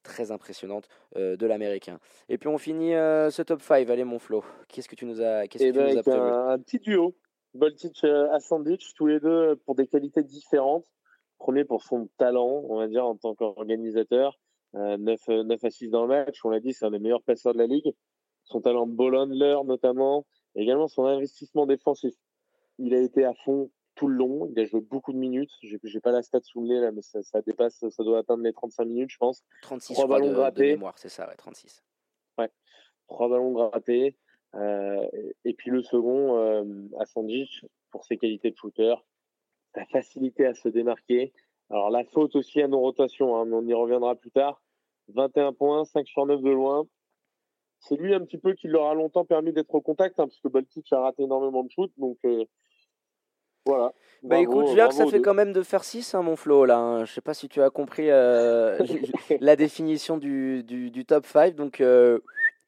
très 0.02 0.32
impressionnante 0.32 0.86
de 1.14 1.46
l'américain. 1.46 1.98
Et 2.28 2.36
puis 2.36 2.48
on 2.48 2.58
finit 2.58 2.90
ce 2.90 3.40
top 3.40 3.62
5. 3.62 3.88
Allez, 3.88 4.04
mon 4.04 4.18
Flo, 4.18 4.44
qu'est-ce 4.68 4.88
que 4.88 4.96
tu 4.96 5.06
nous 5.06 5.22
as, 5.22 5.48
qu'est-ce 5.48 5.64
que 5.64 5.68
eh 5.68 5.72
nous 5.72 5.78
ben, 5.78 5.98
as 5.98 6.02
prévu? 6.02 6.18
un, 6.18 6.48
un 6.48 6.58
petit 6.58 6.78
duo. 6.78 7.14
Boltic 7.56 8.04
Asandich, 8.04 8.94
tous 8.94 9.06
les 9.06 9.20
deux 9.20 9.56
pour 9.64 9.74
des 9.74 9.86
qualités 9.86 10.22
différentes. 10.22 10.86
Premier 11.38 11.64
pour 11.64 11.82
son 11.82 12.08
talent, 12.16 12.64
on 12.68 12.78
va 12.78 12.88
dire, 12.88 13.04
en 13.04 13.16
tant 13.16 13.34
qu'organisateur. 13.34 14.38
9, 14.74 15.28
9 15.28 15.64
à 15.64 15.70
6 15.70 15.88
dans 15.88 16.02
le 16.02 16.08
match, 16.08 16.44
on 16.44 16.50
l'a 16.50 16.60
dit, 16.60 16.72
c'est 16.72 16.84
un 16.84 16.90
des 16.90 16.98
meilleurs 16.98 17.22
passeurs 17.22 17.54
de 17.54 17.58
la 17.58 17.66
ligue. 17.66 17.94
Son 18.44 18.60
talent 18.60 18.86
de 18.86 18.92
ball 18.92 19.16
handler, 19.16 19.56
notamment, 19.64 20.26
et 20.54 20.62
également 20.62 20.88
son 20.88 21.04
investissement 21.06 21.66
défensif. 21.66 22.14
Il 22.78 22.94
a 22.94 23.00
été 23.00 23.24
à 23.24 23.34
fond 23.34 23.70
tout 23.94 24.06
le 24.08 24.16
long. 24.16 24.48
Il 24.50 24.60
a 24.60 24.64
joué 24.64 24.80
beaucoup 24.80 25.12
de 25.12 25.18
minutes. 25.18 25.50
J'ai, 25.62 25.78
j'ai 25.82 26.00
pas 26.00 26.12
la 26.12 26.22
stat 26.22 26.40
sous 26.42 26.60
le 26.60 26.68
nez 26.68 26.80
là, 26.80 26.92
mais 26.92 27.02
ça, 27.02 27.22
ça, 27.22 27.40
dépasse, 27.40 27.84
ça 27.88 28.04
doit 28.04 28.18
atteindre 28.18 28.42
les 28.42 28.52
35 28.52 28.84
minutes, 28.84 29.10
je 29.10 29.16
pense. 29.16 29.42
36 29.62 29.94
Trois 29.94 30.06
ballons 30.06 30.28
de, 30.28 30.34
grattés. 30.34 30.62
de 30.62 30.74
mémoire, 30.74 30.98
c'est 30.98 31.08
ça, 31.08 31.26
ouais, 31.26 31.36
36. 31.36 31.82
Trois 33.08 33.28
ballons 33.28 33.52
grattés. 33.52 34.16
Euh, 34.54 35.06
et 35.44 35.52
puis 35.54 35.70
le 35.70 35.82
second, 35.82 36.38
euh, 36.38 36.64
Asanjic, 36.98 37.64
pour 37.90 38.04
ses 38.04 38.16
qualités 38.16 38.50
de 38.50 38.56
shooter, 38.56 38.94
sa 39.74 39.84
facilité 39.86 40.46
à 40.46 40.54
se 40.54 40.68
démarquer. 40.68 41.32
Alors 41.70 41.90
la 41.90 42.04
faute 42.04 42.36
aussi 42.36 42.62
à 42.62 42.68
nos 42.68 42.80
rotations, 42.80 43.36
hein, 43.36 43.44
mais 43.44 43.54
on 43.56 43.66
y 43.66 43.74
reviendra 43.74 44.14
plus 44.14 44.30
tard. 44.30 44.62
21 45.08 45.52
points, 45.52 45.84
5 45.84 46.06
sur 46.06 46.24
9 46.26 46.40
de 46.42 46.50
loin. 46.50 46.86
C'est 47.80 47.96
lui 47.96 48.14
un 48.14 48.20
petit 48.20 48.38
peu 48.38 48.54
qui 48.54 48.68
leur 48.68 48.86
a 48.86 48.94
longtemps 48.94 49.24
permis 49.24 49.52
d'être 49.52 49.74
au 49.74 49.80
contact, 49.80 50.18
hein, 50.18 50.26
parce 50.26 50.40
que 50.40 50.48
Baltic 50.48 50.90
a 50.92 51.00
raté 51.00 51.24
énormément 51.24 51.62
de 51.62 51.70
shoot. 51.70 51.92
Donc 51.98 52.16
euh, 52.24 52.44
voilà. 53.66 53.92
Bah 54.22 54.36
Bravo, 54.42 54.62
écoute, 54.62 54.76
bravo 54.76 54.92
ça 54.92 55.06
fait 55.06 55.18
deux. 55.18 55.22
quand 55.22 55.34
même 55.34 55.52
de 55.52 55.62
faire 55.62 55.84
6, 55.84 56.14
hein, 56.14 56.22
mon 56.22 56.36
Flo, 56.36 56.64
là. 56.64 56.78
hein. 56.78 57.04
Je 57.04 57.12
sais 57.12 57.20
pas 57.20 57.34
si 57.34 57.48
tu 57.48 57.60
as 57.60 57.70
compris 57.70 58.10
euh, 58.10 58.78
la 59.40 59.56
définition 59.56 60.16
du, 60.16 60.62
du, 60.64 60.90
du 60.90 61.04
top 61.04 61.26
5. 61.26 61.54
Donc, 61.54 61.80
euh, 61.80 62.20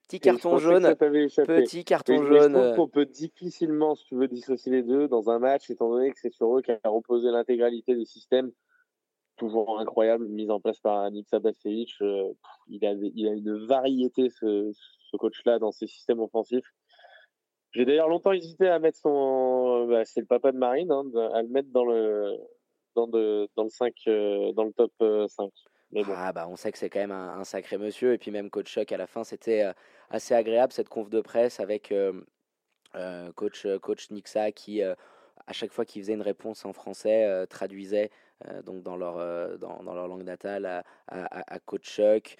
petit 0.08 0.20
carton 0.20 0.58
jaune, 0.58 0.94
petit 0.96 1.84
carton 1.84 2.20
mais 2.20 2.26
jaune. 2.26 2.52
Je 2.52 2.58
euh, 2.58 2.72
trouve 2.72 2.76
qu'on 2.76 2.88
peut 2.88 3.06
difficilement, 3.06 3.94
si 3.94 4.06
tu 4.06 4.16
veux, 4.16 4.26
dissocier 4.26 4.72
les 4.72 4.82
deux 4.82 5.06
dans 5.06 5.30
un 5.30 5.38
match, 5.38 5.70
étant 5.70 5.90
donné 5.90 6.10
que 6.10 6.18
c'est 6.18 6.32
sur 6.32 6.56
eux 6.56 6.62
qu'a 6.62 6.78
reposé 6.84 7.30
l'intégralité 7.30 7.94
des 7.94 8.06
systèmes. 8.06 8.50
Toujours 9.36 9.78
incroyable, 9.78 10.26
mise 10.26 10.50
en 10.50 10.60
place 10.60 10.80
par 10.80 11.08
Nick 11.10 11.28
Sabasevic. 11.28 11.94
Euh, 12.00 12.32
il, 12.68 12.84
a, 12.84 12.94
il 13.14 13.28
a 13.28 13.32
une 13.32 13.66
variété, 13.66 14.30
ce, 14.30 14.72
ce 14.72 15.16
coach-là, 15.16 15.58
dans 15.58 15.70
ses 15.70 15.86
systèmes 15.86 16.20
offensifs. 16.20 16.66
J'ai 17.72 17.84
d'ailleurs 17.84 18.08
longtemps 18.08 18.32
hésité 18.32 18.66
à 18.66 18.78
mettre 18.78 18.98
son. 18.98 19.86
Bah, 19.88 20.04
c'est 20.04 20.20
le 20.20 20.26
papa 20.26 20.52
de 20.52 20.58
Marine, 20.58 20.90
hein, 20.90 21.04
à 21.34 21.42
le 21.42 21.48
mettre 21.48 21.68
dans 21.70 21.84
le, 21.84 22.34
dans 22.94 23.06
de, 23.06 23.48
dans 23.56 23.64
le 23.64 23.68
5, 23.68 23.94
euh, 24.08 24.52
dans 24.52 24.64
le 24.64 24.72
top 24.72 24.92
euh, 25.02 25.28
5. 25.28 25.50
Ah 25.96 26.32
bah 26.32 26.46
on 26.48 26.56
sait 26.56 26.70
que 26.70 26.78
c'est 26.78 26.90
quand 26.90 27.00
même 27.00 27.12
un, 27.12 27.44
sacré 27.44 27.78
monsieur. 27.78 28.12
Et 28.12 28.18
puis 28.18 28.30
même 28.30 28.50
coach 28.50 28.70
Chuck 28.70 28.92
à 28.92 28.96
la 28.96 29.06
fin 29.06 29.24
c'était 29.24 29.62
euh, 29.62 29.72
assez 30.10 30.34
agréable 30.34 30.72
cette 30.72 30.88
conf 30.88 31.08
de 31.08 31.20
presse 31.20 31.60
avec 31.60 31.92
euh, 31.92 32.12
euh, 32.94 33.32
coach 33.32 33.66
coach 33.80 34.10
Nixa 34.10 34.52
qui 34.52 34.82
à 34.82 35.52
chaque 35.52 35.72
fois 35.72 35.84
qu'il 35.84 36.02
faisait 36.02 36.14
une 36.14 36.22
réponse 36.22 36.64
en 36.66 36.72
français 36.72 37.46
traduisait 37.48 38.10
donc 38.64 38.82
dans 38.82 38.96
leur 38.96 39.58
dans, 39.58 39.82
dans 39.82 39.94
leur 39.94 40.08
langue 40.08 40.24
natale 40.24 40.84
à, 41.08 41.58
coach 41.64 41.84
Chuck 41.84 42.36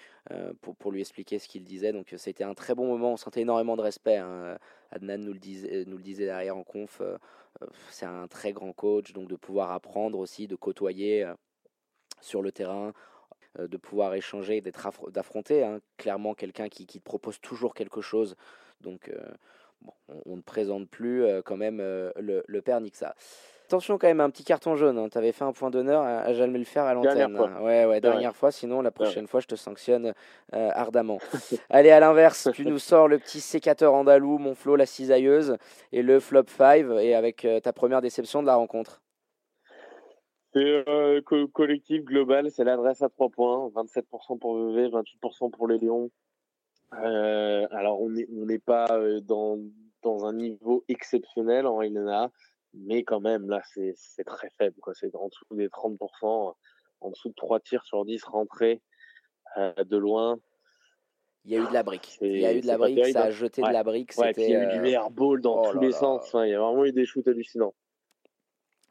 pour, 0.61 0.75
pour 0.75 0.91
lui 0.91 1.01
expliquer 1.01 1.39
ce 1.39 1.47
qu'il 1.47 1.63
disait. 1.63 1.91
Donc 1.91 2.13
c'était 2.17 2.43
un 2.43 2.53
très 2.53 2.75
bon 2.75 2.87
moment. 2.87 3.13
On 3.13 3.17
sentait 3.17 3.41
énormément 3.41 3.75
de 3.77 3.81
respect 3.81 4.17
hein. 4.17 4.57
Adnan 4.91 5.17
nous 5.17 5.33
le 5.33 5.39
disait 5.39 5.85
nous 5.87 5.97
le 5.97 6.03
disait 6.03 6.25
derrière 6.25 6.55
en 6.55 6.63
conf 6.63 7.01
c'est 7.89 8.05
un 8.05 8.27
très 8.27 8.53
grand 8.53 8.73
coach. 8.73 9.11
Donc 9.13 9.27
de 9.27 9.35
pouvoir 9.35 9.71
apprendre 9.71 10.19
aussi 10.19 10.47
de 10.47 10.55
côtoyer 10.55 11.27
sur 12.21 12.41
le 12.41 12.51
terrain 12.51 12.93
de 13.57 13.77
pouvoir 13.77 14.13
échanger, 14.13 14.61
d'être 14.61 14.85
affro- 14.87 15.11
d'affronter 15.11 15.63
hein, 15.63 15.79
clairement 15.97 16.33
quelqu'un 16.35 16.69
qui, 16.69 16.85
qui 16.85 16.99
te 16.99 17.03
propose 17.03 17.39
toujours 17.41 17.73
quelque 17.73 18.01
chose. 18.01 18.35
Donc, 18.81 19.09
euh, 19.09 19.19
bon, 19.81 19.91
on, 20.07 20.33
on 20.33 20.35
ne 20.37 20.41
présente 20.41 20.87
plus 20.89 21.23
euh, 21.23 21.41
quand 21.43 21.57
même 21.57 21.79
euh, 21.81 22.11
le, 22.19 22.43
le 22.47 22.61
père 22.61 22.79
Nixa. 22.79 23.15
Attention 23.67 23.99
quand 23.99 24.07
même, 24.07 24.19
un 24.19 24.31
petit 24.31 24.43
carton 24.43 24.75
jaune. 24.75 25.09
Tu 25.11 25.17
avais 25.19 25.31
fait 25.31 25.43
un 25.43 25.51
point 25.51 25.69
d'honneur 25.69 26.01
à, 26.01 26.21
à 26.21 26.33
jamais 26.33 26.57
le 26.57 26.65
faire 26.65 26.85
à 26.85 26.93
l'antenne. 26.95 27.35
hein. 27.49 27.61
Ouais, 27.61 27.85
ouais, 27.85 28.01
dernière 28.01 28.35
fois. 28.35 28.51
Sinon, 28.51 28.81
la 28.81 28.89
Ouais. 28.89 28.93
prochaine 28.93 29.27
fois, 29.27 29.41
je 29.41 29.45
te 29.47 29.55
sanctionne 29.55 30.13
euh, 30.55 30.69
ardemment. 30.73 31.19
Allez, 31.69 31.91
à 31.91 31.99
l'inverse, 31.99 32.49
tu 32.53 32.65
nous 32.65 32.79
sors 32.79 33.07
le 33.07 33.19
petit 33.19 33.39
sécateur 33.41 33.93
andalou, 33.93 34.39
mon 34.39 34.55
Flo, 34.55 34.75
la 34.75 34.87
cisailleuse, 34.87 35.57
et 35.91 36.01
le 36.01 36.19
flop 36.19 36.45
5, 36.47 36.85
et 36.99 37.13
avec 37.13 37.45
euh, 37.45 37.59
ta 37.59 37.71
première 37.71 38.01
déception 38.01 38.41
de 38.41 38.47
la 38.47 38.55
rencontre. 38.55 39.01
C'est 40.53 40.89
euh, 40.89 41.21
co- 41.21 41.47
collectif 41.47 42.03
global, 42.03 42.49
c'est 42.51 42.63
l'adresse 42.63 43.01
à 43.01 43.09
3 43.09 43.29
points, 43.29 43.69
27% 43.69 44.39
pour 44.39 44.55
VV, 44.57 44.89
28% 44.89 45.51
pour 45.51 45.67
les 45.67 45.77
Lions. 45.77 46.09
Euh, 46.93 47.67
alors 47.69 48.01
on 48.01 48.09
n'est 48.09 48.27
on 48.31 48.47
pas 48.65 48.87
euh, 48.91 49.19
dans, 49.21 49.59
dans 50.01 50.25
un 50.25 50.33
niveau 50.33 50.83
exceptionnel 50.87 51.67
en 51.67 51.81
Elena, 51.81 52.31
mais 52.73 53.03
quand 53.03 53.19
même 53.19 53.47
là 53.47 53.61
c'est 53.65 54.23
très 54.25 54.49
faible, 54.57 54.75
quoi. 54.81 54.93
C'est 54.95 55.15
en 55.15 55.27
dessous 55.27 55.45
des 55.51 55.67
30%, 55.67 56.55
en 57.01 57.09
dessous 57.11 57.29
de 57.29 57.35
3 57.35 57.59
tirs 57.59 57.85
sur 57.85 58.03
10 58.05 58.23
rentrés 58.23 58.81
euh, 59.57 59.71
de 59.83 59.97
loin. 59.97 60.39
Il 61.45 61.51
y 61.51 61.55
a 61.57 61.59
eu 61.61 61.67
de 61.67 61.73
la 61.73 61.83
brique. 61.83 62.17
Il 62.21 62.37
y 62.39 62.45
a 62.45 62.53
eu 62.53 62.61
de 62.61 62.67
la 62.67 62.77
brique, 62.77 63.05
ça 63.07 63.23
a 63.23 63.27
hein. 63.27 63.31
jeté 63.31 63.61
Ouais. 63.61 63.69
de 63.69 63.73
la 63.73 63.83
brique. 63.83 64.11
Ouais, 64.17 64.33
il 64.35 64.49
y 64.49 64.55
a 64.55 64.63
eu 64.63 64.67
du 64.71 64.79
euh, 64.79 64.81
meilleur 64.81 65.09
ball 65.11 65.41
dans 65.41 65.61
oh 65.63 65.71
tous 65.71 65.79
les 65.79 65.91
là. 65.91 65.97
sens. 65.97 66.21
Enfin, 66.25 66.45
il 66.45 66.51
y 66.51 66.53
a 66.55 66.59
vraiment 66.59 66.85
eu 66.85 66.91
des 66.91 67.05
shoots 67.05 67.27
hallucinants. 67.27 67.73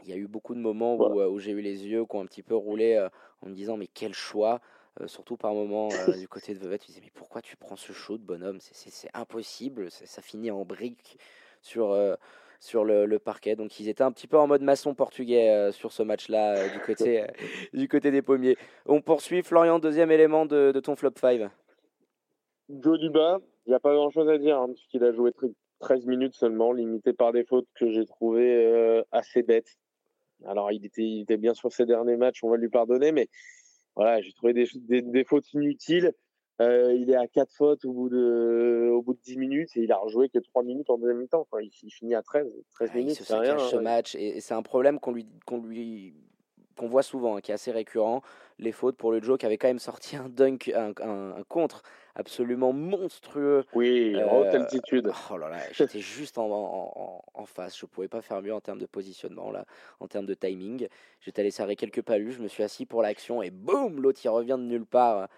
Il 0.04 0.10
y 0.10 0.12
a 0.12 0.16
eu 0.16 0.26
beaucoup 0.28 0.54
de 0.54 0.60
moments 0.60 0.94
où, 0.96 1.20
euh, 1.20 1.28
où 1.28 1.38
j'ai 1.38 1.50
eu 1.52 1.60
les 1.60 1.86
yeux 1.86 2.04
qui 2.04 2.16
ont 2.16 2.20
un 2.20 2.26
petit 2.26 2.42
peu 2.42 2.54
roulé 2.54 2.94
euh, 2.94 3.08
en 3.42 3.48
me 3.48 3.54
disant 3.54 3.76
mais 3.76 3.88
quel 3.88 4.14
choix 4.14 4.60
Euh, 5.00 5.06
surtout 5.06 5.36
par 5.36 5.54
moments 5.54 5.88
euh, 5.92 6.16
du 6.18 6.26
côté 6.26 6.54
de 6.54 6.58
Vevey 6.58 6.78
tu 6.78 6.86
disais 6.86 7.00
mais 7.04 7.12
pourquoi 7.14 7.40
tu 7.40 7.56
prends 7.56 7.76
ce 7.76 7.92
shoot 7.92 8.20
bonhomme? 8.20 8.58
C'est, 8.60 9.08
impossible 9.14 9.90
ça, 9.90 10.22
finit 10.22 10.50
en 10.50 10.64
brique 10.64 11.18
sur, 11.62 11.92
euh, 11.92 12.16
sur 12.58 12.84
le, 12.84 13.06
le 13.06 13.18
parquet. 13.20 13.54
Donc 13.54 13.78
ils 13.78 13.88
étaient 13.88 14.02
un 14.02 14.10
petit 14.12 14.26
peu 14.26 14.36
en 14.38 14.46
mode 14.48 14.62
maçon 14.62 14.94
portugais 14.94 15.70
sur 15.72 15.92
ce 15.92 16.02
match 16.02 16.28
là 16.28 16.68
du, 16.68 16.80
côté, 16.80 17.24
du 17.74 17.86
côté 17.86 18.10
des 18.10 18.22
pommiers. 18.22 18.56
On 18.86 19.00
poursuit 19.00 19.42
Florian 19.44 19.78
deuxième 19.78 20.10
élément 20.10 20.46
de, 20.46 20.72
de 20.72 20.80
ton 20.80 20.96
flop 20.96 21.12
5 21.20 21.48
Joe 22.68 22.98
Duba, 22.98 23.38
il 23.66 23.70
n'y 23.70 23.74
a 23.74 23.80
pas 23.80 23.94
grand 23.94 24.10
chose 24.10 24.28
à 24.28 24.36
dire, 24.38 24.58
hein, 24.58 24.68
puisqu'il 24.74 25.02
a 25.04 25.12
joué 25.12 25.30
tr- 25.30 25.54
13 25.80 26.06
minutes 26.06 26.34
seulement, 26.34 26.72
limité 26.72 27.12
par 27.12 27.32
des 27.32 27.44
fautes 27.44 27.68
que 27.74 27.90
j'ai 27.90 28.04
trouvées 28.04 29.02
assez 29.12 29.42
bêtes. 29.42 29.78
Alors, 30.46 30.70
il 30.72 30.84
était, 30.86 31.02
il 31.02 31.20
était 31.22 31.36
bien 31.36 31.54
sur 31.54 31.72
ses 31.72 31.86
derniers 31.86 32.16
matchs, 32.16 32.42
on 32.44 32.50
va 32.50 32.56
lui 32.56 32.68
pardonner, 32.68 33.12
mais 33.12 33.28
voilà, 33.96 34.20
j'ai 34.20 34.32
trouvé 34.32 34.52
des, 34.52 34.68
des, 34.76 35.02
des 35.02 35.24
fautes 35.24 35.52
inutiles. 35.52 36.12
Euh, 36.60 36.92
il 36.92 37.08
est 37.10 37.14
à 37.16 37.28
4 37.28 37.52
fautes 37.52 37.84
au 37.84 37.92
bout, 37.92 38.08
de, 38.08 38.90
au 38.92 39.00
bout 39.00 39.14
de 39.14 39.20
10 39.20 39.36
minutes 39.36 39.76
et 39.76 39.80
il 39.82 39.92
a 39.92 39.96
rejoué 39.96 40.28
que 40.28 40.38
3 40.40 40.64
minutes 40.64 40.90
en 40.90 40.98
deuxième. 40.98 41.24
Enfin, 41.32 41.58
il, 41.60 41.70
il 41.84 41.90
finit 41.90 42.16
à 42.16 42.22
13. 42.22 42.46
13 42.74 42.90
Ah, 42.92 42.98
il 42.98 43.04
minutes, 43.04 43.20
c'est 43.22 43.34
rien. 43.36 43.58
ce 43.58 43.76
hein. 43.76 43.80
match 43.80 44.16
et, 44.16 44.36
et 44.38 44.40
c'est 44.40 44.54
un 44.54 44.62
problème 44.62 44.98
qu'on 44.98 45.12
lui 45.12 45.26
qu'on 45.46 45.62
lui 45.62 46.14
qu'on 46.76 46.88
voit 46.88 47.02
souvent, 47.04 47.36
hein, 47.36 47.40
qui 47.40 47.52
est 47.52 47.54
assez 47.54 47.70
récurrent. 47.70 48.22
Les 48.58 48.72
fautes 48.72 48.96
pour 48.96 49.12
le 49.12 49.20
Joe 49.22 49.38
qui 49.38 49.46
avait 49.46 49.56
quand 49.58 49.68
même 49.68 49.78
sorti 49.78 50.16
un 50.16 50.28
dunk, 50.28 50.72
un, 50.74 50.92
un- 51.00 51.36
un 51.36 51.42
contre 51.44 51.82
absolument 52.18 52.72
monstrueux. 52.72 53.64
Oui, 53.74 54.14
en 54.22 54.38
haute 54.40 54.46
Euh, 54.48 54.60
altitude. 54.60 55.10
Oh 55.30 55.36
là 55.38 55.48
là, 55.48 55.58
j'étais 55.72 56.00
juste 56.00 56.36
en, 56.36 56.46
en- 56.50 56.92
en- 56.94 57.24
en 57.34 57.46
face. 57.46 57.78
Je 57.78 57.86
pouvais 57.86 58.08
pas 58.08 58.20
faire 58.20 58.42
mieux 58.42 58.52
en 58.52 58.60
termes 58.60 58.78
de 58.80 58.86
positionnement 58.86 59.50
là, 59.50 59.64
en 60.00 60.08
termes 60.08 60.26
de 60.26 60.34
timing. 60.34 60.88
J'étais 61.20 61.40
allé 61.40 61.50
serrer 61.50 61.76
quelques 61.76 62.02
palus, 62.02 62.32
je 62.32 62.42
me 62.42 62.48
suis 62.48 62.62
assis 62.62 62.84
pour 62.86 63.02
l'action 63.02 63.42
et 63.42 63.50
boum, 63.50 64.00
l'autre 64.02 64.20
il 64.24 64.28
revient 64.28 64.56
de 64.58 64.64
nulle 64.66 64.86
part 64.86 65.28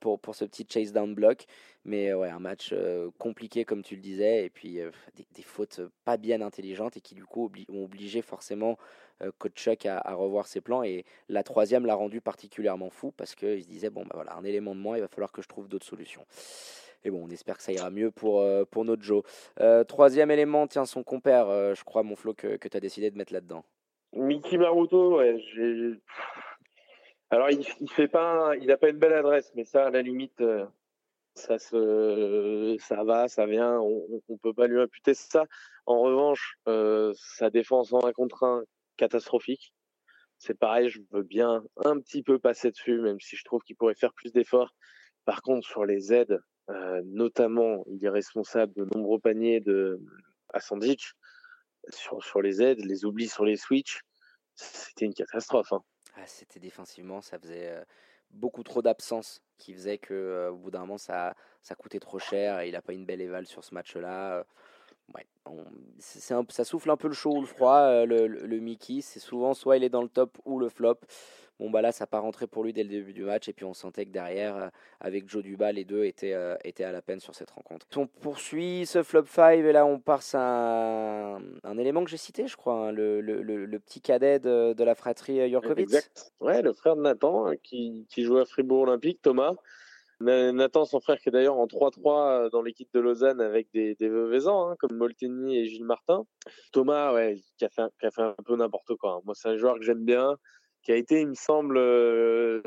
pour, 0.00 0.18
pour 0.18 0.34
ce 0.34 0.44
petit 0.44 0.66
chase 0.68 0.92
down 0.92 1.14
block. 1.14 1.46
Mais 1.84 2.10
euh, 2.10 2.18
ouais, 2.18 2.30
un 2.30 2.40
match 2.40 2.70
euh, 2.72 3.10
compliqué 3.18 3.64
comme 3.64 3.82
tu 3.82 3.94
le 3.94 4.02
disais, 4.02 4.44
et 4.44 4.50
puis 4.50 4.80
euh, 4.80 4.90
des, 5.14 5.24
des 5.34 5.42
fautes 5.42 5.80
pas 6.04 6.16
bien 6.16 6.40
intelligentes 6.40 6.96
et 6.96 7.00
qui 7.00 7.14
du 7.14 7.24
coup 7.24 7.50
ont 7.68 7.84
obligé 7.84 8.22
forcément 8.22 8.76
euh, 9.22 9.30
coach 9.38 9.54
Chuck 9.54 9.86
à, 9.86 10.00
revoir 10.14 10.46
ses 10.46 10.60
plans. 10.60 10.82
Et 10.82 11.04
la 11.28 11.42
troisième 11.44 11.86
l'a 11.86 11.94
rendu 11.94 12.20
particulièrement 12.20 12.90
fou 12.90 13.12
parce 13.16 13.34
qu'il 13.34 13.62
se 13.62 13.68
disait 13.68 13.90
bon 13.90 14.02
bah 14.02 14.12
voilà 14.14 14.34
un 14.34 14.44
élément 14.44 14.74
de 14.74 14.80
moins, 14.80 14.96
il 14.96 15.00
va 15.00 15.08
falloir 15.08 15.30
que 15.30 15.42
je 15.42 15.48
trouve 15.48 15.68
d'autres 15.68 15.86
solutions. 15.86 16.24
Et 17.04 17.10
bon, 17.10 17.24
on 17.24 17.30
espère 17.30 17.56
que 17.56 17.62
ça 17.62 17.72
ira 17.72 17.90
mieux 17.90 18.10
pour, 18.10 18.40
euh, 18.40 18.64
pour 18.64 18.84
notre 18.84 19.02
Joe. 19.02 19.22
Euh, 19.60 19.84
troisième 19.84 20.32
élément, 20.32 20.66
tiens, 20.66 20.86
son 20.86 21.04
compère, 21.04 21.48
euh, 21.48 21.72
je 21.74 21.84
crois, 21.84 22.02
mon 22.02 22.16
Flo, 22.16 22.34
que, 22.34 22.56
que 22.56 22.66
tu 22.66 22.76
as 22.76 22.80
décidé 22.80 23.12
de 23.12 23.16
mettre 23.16 23.32
là-dedans. 23.32 23.64
Mickey 24.12 24.58
Maruto, 24.58 25.18
ouais. 25.18 25.36
Alors, 27.30 27.50
il, 27.50 27.64
fait 27.90 28.08
pas, 28.08 28.54
il 28.60 28.70
a 28.70 28.76
pas 28.76 28.88
une 28.88 28.98
belle 28.98 29.12
adresse, 29.12 29.50
mais 29.54 29.64
ça, 29.64 29.86
à 29.86 29.90
la 29.90 30.02
limite, 30.02 30.40
euh, 30.40 30.64
ça 31.34 31.58
se, 31.58 32.76
ça 32.78 33.04
va, 33.04 33.28
ça 33.28 33.46
vient, 33.46 33.80
on, 33.80 34.22
on 34.28 34.36
peut 34.38 34.54
pas 34.54 34.66
lui 34.68 34.80
imputer 34.80 35.14
ça. 35.14 35.44
En 35.86 36.00
revanche, 36.00 36.56
euh, 36.68 37.12
sa 37.16 37.50
défense 37.50 37.92
en 37.92 38.04
un 38.06 38.12
contre 38.12 38.44
un, 38.44 38.64
catastrophique. 38.96 39.72
C'est 40.38 40.58
pareil, 40.58 40.88
je 40.88 41.00
veux 41.12 41.22
bien 41.22 41.64
un 41.84 41.98
petit 42.00 42.22
peu 42.22 42.38
passer 42.38 42.70
dessus, 42.70 43.00
même 43.00 43.20
si 43.20 43.36
je 43.36 43.44
trouve 43.44 43.62
qu'il 43.62 43.76
pourrait 43.76 43.94
faire 43.94 44.12
plus 44.14 44.32
d'efforts. 44.32 44.74
Par 45.24 45.42
contre, 45.42 45.66
sur 45.66 45.84
les 45.84 46.12
aides, 46.12 46.40
euh, 46.70 47.02
notamment, 47.06 47.84
il 47.88 48.04
est 48.04 48.10
responsable 48.10 48.74
de 48.74 48.84
nombreux 48.94 49.18
paniers 49.18 49.60
de 49.60 50.00
Asandic. 50.52 51.12
Sur, 51.90 52.22
sur 52.24 52.42
les 52.42 52.62
aides, 52.62 52.84
les 52.84 53.04
oublis 53.04 53.28
sur 53.28 53.44
les 53.44 53.56
switches, 53.56 54.02
c'était 54.56 55.04
une 55.04 55.14
catastrophe. 55.14 55.72
hein. 55.72 55.82
Ah, 56.16 56.26
c'était 56.26 56.60
défensivement, 56.60 57.20
ça 57.20 57.38
faisait 57.38 57.84
beaucoup 58.30 58.62
trop 58.62 58.82
d'absence 58.82 59.42
qui 59.58 59.72
faisait 59.72 59.98
que 59.98 60.48
au 60.50 60.56
bout 60.56 60.70
d'un 60.70 60.80
moment 60.80 60.98
ça, 60.98 61.34
ça 61.62 61.74
coûtait 61.74 62.00
trop 62.00 62.18
cher 62.18 62.60
et 62.60 62.68
il 62.68 62.72
n'a 62.72 62.82
pas 62.82 62.92
une 62.92 63.04
belle 63.06 63.20
éval 63.20 63.46
sur 63.46 63.62
ce 63.62 63.74
match-là. 63.74 64.44
Ouais, 65.14 65.26
c'est 65.98 66.20
ça 66.20 66.64
souffle 66.64 66.90
un 66.90 66.96
peu 66.96 67.08
le 67.08 67.14
chaud 67.14 67.36
ou 67.36 67.40
le 67.40 67.46
froid, 67.46 68.04
le, 68.04 68.26
le 68.26 68.58
Mickey. 68.58 69.00
C'est 69.02 69.20
souvent 69.20 69.54
soit 69.54 69.76
il 69.76 69.84
est 69.84 69.88
dans 69.88 70.02
le 70.02 70.08
top 70.08 70.38
ou 70.44 70.58
le 70.58 70.68
flop. 70.68 70.98
Bon, 71.58 71.70
bah 71.70 71.80
là, 71.80 71.90
ça 71.90 72.02
n'a 72.02 72.06
pas 72.06 72.18
rentré 72.18 72.46
pour 72.46 72.64
lui 72.64 72.72
dès 72.72 72.82
le 72.82 72.90
début 72.90 73.14
du 73.14 73.24
match. 73.24 73.48
Et 73.48 73.52
puis, 73.54 73.64
on 73.64 73.72
sentait 73.72 74.04
que 74.04 74.10
derrière, 74.10 74.56
euh, 74.56 74.68
avec 75.00 75.28
Joe 75.28 75.42
Duba, 75.42 75.72
les 75.72 75.84
deux 75.84 76.04
étaient, 76.04 76.34
euh, 76.34 76.54
étaient 76.64 76.84
à 76.84 76.92
la 76.92 77.00
peine 77.00 77.20
sur 77.20 77.34
cette 77.34 77.50
rencontre. 77.50 77.86
On 77.96 78.06
poursuit 78.06 78.84
ce 78.84 79.02
flop 79.02 79.24
5. 79.24 79.60
Et 79.60 79.72
là, 79.72 79.86
on 79.86 79.98
passe 79.98 80.34
à 80.34 81.38
un, 81.64 81.78
élément 81.78 82.04
que 82.04 82.10
j'ai 82.10 82.18
cité, 82.18 82.46
je 82.46 82.56
crois, 82.56 82.88
hein, 82.88 82.92
le, 82.92 83.20
le, 83.20 83.78
petit 83.78 84.00
cadet 84.00 84.38
de, 84.38 84.84
la 84.84 84.94
fratrie 84.94 85.48
Jurkovic. 85.48 85.84
Exact. 85.84 86.32
Ouais, 86.40 86.60
le 86.60 86.72
frère 86.72 86.96
de 86.96 87.02
Nathan, 87.02 87.46
hein, 87.46 87.56
qui, 87.62 88.06
qui 88.10 88.22
joue 88.22 88.36
à 88.36 88.44
Fribourg 88.44 88.82
Olympique, 88.82 89.20
Thomas. 89.22 89.54
Nathan, 90.20 90.84
son 90.86 91.00
frère, 91.00 91.18
qui 91.18 91.28
est 91.28 91.32
d'ailleurs 91.32 91.58
en 91.58 91.66
3-3 91.66 92.50
dans 92.50 92.62
l'équipe 92.62 92.88
de 92.94 93.00
Lausanne 93.00 93.40
avec 93.40 93.68
des, 93.72 93.94
des 93.96 94.08
hein, 94.46 94.74
comme 94.78 94.96
Molteni 94.96 95.58
et 95.58 95.66
Gilles 95.66 95.84
Martin. 95.84 96.24
Thomas, 96.72 97.12
ouais, 97.12 97.36
qui 97.58 97.64
a 97.64 97.68
fait, 97.68 97.82
un 98.22 98.34
peu 98.44 98.56
n'importe 98.56 98.94
quoi. 98.96 99.20
Moi, 99.24 99.34
c'est 99.34 99.48
un 99.48 99.56
joueur 99.56 99.78
que 99.78 99.84
j'aime 99.84 100.04
bien 100.04 100.36
qui 100.86 100.92
a 100.92 100.94
été, 100.96 101.22
il 101.22 101.26
me 101.26 101.34
semble, 101.34 101.78
euh, 101.78 102.62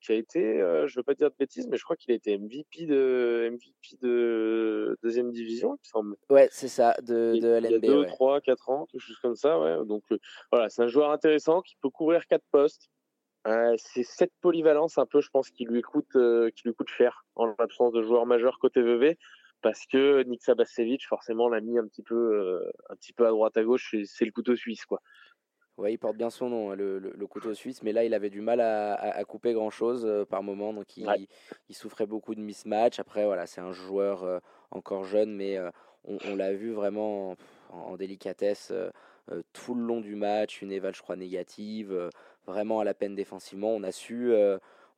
qui 0.00 0.12
a 0.12 0.14
été, 0.14 0.60
euh, 0.62 0.86
je 0.86 0.94
veux 0.94 1.02
pas 1.02 1.14
dire 1.14 1.28
de 1.30 1.34
bêtises, 1.36 1.66
mais 1.66 1.76
je 1.76 1.82
crois 1.82 1.96
qu'il 1.96 2.12
a 2.12 2.14
été 2.14 2.38
MVP 2.38 2.86
de 2.86 3.50
MVP 3.50 3.96
de 4.00 4.96
deuxième 5.02 5.32
division, 5.32 5.70
il 5.70 5.80
me 5.80 5.90
semble. 5.90 6.16
Ouais, 6.30 6.48
c'est 6.52 6.68
ça, 6.68 6.94
de, 7.02 7.36
de 7.36 7.48
LNB. 7.48 7.80
Il 7.82 7.88
y 7.88 7.92
a 7.92 7.96
2, 7.96 8.06
3, 8.06 8.40
4 8.42 8.70
ans, 8.70 8.86
quelque 8.86 9.00
chose 9.00 9.18
comme 9.20 9.34
ça, 9.34 9.58
ouais. 9.58 9.84
Donc 9.86 10.04
euh, 10.12 10.18
voilà, 10.52 10.68
c'est 10.68 10.82
un 10.82 10.86
joueur 10.86 11.10
intéressant 11.10 11.62
qui 11.62 11.74
peut 11.82 11.90
couvrir 11.90 12.28
quatre 12.28 12.44
postes. 12.52 12.90
c'est 13.44 14.04
cette 14.04 14.32
polyvalence 14.40 14.96
un 14.96 15.06
peu, 15.06 15.20
je 15.20 15.30
pense, 15.30 15.50
qui 15.50 15.64
lui 15.64 15.82
coûte, 15.82 16.12
qui 16.12 16.68
lui 16.68 16.74
coûte 16.74 16.90
cher 16.90 17.26
en 17.34 17.46
l'absence 17.58 17.92
de 17.92 18.02
joueurs 18.02 18.24
majeurs 18.24 18.60
côté 18.60 18.82
VV 18.82 19.18
parce 19.62 19.86
que 19.86 20.22
Nick 20.24 20.42
Sabasevic 20.44 21.08
forcément 21.08 21.48
l'a 21.48 21.60
mis 21.60 21.76
un 21.76 21.88
petit 21.88 22.02
peu 22.02 22.62
un 22.90 22.94
petit 22.96 23.14
peu 23.14 23.26
à 23.26 23.30
droite 23.30 23.56
à 23.56 23.64
gauche 23.64 23.96
c'est 24.04 24.26
le 24.26 24.30
couteau 24.30 24.54
suisse 24.54 24.84
quoi 24.84 25.00
Ouais, 25.76 25.92
il 25.92 25.98
porte 25.98 26.16
bien 26.16 26.30
son 26.30 26.48
nom, 26.50 26.70
hein, 26.70 26.76
le, 26.76 27.26
couteau 27.26 27.52
suisse, 27.52 27.82
mais 27.82 27.92
là, 27.92 28.04
il 28.04 28.14
avait 28.14 28.30
du 28.30 28.40
mal 28.40 28.60
à, 28.60 29.24
couper 29.24 29.52
grand-chose 29.52 30.06
euh, 30.06 30.24
par 30.24 30.44
moment, 30.44 30.72
donc 30.72 30.96
il, 30.96 31.08
il, 31.68 31.74
souffrait 31.74 32.06
beaucoup 32.06 32.36
de 32.36 32.40
mismatch. 32.40 33.00
Après, 33.00 33.24
voilà, 33.24 33.46
c'est 33.46 33.60
un 33.60 33.72
joueur 33.72 34.22
euh, 34.22 34.38
encore 34.70 35.02
jeune, 35.02 35.34
mais 35.34 35.56
euh, 35.58 35.70
on, 36.04 36.36
l'a 36.36 36.52
vu 36.52 36.70
vraiment 36.72 37.34
en, 37.70 37.96
délicatesse 37.96 38.72
tout 39.52 39.74
le 39.74 39.82
long 39.82 40.00
du 40.00 40.14
match, 40.14 40.62
une 40.62 40.70
éval, 40.70 40.94
je 40.94 41.02
crois, 41.02 41.16
négative, 41.16 42.10
vraiment 42.46 42.78
à 42.78 42.84
la 42.84 42.94
peine 42.94 43.16
défensivement. 43.16 43.70
On 43.70 43.82
a 43.82 43.90
su, 43.90 44.32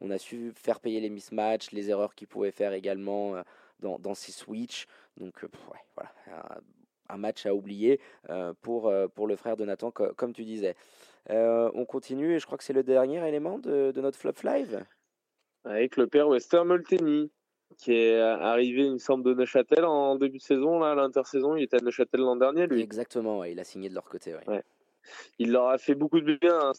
on 0.02 0.10
a 0.10 0.18
su 0.18 0.52
faire 0.54 0.80
payer 0.80 1.00
les 1.00 1.10
mismatchs, 1.10 1.70
les 1.70 1.88
erreurs 1.88 2.14
qu'il 2.14 2.26
pouvait 2.26 2.50
faire 2.50 2.74
également 2.74 3.34
dans, 3.80 3.98
dans 3.98 4.14
ses 4.14 4.32
switches. 4.32 4.88
Donc, 5.16 5.42
ouais, 5.42 5.80
voilà, 5.94 6.10
un 6.28 6.60
match 7.16 7.46
à 7.46 7.54
oublier 7.54 8.00
euh, 8.30 8.52
pour, 8.62 8.88
euh, 8.88 9.08
pour 9.08 9.26
le 9.26 9.36
frère 9.36 9.56
de 9.56 9.64
Nathan, 9.64 9.90
comme 9.90 10.32
tu 10.32 10.44
disais. 10.44 10.74
Euh, 11.30 11.70
on 11.74 11.84
continue 11.84 12.34
et 12.34 12.38
je 12.38 12.46
crois 12.46 12.56
que 12.58 12.64
c'est 12.64 12.72
le 12.72 12.84
dernier 12.84 13.26
élément 13.26 13.58
de, 13.58 13.90
de, 13.92 14.00
notre 14.00 14.18
flop 14.18 14.34
live. 14.44 14.84
Avec 15.64 15.96
le 15.96 16.06
père 16.06 16.28
Wester 16.28 16.62
Molteni, 16.64 17.30
qui 17.78 17.92
est 17.92 18.20
arrivé, 18.20 18.84
il 18.84 18.92
me 18.92 18.98
semble, 18.98 19.24
de 19.24 19.34
Neuchâtel 19.34 19.84
en 19.84 20.14
début 20.16 20.38
de 20.38 20.42
saison, 20.42 20.78
là, 20.78 20.94
l'intersaison. 20.94 21.56
Il 21.56 21.64
était 21.64 21.78
à 21.78 21.80
Neuchâtel 21.80 22.20
l'an 22.20 22.36
dernier, 22.36 22.66
lui. 22.68 22.80
Exactement, 22.80 23.42
il 23.42 23.58
a 23.58 23.64
signé 23.64 23.88
de 23.88 23.94
leur 23.94 24.04
côté. 24.04 24.34
Ouais. 24.46 24.62
Il 25.38 25.52
leur 25.52 25.68
a 25.68 25.78
fait 25.78 25.94
beaucoup 25.94 26.20
de 26.20 26.34
bien 26.36 26.58
hein, 26.58 26.72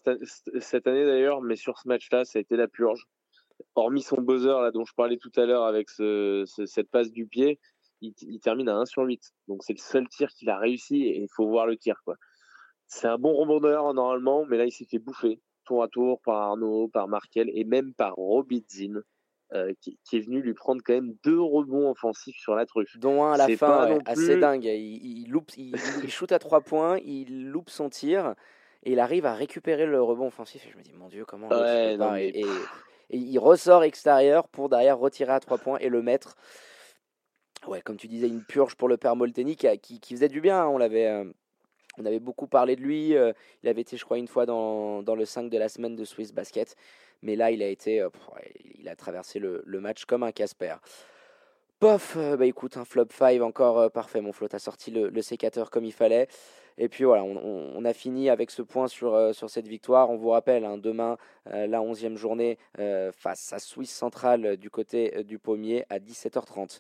cette 0.60 0.88
année 0.88 1.06
d'ailleurs, 1.06 1.42
mais 1.42 1.56
sur 1.56 1.78
ce 1.78 1.88
match-là, 1.88 2.26
ça 2.26 2.40
a 2.40 2.42
été 2.42 2.56
la 2.56 2.68
purge. 2.68 3.08
Hormis 3.76 4.04
son 4.04 4.22
buzzer 4.22 4.62
là, 4.62 4.72
dont 4.72 4.86
je 4.86 4.94
parlais 4.94 5.18
tout 5.18 5.32
à 5.36 5.46
l'heure 5.46 5.64
avec 5.64 5.90
ce, 5.90 6.44
cette 6.66 6.90
passe 6.90 7.12
du 7.12 7.26
pied, 7.26 7.60
il, 8.02 8.40
termine 8.40 8.70
à 8.70 8.76
1 8.76 8.86
sur 8.86 9.04
8. 9.04 9.22
Donc 9.48 9.64
c'est 9.64 9.74
le 9.74 9.80
seul 9.80 10.08
tir 10.10 10.30
qu'il 10.30 10.50
a 10.50 10.58
réussi 10.58 11.04
et 11.04 11.22
il 11.22 11.30
faut 11.36 11.48
voir 11.48 11.66
le 11.66 11.78
tir. 11.78 12.02
quoi. 12.04 12.16
C'est 12.88 13.08
un 13.08 13.18
bon 13.18 13.34
rebondeur 13.34 13.94
normalement, 13.94 14.46
mais 14.46 14.58
là 14.58 14.66
il 14.66 14.72
s'est 14.72 14.86
fait 14.90 15.00
bouffer 15.00 15.42
tour 15.66 15.84
à 15.84 15.88
tour 15.88 16.22
par 16.22 16.36
Arnaud, 16.36 16.88
par 16.88 17.08
Markel 17.08 17.50
et 17.54 17.66
même 17.66 17.94
par 17.94 18.16
Robidzin. 18.16 19.02
Euh, 19.54 19.72
qui, 19.80 19.98
est 20.12 20.20
venu 20.20 20.42
lui 20.42 20.54
prendre 20.54 20.82
quand 20.86 20.92
même 20.92 21.16
deux 21.24 21.40
rebonds 21.40 21.90
offensifs 21.90 22.36
sur 22.38 22.54
la 22.54 22.66
truffe. 22.66 22.98
Dont 22.98 23.24
un 23.24 23.32
à 23.32 23.38
la 23.38 23.48
fin, 23.56 23.98
assez 24.06 24.36
dingue. 24.36 24.66
Il, 24.66 25.22
il, 25.22 25.30
loupe, 25.30 25.52
il, 25.56 25.78
shoot 26.10 26.30
à 26.34 26.40
trois 26.40 26.60
points, 26.60 26.98
il 27.06 27.50
loupe 27.50 27.70
son 27.70 27.90
tir 27.90 28.36
et 28.84 28.92
il 28.92 29.00
arrive 29.00 29.26
à 29.26 29.34
récupérer 29.34 29.86
le 29.86 30.02
rebond 30.02 30.28
offensif. 30.28 30.66
Et 30.68 30.70
je 30.70 30.78
me 30.78 30.84
dis, 30.84 30.92
mon 30.92 31.08
Dieu, 31.08 31.24
comment 31.24 31.48
et, 32.18 32.44
il 33.10 33.40
ressort 33.40 33.86
extérieur 33.86 34.50
pour 34.50 34.68
derrière 34.68 34.98
retirer 34.98 35.32
à 35.32 35.40
trois 35.40 35.58
points 35.58 35.78
et 35.80 35.88
le 35.88 36.02
mettre 36.02 36.36
ouais, 37.66 37.82
comme 37.82 37.98
tu 37.98 38.08
disais, 38.08 38.28
une 38.28 38.44
purge 38.44 38.76
pour 38.76 38.88
le 38.88 38.98
père 38.98 39.16
Molteni 39.16 39.56
qui, 39.56 39.68
qui, 39.80 40.14
faisait 40.14 40.28
du 40.28 40.42
bien. 40.42 40.62
Hein. 40.62 40.68
On 40.68 40.78
l'avait. 40.78 41.08
Euh, 41.08 41.26
on 41.98 42.06
avait 42.06 42.20
beaucoup 42.20 42.48
parlé 42.48 42.76
de 42.76 42.82
lui. 42.82 43.16
Euh, 43.16 43.34
il 43.64 43.70
avait 43.70 43.82
été, 43.82 43.98
je 43.98 44.06
crois, 44.06 44.20
une 44.20 44.28
fois 44.28 44.46
dans, 44.46 45.02
dans, 45.02 45.16
le 45.16 45.26
5 45.26 45.50
de 45.50 45.58
la 45.58 45.68
semaine 45.68 45.96
de 45.96 46.06
Swiss 46.06 46.32
Basket. 46.32 46.76
Mais 47.24 47.36
là, 47.36 47.50
il 47.50 47.64
a 47.64 47.68
été. 47.68 48.02
Euh, 48.02 48.10
il 48.80 48.88
a 48.88 48.96
traversé 48.96 49.40
le, 49.40 49.64
le 49.66 49.82
match 49.82 50.06
comme 50.06 50.24
un 50.24 50.32
Casper. 50.32 50.76
Pof, 51.80 52.18
bah 52.18 52.46
écoute, 52.46 52.76
un 52.78 52.86
flop 52.86 53.08
5 53.12 53.42
encore 53.42 53.92
parfait. 53.92 54.20
Mon 54.20 54.32
flot 54.32 54.48
a 54.52 54.60
sorti 54.60 54.90
le, 54.90 55.22
sécateur 55.22 55.70
comme 55.70 55.86
il 55.86 55.94
fallait. 55.94 56.28
Et 56.80 56.90
puis 56.90 57.04
voilà, 57.04 57.24
on, 57.24 57.86
a 57.86 57.94
fini 57.94 58.32
avec 58.32 58.50
ce 58.50 58.64
point 58.64 58.88
sur, 58.88 59.36
sur 59.36 59.50
cette 59.52 59.68
victoire. 59.68 60.10
On 60.10 60.16
vous 60.16 60.30
rappelle, 60.30 60.66
hein, 60.66 60.80
demain, 60.80 61.18
la 61.46 61.80
11e 61.80 62.16
journée 62.16 62.58
face 63.12 63.54
à 63.54 63.60
Swiss 63.60 63.92
Central 63.92 64.58
du 64.58 64.72
côté 64.72 65.24
du 65.24 65.38
Pommier 65.38 65.86
à 65.90 66.00
17h30. 66.00 66.80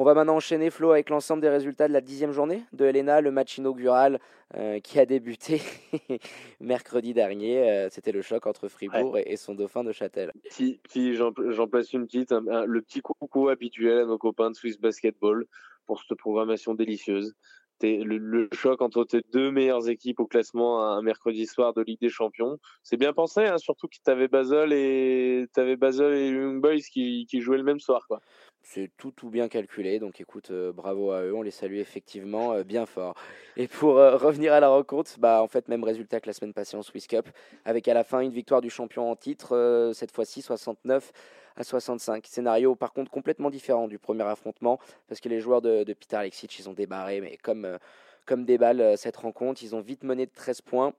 On 0.00 0.04
va 0.04 0.14
maintenant 0.14 0.36
enchaîner, 0.36 0.70
Flo, 0.70 0.92
avec 0.92 1.10
l'ensemble 1.10 1.42
des 1.42 1.50
résultats 1.50 1.86
de 1.86 1.92
la 1.92 2.00
dixième 2.00 2.32
journée 2.32 2.64
de 2.72 2.86
Helena, 2.86 3.20
le 3.20 3.30
match 3.30 3.58
inaugural 3.58 4.18
euh, 4.56 4.80
qui 4.80 4.98
a 4.98 5.04
débuté 5.04 5.60
mercredi 6.60 7.12
dernier. 7.12 7.70
Euh, 7.70 7.88
c'était 7.90 8.10
le 8.10 8.22
choc 8.22 8.46
entre 8.46 8.68
Fribourg 8.68 9.18
et, 9.18 9.36
son 9.36 9.54
dauphin 9.54 9.84
de 9.84 9.92
Châtel. 9.92 10.32
Si, 10.48 10.80
si 10.88 11.12
j'en 11.16 11.32
place 11.68 11.92
une 11.92 12.06
petite, 12.06 12.32
le 12.32 12.80
petit 12.80 13.02
coucou 13.02 13.50
habituel 13.50 13.98
à 13.98 14.06
nos 14.06 14.16
copains 14.16 14.48
de 14.48 14.56
Swiss 14.56 14.80
Basketball 14.80 15.44
pour 15.84 16.00
cette 16.02 16.16
programmation 16.16 16.72
délicieuse. 16.72 17.34
Le, 17.82 18.16
le, 18.16 18.48
choc 18.52 18.80
entre 18.80 19.04
tes 19.04 19.22
deux 19.32 19.50
meilleures 19.50 19.88
équipes 19.88 20.20
au 20.20 20.26
classement 20.26 20.82
un 20.82 21.02
mercredi 21.02 21.46
soir 21.46 21.74
de 21.74 21.82
Ligue 21.82 22.00
des 22.00 22.10
Champions. 22.10 22.58
C'est 22.82 22.98
bien 22.98 23.12
pensé, 23.12 23.44
hein, 23.44 23.58
surtout 23.58 23.86
que 23.86 23.96
tu 24.02 24.10
avais 24.10 24.28
Basel 24.28 24.72
et 24.72 25.46
avais 25.56 25.76
Basel 25.76 26.14
et 26.14 26.28
Young 26.28 26.60
Boys 26.60 26.80
qui, 26.90 27.26
qui 27.28 27.40
jouaient 27.40 27.58
le 27.58 27.64
même 27.64 27.80
soir. 27.80 28.06
Quoi 28.06 28.20
c'est 28.62 28.90
tout 28.96 29.10
tout 29.10 29.30
bien 29.30 29.48
calculé. 29.48 29.98
Donc 29.98 30.20
écoute, 30.20 30.50
euh, 30.50 30.72
bravo 30.72 31.10
à 31.12 31.22
eux, 31.22 31.34
on 31.34 31.42
les 31.42 31.50
salue 31.50 31.76
effectivement 31.76 32.52
euh, 32.52 32.62
bien 32.62 32.86
fort. 32.86 33.14
Et 33.56 33.66
pour 33.68 33.98
euh, 33.98 34.16
revenir 34.16 34.52
à 34.52 34.60
la 34.60 34.68
rencontre, 34.68 35.18
bah 35.18 35.42
en 35.42 35.48
fait 35.48 35.68
même 35.68 35.84
résultat 35.84 36.20
que 36.20 36.26
la 36.26 36.32
semaine 36.32 36.52
passée 36.52 36.76
en 36.76 36.82
Swiss 36.82 37.06
Cup, 37.06 37.28
avec 37.64 37.88
à 37.88 37.94
la 37.94 38.04
fin 38.04 38.20
une 38.20 38.30
victoire 38.30 38.60
du 38.60 38.70
champion 38.70 39.10
en 39.10 39.16
titre, 39.16 39.92
cette 39.94 40.12
fois-ci 40.12 40.42
69 40.42 41.12
à 41.56 41.64
65. 41.64 42.26
Scénario 42.26 42.74
par 42.74 42.92
contre 42.92 43.10
complètement 43.10 43.50
différent 43.50 43.88
du 43.88 43.98
premier 43.98 44.24
affrontement, 44.24 44.78
parce 45.08 45.20
que 45.20 45.28
les 45.28 45.40
joueurs 45.40 45.62
de, 45.62 45.84
Peter 45.84 46.16
Alexic, 46.16 46.58
ils 46.58 46.68
ont 46.68 46.72
débarré, 46.74 47.20
mais 47.20 47.36
comme, 47.42 47.78
comme 48.26 48.44
des 48.44 48.58
balles 48.58 48.96
cette 48.96 49.16
rencontre, 49.16 49.62
ils 49.62 49.74
ont 49.74 49.80
vite 49.80 50.04
mené 50.04 50.26
de 50.26 50.32
13 50.32 50.60
points 50.62 50.94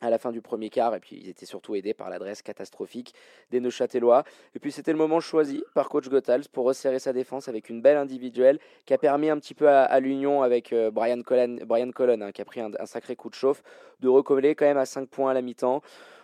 à 0.00 0.10
la 0.10 0.18
fin 0.18 0.30
du 0.30 0.40
premier 0.40 0.70
quart, 0.70 0.94
et 0.94 1.00
puis 1.00 1.16
ils 1.20 1.28
étaient 1.28 1.46
surtout 1.46 1.74
aidés 1.74 1.94
par 1.94 2.08
l'adresse 2.08 2.42
catastrophique 2.42 3.14
des 3.50 3.60
Neuchâtelois. 3.60 4.24
Et 4.54 4.58
puis 4.58 4.70
c'était 4.70 4.92
le 4.92 4.98
moment 4.98 5.20
choisi 5.20 5.64
par 5.74 5.88
coach 5.88 6.08
Gothals 6.08 6.48
pour 6.52 6.66
resserrer 6.66 6.98
sa 6.98 7.12
défense 7.12 7.48
avec 7.48 7.68
une 7.68 7.82
belle 7.82 7.96
individuelle 7.96 8.58
qui 8.86 8.94
a 8.94 8.98
permis 8.98 9.28
un 9.28 9.38
petit 9.38 9.54
peu 9.54 9.68
à, 9.68 10.00
l'union 10.00 10.42
avec 10.42 10.72
euh, 10.72 10.90
Brian 10.90 11.20
Colon, 11.22 11.58
Brian 11.66 11.90
hein, 11.98 12.32
qui 12.32 12.42
a 12.42 12.44
pris 12.44 12.60
un, 12.60 12.86
sacré 12.86 13.16
coup 13.16 13.28
de 13.28 13.34
chauffe, 13.34 13.62
de 14.00 14.08
recoller 14.08 14.54
quand 14.54 14.66
même 14.66 14.78
à 14.78 14.86
5 14.86 15.08
points 15.08 15.30
à 15.30 15.34
la 15.34 15.42
mi-temps. 15.42 15.82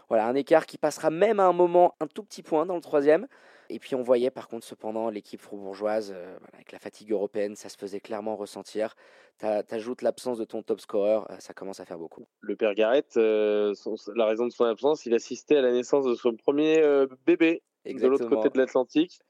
Voilà, 0.08 0.26
un 0.26 0.34
écart 0.34 0.66
qui 0.66 0.78
passera 0.78 1.10
même 1.10 1.40
à 1.40 1.44
un 1.44 1.52
moment 1.52 1.94
un 2.00 2.06
tout 2.06 2.22
petit 2.22 2.42
point 2.42 2.66
dans 2.66 2.74
le 2.74 2.80
troisième. 2.80 3.26
Et 3.70 3.78
puis 3.78 3.94
on 3.94 4.02
voyait 4.02 4.30
par 4.30 4.48
contre 4.48 4.66
cependant 4.66 5.10
l'équipe 5.10 5.40
froubourgeoise, 5.40 6.12
euh, 6.14 6.36
avec 6.52 6.72
la 6.72 6.78
fatigue 6.78 7.12
européenne, 7.12 7.56
ça 7.56 7.68
se 7.68 7.76
faisait 7.76 8.00
clairement 8.00 8.36
ressentir. 8.36 8.94
T'ajoutes 9.38 10.02
l'absence 10.02 10.38
de 10.38 10.44
ton 10.44 10.62
top 10.62 10.80
scorer, 10.80 11.20
euh, 11.30 11.36
ça 11.38 11.54
commence 11.54 11.80
à 11.80 11.84
faire 11.84 11.98
beaucoup. 11.98 12.26
Le 12.40 12.56
père 12.56 12.74
Garrett, 12.74 13.16
euh, 13.16 13.74
la 14.14 14.26
raison 14.26 14.46
de 14.46 14.52
son 14.52 14.64
absence, 14.64 15.06
il 15.06 15.14
assistait 15.14 15.56
à 15.56 15.62
la 15.62 15.72
naissance 15.72 16.04
de 16.04 16.14
son 16.14 16.34
premier 16.34 17.06
bébé 17.26 17.62
de 17.86 18.06
l'autre 18.06 18.28
côté 18.28 18.48
de 18.50 18.58
l'Atlantique. 18.58 19.20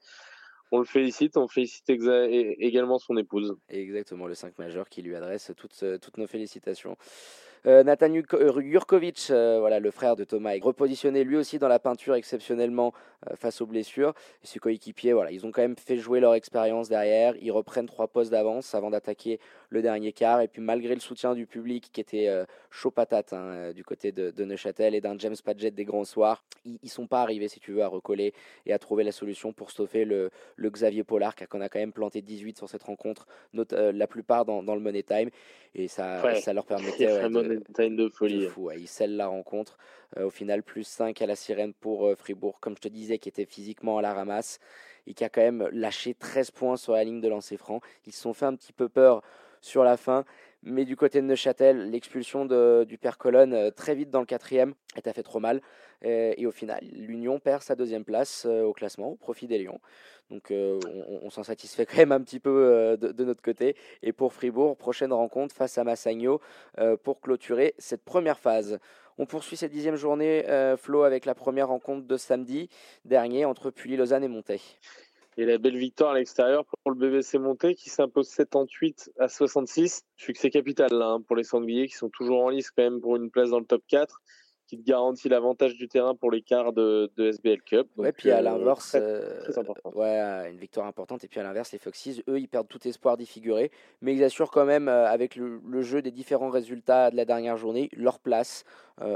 On 0.71 0.79
le 0.79 0.85
félicite, 0.85 1.37
on 1.37 1.47
félicite 1.47 1.89
également 1.89 2.97
son 2.97 3.15
épouse. 3.17 3.55
Exactement, 3.69 4.27
le 4.27 4.33
5 4.33 4.57
majeur 4.57 4.89
qui 4.89 5.01
lui 5.01 5.15
adresse 5.15 5.51
toutes, 5.55 5.85
toutes 6.01 6.17
nos 6.17 6.27
félicitations. 6.27 6.97
Euh, 7.65 7.83
Nathan 7.83 8.13
Jurkovic, 8.13 9.27
voilà, 9.29 9.79
le 9.79 9.91
frère 9.91 10.15
de 10.15 10.23
Thomas, 10.23 10.55
est 10.55 10.63
repositionné 10.63 11.23
lui 11.23 11.35
aussi 11.35 11.57
dans 11.57 11.67
la 11.67 11.79
peinture 11.79 12.15
exceptionnellement 12.15 12.93
face 13.35 13.61
aux 13.61 13.65
blessures. 13.65 14.13
Et 14.43 14.47
ses 14.47 14.59
coéquipiers, 14.59 15.13
voilà, 15.13 15.31
ils 15.31 15.45
ont 15.45 15.51
quand 15.51 15.61
même 15.61 15.75
fait 15.75 15.97
jouer 15.97 16.19
leur 16.19 16.35
expérience 16.35 16.89
derrière. 16.89 17.33
Ils 17.41 17.51
reprennent 17.51 17.87
trois 17.87 18.07
postes 18.07 18.31
d'avance 18.31 18.75
avant 18.75 18.91
d'attaquer 18.91 19.39
le 19.69 19.81
dernier 19.81 20.11
quart. 20.11 20.41
Et 20.41 20.47
puis 20.47 20.61
malgré 20.61 20.93
le 20.93 21.01
soutien 21.01 21.33
du 21.33 21.47
public 21.47 21.89
qui 21.91 22.01
était 22.01 22.29
chaud 22.69 22.91
patate 22.91 23.33
hein, 23.33 23.71
du 23.73 23.83
côté 23.83 24.11
de, 24.11 24.45
Neuchâtel 24.45 24.93
et 24.93 25.01
d'un 25.01 25.17
James 25.17 25.35
Padgett 25.43 25.73
des 25.73 25.85
grands 25.85 26.05
soirs, 26.05 26.43
ils, 26.65 26.77
ne 26.83 26.87
sont 26.89 27.07
pas 27.07 27.21
arrivés, 27.21 27.47
si 27.47 27.59
tu 27.59 27.71
veux, 27.71 27.81
à 27.81 27.87
recoller 27.87 28.33
et 28.67 28.73
à 28.73 28.79
trouver 28.79 29.03
la 29.03 29.11
solution 29.11 29.53
pour 29.53 29.71
stopper 29.71 30.05
le, 30.05 30.29
le 30.55 30.69
Xavier 30.69 31.03
Pollard, 31.03 31.35
qu'on 31.49 31.61
a 31.61 31.69
quand 31.69 31.79
même 31.79 31.93
planté 31.93 32.21
18 32.21 32.57
sur 32.57 32.69
cette 32.69 32.83
rencontre, 32.83 33.25
la 33.71 34.07
plupart 34.07 34.45
dans, 34.45 34.61
dans 34.61 34.75
le 34.75 34.81
Money 34.81 35.03
Time. 35.03 35.29
Et 35.73 35.87
ça, 35.87 36.35
ça 36.39 36.53
leur 36.53 36.65
permettait 36.65 37.07
ouais, 37.07 37.29
de, 37.29 37.54
folie. 38.09 38.47
fou, 38.47 38.71
ils 38.71 38.87
scellent 38.87 39.15
la 39.15 39.27
rencontre. 39.27 39.77
Euh, 40.17 40.25
au 40.25 40.29
final, 40.29 40.63
plus 40.63 40.83
5 40.83 41.21
à 41.21 41.25
la 41.25 41.35
sirène 41.35 41.73
pour 41.73 42.07
euh, 42.07 42.15
Fribourg, 42.15 42.59
comme 42.59 42.75
je 42.75 42.81
te 42.81 42.87
disais, 42.87 43.17
qui 43.17 43.29
était 43.29 43.45
physiquement 43.45 43.97
à 43.97 44.01
la 44.01 44.13
ramasse 44.13 44.59
et 45.07 45.13
qui 45.13 45.23
a 45.23 45.29
quand 45.29 45.41
même 45.41 45.67
lâché 45.71 46.13
13 46.13 46.51
points 46.51 46.77
sur 46.77 46.93
la 46.93 47.03
ligne 47.03 47.21
de 47.21 47.27
lancer 47.27 47.57
franc. 47.57 47.81
Ils 48.05 48.13
se 48.13 48.21
sont 48.21 48.33
fait 48.33 48.45
un 48.45 48.55
petit 48.55 48.73
peu 48.73 48.89
peur 48.89 49.21
sur 49.61 49.83
la 49.83 49.97
fin. 49.97 50.25
Mais 50.63 50.83
du 50.83 50.95
côté 50.95 51.21
de 51.21 51.27
Neuchâtel, 51.27 51.91
l'expulsion 51.91 52.45
du 52.45 52.97
père 52.97 53.19
Colonne 53.19 53.53
euh, 53.53 53.69
très 53.69 53.93
vite 53.93 54.09
dans 54.09 54.19
le 54.19 54.25
quatrième, 54.25 54.73
a 54.95 55.13
fait 55.13 55.23
trop 55.23 55.39
mal. 55.39 55.61
Et, 56.01 56.45
au 56.45 56.51
final, 56.51 56.83
l'Union 56.91 57.39
perd 57.39 57.61
sa 57.61 57.75
deuxième 57.75 58.03
place 58.03 58.45
au 58.45 58.73
classement 58.73 59.11
au 59.11 59.15
profit 59.15 59.47
des 59.47 59.57
Lions. 59.57 59.79
Donc 60.31 60.47
on, 60.51 60.79
on 61.21 61.29
s'en 61.29 61.43
satisfait 61.43 61.85
quand 61.87 61.97
même 61.97 62.11
un 62.11 62.21
petit 62.21 62.39
peu 62.39 62.97
de, 62.99 63.23
notre 63.23 63.41
côté. 63.41 63.75
Et 64.01 64.11
pour 64.11 64.33
Fribourg, 64.33 64.77
prochaine 64.77 65.13
rencontre 65.13 65.55
face 65.55 65.77
à 65.77 65.83
Massagno 65.83 66.41
pour 67.03 67.21
clôturer 67.21 67.75
cette 67.77 68.03
première 68.03 68.39
phase. 68.39 68.79
On 69.17 69.25
poursuit 69.25 69.55
cette 69.55 69.71
dixième 69.71 69.95
journée, 69.95 70.43
Flo, 70.77 71.03
avec 71.03 71.25
la 71.25 71.35
première 71.35 71.69
rencontre 71.69 72.05
de 72.05 72.17
samedi 72.17 72.69
dernier 73.05 73.45
entre 73.45 73.69
Pully, 73.69 73.95
Lausanne 73.95 74.23
et 74.23 74.27
Monté. 74.27 74.59
Et 75.37 75.45
la 75.45 75.57
belle 75.57 75.77
victoire 75.77 76.11
à 76.11 76.15
l'extérieur 76.15 76.65
pour 76.65 76.91
le 76.91 76.97
BBC 76.97 77.37
Monté 77.37 77.75
qui 77.75 77.89
s'impose 77.89 78.29
78 78.29 79.11
à 79.19 79.27
66. 79.27 80.05
Succès 80.15 80.49
capital 80.49 80.93
là, 80.93 81.07
hein, 81.07 81.21
pour 81.21 81.35
les 81.35 81.43
Sangliers 81.43 81.87
qui 81.87 81.95
sont 81.95 82.09
toujours 82.09 82.45
en 82.45 82.49
lice 82.49 82.71
quand 82.71 82.83
même 82.83 83.01
pour 83.01 83.17
une 83.17 83.29
place 83.29 83.49
dans 83.49 83.59
le 83.59 83.65
top 83.65 83.83
4 83.89 84.21
qui 84.67 84.77
te 84.77 84.83
garantit 84.83 85.29
l'avantage 85.29 85.75
du 85.75 85.87
terrain 85.87 86.15
pour 86.15 86.31
les 86.31 86.41
quarts 86.41 86.73
de, 86.73 87.11
SBL 87.17 87.61
Cup. 87.61 87.87
ouais, 87.97 88.11
puis 88.11 88.31
à 88.31 88.37
euh, 88.37 88.41
l'inverse, 88.41 88.95
euh, 88.99 89.39
ouais, 89.93 90.49
une 90.49 90.57
victoire 90.57 90.87
importante. 90.87 91.23
Et 91.23 91.27
puis 91.27 91.39
à 91.39 91.43
l'inverse, 91.43 91.71
les 91.71 91.79
Foxes, 91.79 92.21
eux, 92.27 92.39
ils 92.39 92.47
perdent 92.47 92.67
tout 92.67 92.87
espoir 92.87 93.17
d'y 93.17 93.25
figurer, 93.25 93.71
mais 94.01 94.15
ils 94.15 94.23
assurent 94.23 94.51
quand 94.51 94.65
même, 94.65 94.87
euh, 94.87 95.07
avec 95.07 95.35
le, 95.35 95.81
jeu 95.81 96.01
des 96.01 96.11
différents 96.11 96.49
résultats 96.49 97.11
de 97.11 97.15
la 97.15 97.25
dernière 97.25 97.57
journée, 97.57 97.89
leur 97.95 98.19
place 98.19 98.63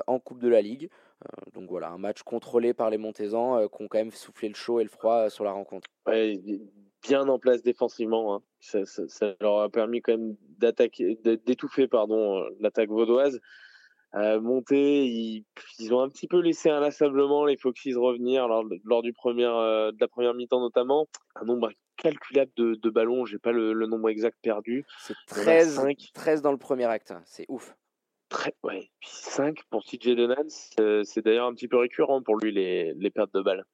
en 0.08 0.20
Coupe 0.20 0.40
de 0.40 0.50
la 0.50 0.62
Ligue. 0.62 0.90
donc 1.54 1.70
voilà, 1.70 1.90
un 1.90 1.98
match 1.98 2.22
contrôlé 2.24 2.74
par 2.74 2.90
les 2.90 2.98
Montésans 2.98 3.68
qui 3.70 3.82
ont 3.82 3.88
quand 3.88 3.98
même 3.98 4.12
soufflé 4.12 4.50
le 4.50 4.56
chaud 4.56 4.82
et 4.82 4.84
le 4.84 4.90
froid 4.90 5.30
sur 5.30 5.46
la 5.46 5.52
rencontre. 5.52 5.88
Ouais, 6.06 6.38
bien 7.02 7.28
en 7.28 7.40
place 7.40 7.64
défensivement. 7.64 8.36
Hein. 8.36 8.42
Ça, 8.60 8.86
ça, 8.86 9.34
leur 9.40 9.62
a 9.62 9.70
permis 9.70 10.02
quand 10.02 10.12
même 10.12 10.36
d'attaquer, 10.58 11.18
d'étouffer 11.24 11.88
pardon 11.88 12.44
l'attaque 12.60 12.90
vaudoise. 12.90 13.40
Euh, 14.16 14.42
monter, 14.42 15.06
ils, 15.06 15.46
ils, 15.78 15.94
ont 15.94 16.02
un 16.02 16.10
petit 16.10 16.28
peu 16.28 16.40
laissé 16.40 16.70
inlassablement 16.70 17.46
les 17.46 17.58
Foxys 17.58 17.94
revenir 17.94 18.48
lors, 18.48 18.66
lors 18.84 19.04
du 19.04 19.14
premier, 19.14 19.46
euh, 19.46 19.92
de 19.92 19.98
la 20.00 20.08
première 20.08 20.34
mi-temps 20.34 20.60
notamment. 20.60 21.08
Un 21.36 21.46
nombre 21.46 21.72
calculable 21.96 22.52
de, 22.56 22.74
de 22.74 22.90
ballons, 22.90 23.26
j'ai 23.26 23.38
pas 23.38 23.52
le, 23.52 23.74
le, 23.74 23.86
nombre 23.86 24.10
exact 24.10 24.38
perdu. 24.42 24.86
C'est 25.00 25.16
13, 25.28 25.82
13 26.14 26.42
dans 26.42 26.52
le 26.52 26.58
premier 26.58 26.86
acte, 26.86 27.14
c'est 27.26 27.46
ouf. 27.50 27.76
Très, 28.30 28.56
ouais, 28.64 28.90
puis 29.00 29.10
5 29.12 29.60
pour 29.70 29.84
CJ 29.84 30.16
Donan, 30.16 30.48
c'est 30.48 31.22
d'ailleurs 31.24 31.48
un 31.48 31.54
petit 31.54 31.68
peu 31.68 31.78
récurrent 31.78 32.22
pour 32.22 32.38
lui 32.38 32.52
les, 32.52 32.94
les 32.94 33.10
pertes 33.10 33.34
de 33.34 33.42
balles. 33.42 33.66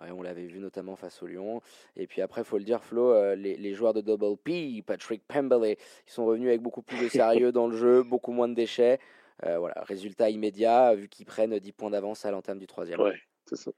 Ouais, 0.00 0.10
on 0.12 0.22
l'avait 0.22 0.46
vu 0.46 0.60
notamment 0.60 0.96
face 0.96 1.22
au 1.22 1.26
Lyon. 1.26 1.60
Et 1.96 2.06
puis 2.06 2.22
après, 2.22 2.40
il 2.40 2.44
faut 2.44 2.58
le 2.58 2.64
dire, 2.64 2.82
Flo, 2.82 3.12
euh, 3.12 3.34
les, 3.34 3.56
les, 3.56 3.74
joueurs 3.74 3.92
de 3.92 4.00
Double 4.00 4.36
P, 4.38 4.82
Patrick 4.86 5.22
Pemberley, 5.28 5.76
ils 6.06 6.12
sont 6.12 6.24
revenus 6.24 6.48
avec 6.48 6.62
beaucoup 6.62 6.80
plus 6.80 6.98
de 6.98 7.08
sérieux 7.08 7.52
dans 7.52 7.68
le 7.68 7.76
jeu, 7.76 8.02
beaucoup 8.02 8.32
moins 8.32 8.48
de 8.48 8.54
déchets. 8.54 8.98
Euh, 9.44 9.58
voilà, 9.58 9.82
résultat 9.82 10.30
immédiat, 10.30 10.94
vu 10.94 11.08
qu'ils 11.08 11.26
prennent 11.26 11.58
10 11.58 11.72
points 11.72 11.90
d'avance 11.90 12.24
à 12.24 12.30
l'entame 12.30 12.58
du 12.58 12.66
troisième. 12.66 13.00
Ouais, 13.00 13.20
c'est 13.46 13.56
ça. 13.56 13.70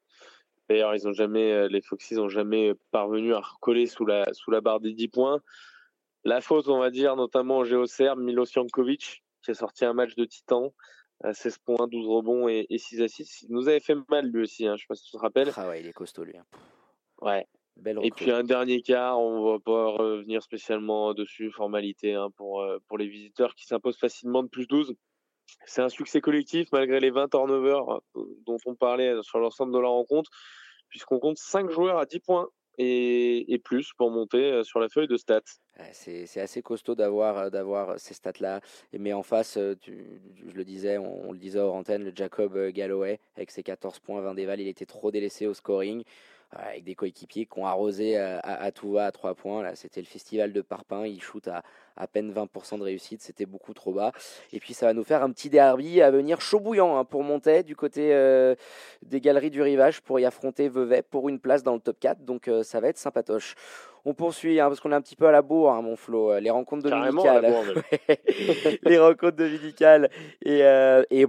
D'ailleurs, 0.68 0.94
ils 0.94 1.06
ont 1.06 1.12
jamais, 1.12 1.52
euh, 1.52 1.68
les 1.68 1.82
Foxys 1.82 2.14
n'ont 2.14 2.28
jamais 2.28 2.72
parvenu 2.90 3.34
à 3.34 3.40
recoller 3.40 3.86
sous 3.86 4.06
la, 4.06 4.24
sous 4.32 4.50
la 4.50 4.60
barre 4.60 4.80
des 4.80 4.92
10 4.92 5.08
points. 5.08 5.40
La 6.24 6.40
faute, 6.40 6.68
on 6.68 6.78
va 6.78 6.90
dire, 6.90 7.16
notamment 7.16 7.58
au 7.58 7.64
Géocerbe, 7.64 8.20
Milos 8.20 8.46
Jankovic, 8.46 9.22
qui 9.42 9.50
a 9.50 9.54
sorti 9.54 9.84
un 9.84 9.92
match 9.92 10.14
de 10.14 10.24
titan. 10.24 10.72
16 11.30 11.58
points, 11.58 11.86
12 11.86 12.08
rebonds 12.08 12.48
et, 12.48 12.66
6 12.76 13.00
assists. 13.02 13.42
Il 13.42 13.52
nous 13.52 13.68
avait 13.68 13.78
fait 13.78 13.96
mal 14.10 14.26
lui 14.26 14.42
aussi, 14.42 14.66
hein, 14.66 14.70
je 14.70 14.72
ne 14.72 14.78
sais 14.78 14.86
pas 14.88 14.94
si 14.96 15.04
tu 15.04 15.12
te 15.12 15.18
rappelles. 15.18 15.52
Ah 15.56 15.68
ouais, 15.68 15.80
il 15.80 15.86
est 15.86 15.92
costaud 15.92 16.24
lui. 16.24 16.36
Hein. 16.36 16.44
Ouais. 17.20 17.46
Belle 17.76 17.98
et 18.02 18.10
puis 18.10 18.30
un 18.30 18.44
dernier 18.44 18.82
quart, 18.82 19.18
on 19.18 19.52
va 19.52 19.58
pas 19.58 19.86
revenir 19.92 20.42
spécialement 20.42 21.14
dessus, 21.14 21.50
formalité 21.50 22.14
hein, 22.14 22.30
pour, 22.36 22.60
euh, 22.60 22.78
pour 22.86 22.98
les 22.98 23.08
visiteurs 23.08 23.54
qui 23.54 23.66
s'imposent 23.66 23.98
facilement 23.98 24.42
de 24.42 24.48
plus 24.48 24.66
12. 24.66 24.94
C'est 25.66 25.82
un 25.82 25.88
succès 25.88 26.20
collectif 26.20 26.68
malgré 26.72 27.00
les 27.00 27.10
20 27.10 27.28
turnovers 27.28 28.00
euh, 28.16 28.36
dont 28.46 28.58
on 28.66 28.74
parlait 28.74 29.14
sur 29.22 29.38
l'ensemble 29.38 29.72
de 29.72 29.78
la 29.78 29.88
rencontre, 29.88 30.30
puisqu'on 30.88 31.18
compte 31.18 31.38
5 31.38 31.70
joueurs 31.70 31.98
à 31.98 32.06
10 32.06 32.20
points 32.20 32.48
et, 32.78 33.60
plus 33.64 33.92
pour 33.92 34.10
monter 34.10 34.50
euh, 34.50 34.64
sur 34.64 34.80
la 34.80 34.88
feuille 34.88 35.06
de 35.06 35.16
stats. 35.16 35.40
C'est 35.92 36.40
assez 36.40 36.62
costaud 36.62 36.94
d'avoir 36.94 37.36
euh, 37.38 37.50
d'avoir 37.50 37.98
ces 37.98 38.14
stats-là. 38.14 38.60
Mais 38.92 39.12
en 39.12 39.22
face, 39.22 39.58
je 39.58 40.52
le 40.54 40.64
disais, 40.64 40.98
on, 40.98 41.32
le 41.32 41.38
disait 41.38 41.60
hors 41.60 41.74
antenne, 41.74 42.04
le 42.04 42.12
Jacob 42.14 42.58
Galloway, 42.68 43.20
avec 43.36 43.50
ses 43.50 43.62
14 43.62 44.00
points, 44.00 44.20
20 44.20 44.34
déval, 44.34 44.60
il 44.60 44.68
était 44.68 44.86
trop 44.86 45.10
délaissé 45.10 45.46
au 45.46 45.54
scoring 45.54 46.04
avec 46.52 46.84
des 46.84 46.94
coéquipiers 46.94 47.46
qui 47.46 47.58
ont 47.58 47.66
arrosé 47.66 48.16
à, 48.18 48.70
tout 48.72 48.92
va 48.92 49.06
à 49.06 49.12
3 49.12 49.34
points. 49.34 49.62
Là, 49.62 49.74
c'était 49.74 50.00
le 50.00 50.06
festival 50.06 50.52
de 50.52 50.60
Parpin. 50.60 51.06
Il 51.06 51.22
shoot 51.22 51.48
à 51.48 51.62
à 51.96 52.06
peine 52.06 52.32
20% 52.32 52.78
de 52.78 52.84
réussite. 52.84 53.22
C'était 53.22 53.46
beaucoup 53.46 53.74
trop 53.74 53.92
bas. 53.92 54.12
Et 54.52 54.60
puis, 54.60 54.74
ça 54.74 54.86
va 54.86 54.92
nous 54.92 55.04
faire 55.04 55.22
un 55.22 55.30
petit 55.30 55.50
derby 55.50 56.00
à 56.02 56.10
venir 56.10 56.40
chaud 56.40 56.60
bouillant 56.60 56.96
hein, 56.96 57.04
pour 57.04 57.22
monter 57.22 57.62
du 57.62 57.76
côté 57.76 58.12
euh, 58.12 58.54
des 59.02 59.20
galeries 59.20 59.50
du 59.50 59.62
rivage 59.62 60.00
pour 60.00 60.18
y 60.20 60.24
affronter 60.24 60.68
Vevey 60.68 61.02
pour 61.02 61.28
une 61.28 61.38
place 61.38 61.62
dans 61.62 61.74
le 61.74 61.80
top 61.80 61.98
4. 62.00 62.24
Donc, 62.24 62.48
euh, 62.48 62.62
ça 62.62 62.80
va 62.80 62.88
être 62.88 62.98
sympatoche. 62.98 63.54
On 64.04 64.14
poursuit 64.14 64.58
hein, 64.58 64.66
parce 64.66 64.80
qu'on 64.80 64.90
est 64.90 64.96
un 64.96 65.00
petit 65.00 65.14
peu 65.14 65.28
à 65.28 65.30
la 65.30 65.42
bourre, 65.42 65.70
hein, 65.72 65.82
mon 65.82 65.94
Flo. 65.94 66.36
Les 66.40 66.50
rencontres 66.50 66.90
dominicales. 66.90 67.44
les 68.82 68.98
rencontres 68.98 69.36
dominicales. 69.36 70.10
Et, 70.44 70.64
euh, 70.64 71.04
et 71.10 71.24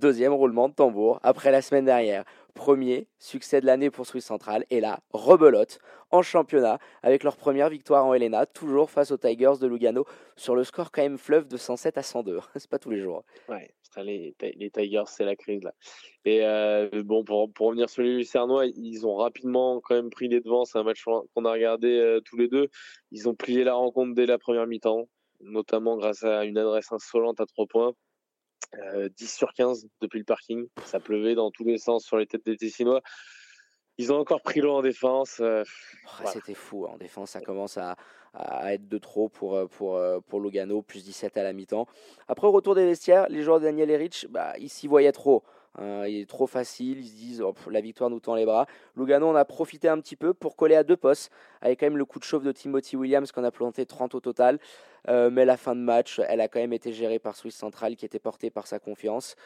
deuxième 0.00 0.32
roulement 0.32 0.68
de 0.68 0.74
tambour 0.74 1.18
après 1.24 1.50
la 1.50 1.60
semaine 1.60 1.86
dernière. 1.86 2.24
Premier 2.54 3.08
succès 3.18 3.60
de 3.60 3.66
l'année 3.66 3.90
pour 3.90 4.06
Swiss 4.06 4.24
Central. 4.24 4.64
Et 4.70 4.80
là, 4.80 5.00
rebelote 5.12 5.78
en 6.10 6.22
championnat 6.22 6.78
avec 7.02 7.24
leur 7.24 7.36
première 7.36 7.68
victoire 7.68 8.06
en 8.06 8.14
Helena, 8.14 8.46
toujours 8.46 8.90
face 8.90 9.10
aux 9.10 9.16
Tigers 9.16 9.58
de 9.60 9.66
Lugano, 9.66 10.04
sur 10.36 10.54
le 10.54 10.62
score 10.62 10.92
quand 10.92 11.02
même 11.02 11.18
fleuve 11.18 11.48
de 11.48 11.56
107 11.56 11.98
à 11.98 12.02
102. 12.02 12.38
C'est 12.56 12.70
pas 12.70 12.78
tous 12.78 12.90
les 12.90 13.00
jours. 13.00 13.24
Les, 13.96 14.34
Tigers, 14.72 15.04
c'est 15.06 15.24
la 15.24 15.36
crise 15.36 15.62
là. 15.62 15.72
Et 16.24 16.44
euh, 16.44 17.02
bon, 17.04 17.22
pour, 17.22 17.52
pour, 17.52 17.68
revenir 17.68 17.88
sur 17.88 18.02
les 18.02 18.16
Lucernois, 18.16 18.66
ils 18.66 19.06
ont 19.06 19.14
rapidement 19.14 19.80
quand 19.80 19.94
même 19.94 20.10
pris 20.10 20.26
les 20.26 20.40
devants. 20.40 20.64
C'est 20.64 20.78
un 20.78 20.82
match 20.82 21.04
qu'on 21.04 21.44
a 21.44 21.52
regardé 21.52 21.96
euh, 21.98 22.20
tous 22.20 22.36
les 22.36 22.48
deux. 22.48 22.68
Ils 23.12 23.28
ont 23.28 23.36
plié 23.36 23.62
la 23.62 23.74
rencontre 23.74 24.14
dès 24.14 24.26
la 24.26 24.36
première 24.36 24.66
mi-temps, 24.66 25.08
notamment 25.40 25.96
grâce 25.96 26.24
à 26.24 26.44
une 26.44 26.58
adresse 26.58 26.90
insolente 26.90 27.40
à 27.40 27.46
3 27.46 27.66
points. 27.66 27.92
10 28.72 28.78
euh, 28.78 29.08
sur 29.26 29.52
15 29.52 29.86
depuis 30.00 30.18
le 30.18 30.24
parking. 30.24 30.66
Ça 30.84 31.00
pleuvait 31.00 31.34
dans 31.34 31.50
tous 31.50 31.64
les 31.64 31.78
sens 31.78 32.04
sur 32.04 32.16
les 32.16 32.26
têtes 32.26 32.44
des 32.44 32.56
Tessinois. 32.56 33.02
Ils 33.96 34.12
ont 34.12 34.18
encore 34.18 34.42
pris 34.42 34.60
l'eau 34.60 34.72
en 34.72 34.82
défense. 34.82 35.38
Euh, 35.40 35.62
oh, 36.06 36.28
c'était 36.32 36.54
fou. 36.54 36.86
Hein. 36.86 36.92
En 36.94 36.98
défense, 36.98 37.30
ça 37.30 37.40
commence 37.40 37.78
à, 37.78 37.96
à, 38.32 38.74
être 38.74 38.88
de 38.88 38.98
trop 38.98 39.28
pour, 39.28 39.54
euh, 39.54 39.66
pour, 39.66 40.00
pour 40.26 40.40
Lugano, 40.40 40.82
plus 40.82 41.04
17 41.04 41.36
à 41.36 41.44
la 41.44 41.52
mi-temps. 41.52 41.86
Après, 42.26 42.46
au 42.46 42.52
retour 42.52 42.74
des 42.74 42.84
vestiaires, 42.84 43.28
les 43.28 43.42
joueurs 43.42 43.60
de 43.60 43.64
Daniel 43.64 43.90
Erich, 43.90 44.26
bah, 44.30 44.54
ils 44.58 44.70
s'y 44.70 44.88
voyaient 44.88 45.12
trop. 45.12 45.44
Hein. 45.78 46.06
il 46.06 46.20
est 46.20 46.28
trop 46.28 46.46
facile, 46.46 46.98
ils 46.98 47.08
se 47.08 47.16
disent 47.16 47.42
oh, 47.42 47.54
la 47.70 47.80
victoire 47.80 48.10
nous 48.10 48.20
tend 48.20 48.34
les 48.34 48.44
bras. 48.44 48.66
Lugano 48.96 49.28
en 49.28 49.34
a 49.34 49.44
profité 49.44 49.88
un 49.88 50.00
petit 50.00 50.16
peu 50.16 50.34
pour 50.34 50.56
coller 50.56 50.76
à 50.76 50.84
deux 50.84 50.96
postes, 50.96 51.30
avec 51.60 51.80
quand 51.80 51.86
même 51.86 51.98
le 51.98 52.04
coup 52.04 52.18
de 52.18 52.24
chauffe 52.24 52.44
de 52.44 52.52
Timothy 52.52 52.96
Williams 52.96 53.32
qu'on 53.32 53.44
a 53.44 53.50
planté 53.50 53.86
30 53.86 54.14
au 54.14 54.20
total. 54.20 54.58
mais 55.08 55.44
la 55.44 55.56
fin 55.56 55.74
de 55.74 55.80
match, 55.80 56.20
elle 56.28 56.40
a 56.40 56.48
quand 56.48 56.60
même 56.60 56.72
été 56.72 56.92
gérée 56.92 57.18
par 57.18 57.36
Swiss 57.36 57.56
Central 57.56 57.96
qui 57.96 58.04
était 58.04 58.18
porté 58.18 58.50
par 58.50 58.66
sa 58.66 58.78
confiance. 58.78 59.36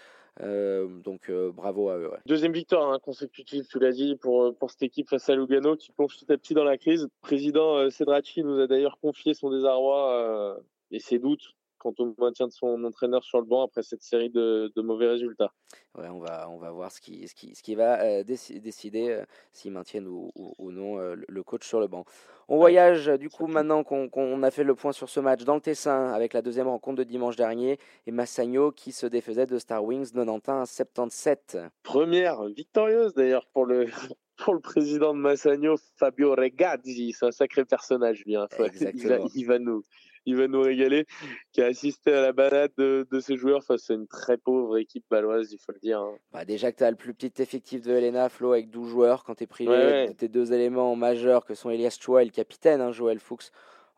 Euh, 0.40 0.86
donc 1.02 1.30
euh, 1.30 1.50
bravo 1.50 1.88
à 1.88 1.96
eux. 1.96 2.10
Deuxième 2.26 2.52
victoire 2.52 2.92
hein, 2.92 2.98
consécutive, 3.00 3.66
tu 3.66 3.78
l'as 3.78 3.92
dit, 3.92 4.14
pour, 4.16 4.44
euh, 4.44 4.56
cette 4.68 4.82
équipe 4.82 5.08
face 5.08 5.28
à 5.28 5.34
Lugano 5.34 5.76
qui 5.76 5.90
plonge 5.90 6.14
petit 6.14 6.32
à 6.32 6.38
petit 6.38 6.54
dans 6.54 6.64
la 6.64 6.78
crise. 6.78 7.08
Président 7.20 7.90
Cedracci 7.90 8.44
nous 8.44 8.60
a 8.60 8.66
d'ailleurs 8.66 8.98
confié 9.00 9.34
son 9.34 9.50
désarroi 9.50 10.60
et 10.90 11.00
ses 11.00 11.18
doutes 11.18 11.54
quant 11.78 11.94
au 11.98 12.14
maintien 12.18 12.46
de 12.46 12.52
son 12.52 12.84
entraîneur 12.84 13.24
sur 13.24 13.38
le 13.38 13.46
banc 13.46 13.64
après 13.64 13.82
cette 13.82 14.02
série 14.02 14.30
de, 14.30 14.72
de 14.74 14.82
mauvais 14.82 15.08
résultats. 15.08 15.52
Ouais, 15.96 16.08
on 16.08 16.18
va, 16.18 16.48
on 16.50 16.58
va 16.58 16.70
voir 16.70 16.92
ce 16.92 17.00
qui, 17.00 17.26
ce 17.28 17.34
qui, 17.34 17.54
ce 17.54 17.62
qui 17.62 17.74
va 17.74 18.22
décider 18.24 19.22
s'ils 19.52 19.72
maintiennent 19.72 20.06
ou, 20.06 20.30
ou, 20.58 20.70
non 20.70 20.96
le 20.98 21.24
le, 21.28 21.42
coach 21.42 21.66
sur 21.66 21.80
le 21.80 21.86
banc. 21.86 22.04
On 22.48 22.56
voyage 22.56 23.06
du 23.06 23.28
coup 23.28 23.46
maintenant 23.46 23.84
qu'on 23.84 24.42
a 24.42 24.50
fait 24.50 24.64
le 24.64 24.74
point 24.74 24.92
sur 24.92 25.08
ce 25.08 25.20
match 25.20 25.44
dans 25.44 25.54
le 25.54 25.60
Tessin 25.60 26.12
avec 26.12 26.32
la 26.32 26.42
deuxième 26.42 26.68
rencontre 26.68 26.98
de 26.98 27.04
dimanche 27.04 27.36
dernier 27.36 27.78
et 28.06 28.10
Massagno 28.10 28.72
qui 28.72 28.92
se 28.92 29.06
défaisait 29.06 29.46
de 29.46 29.58
Star 29.58 29.84
Wings 29.84 30.12
91 30.12 30.62
à 30.62 30.66
77. 30.66 31.58
Première 31.82 32.44
victorieuse 32.46 33.14
d'ailleurs 33.14 33.46
pour 33.52 33.66
le, 33.66 33.86
pour 34.38 34.54
le 34.54 34.60
président 34.60 35.14
de 35.14 35.18
Massagno, 35.18 35.76
Fabio 35.96 36.34
Regazzi. 36.34 37.12
C'est 37.12 37.26
un 37.26 37.32
sacré 37.32 37.64
personnage, 37.64 38.24
bien. 38.24 38.48
Il, 39.34 39.46
va, 39.46 39.58
nous, 39.58 39.82
il 40.26 40.36
va 40.36 40.48
nous 40.48 40.60
régaler. 40.60 41.06
Qui 41.52 41.62
a 41.62 41.66
assisté 41.66 42.12
à 42.12 42.20
la 42.20 42.32
balade 42.32 42.72
de, 42.76 43.20
ses 43.20 43.36
joueurs 43.36 43.64
face 43.64 43.90
à 43.90 43.94
une 43.94 44.06
très 44.06 44.36
pauvre 44.36 44.78
équipe 44.78 45.04
baloise, 45.10 45.52
il 45.52 45.58
faut 45.58 45.72
le 45.72 45.80
dire. 45.80 46.00
Hein. 46.00 46.16
Bah 46.32 46.44
déjà 46.44 46.72
que 46.72 46.78
tu 46.78 46.84
as 46.84 46.90
le 46.90 46.96
plus 46.96 47.14
petit 47.14 47.42
effectif 47.42 47.82
de 47.82 47.92
Helena, 47.92 48.28
Flo, 48.28 48.52
avec 48.52 48.70
12 48.70 48.88
joueurs, 48.88 49.24
quand 49.24 49.36
tu 49.36 49.44
es 49.44 49.46
privé 49.46 50.08
de 50.08 50.12
tes 50.12 50.28
deux 50.28 50.52
éléments 50.52 50.94
majeurs 50.96 51.44
que 51.44 51.54
sont 51.54 51.70
Elias 51.70 51.98
Chua 52.00 52.22
et 52.22 52.24
le 52.24 52.30
capitaine, 52.30 52.80
hein, 52.80 52.92
Joël 52.92 53.18
Fuchs. 53.18 53.50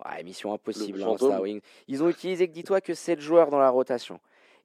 Ouais, 0.05 0.23
mission 0.23 0.53
impossible, 0.55 1.03
hein. 1.03 1.61
Ils 1.89 2.03
ont 2.03 2.09
utilisé, 2.09 2.49
que 2.49 2.53
dis-toi, 2.53 2.81
que 2.81 2.95
7 2.95 3.21
joueurs 3.21 3.51
dans 3.51 3.59
la 3.59 3.69
rotation. 3.69 4.19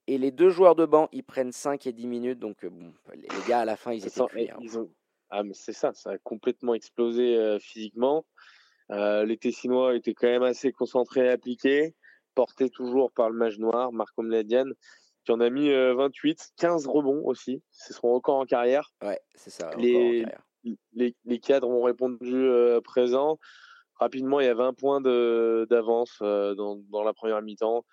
Et 0.06 0.18
les 0.18 0.30
deux 0.30 0.50
joueurs 0.50 0.76
de 0.76 0.86
banc, 0.86 1.08
ils 1.12 1.24
prennent 1.24 1.52
5 1.52 1.86
et 1.86 1.92
10 1.92 2.06
minutes. 2.06 2.38
Donc, 2.38 2.64
euh, 2.64 2.70
bon, 2.70 2.92
les 3.14 3.28
gars, 3.46 3.60
à 3.60 3.64
la 3.64 3.76
fin, 3.76 3.92
ils 3.92 4.06
étaient 4.06 4.24
cuits. 4.26 4.48
Ils 4.60 4.78
ont, 4.78 4.88
ah, 5.30 5.42
mais 5.42 5.54
c'est 5.54 5.72
ça, 5.72 5.92
ça 5.92 6.10
a 6.10 6.18
complètement 6.18 6.74
explosé 6.74 7.36
euh, 7.36 7.58
physiquement. 7.58 8.24
Euh, 8.90 9.24
les 9.24 9.36
Tessinois 9.36 9.96
étaient 9.96 10.14
quand 10.14 10.28
même 10.28 10.42
assez 10.42 10.72
concentrés 10.72 11.26
et 11.26 11.30
appliqués, 11.30 11.94
portés 12.34 12.70
toujours 12.70 13.10
par 13.12 13.30
le 13.30 13.36
mage 13.36 13.58
noir, 13.58 13.92
Marco 13.92 14.22
Mladian, 14.22 14.66
qui 15.24 15.32
en 15.32 15.40
a 15.40 15.50
mis 15.50 15.70
28, 15.70 16.40
euh, 16.40 16.44
15 16.56 16.86
rebonds 16.86 17.22
aussi. 17.24 17.62
C'est 17.70 17.92
son 17.92 18.12
record 18.12 18.36
en 18.36 18.46
carrière. 18.46 18.92
Ouais, 19.02 19.20
c'est 19.34 19.50
ça. 19.50 19.70
Les, 19.76 20.24
les, 20.92 21.14
les, 21.24 21.38
cadres 21.40 21.68
ont 21.68 21.82
répondu 21.82 22.48
présent. 22.84 23.38
Rapidement, 23.96 24.40
il 24.40 24.46
y 24.46 24.48
a 24.48 24.54
20 24.54 24.74
points 24.74 25.00
d'avance 25.00 26.18
dans, 26.20 26.76
dans, 26.90 27.02
la 27.02 27.12
première 27.12 27.42
mi-temps. 27.42 27.84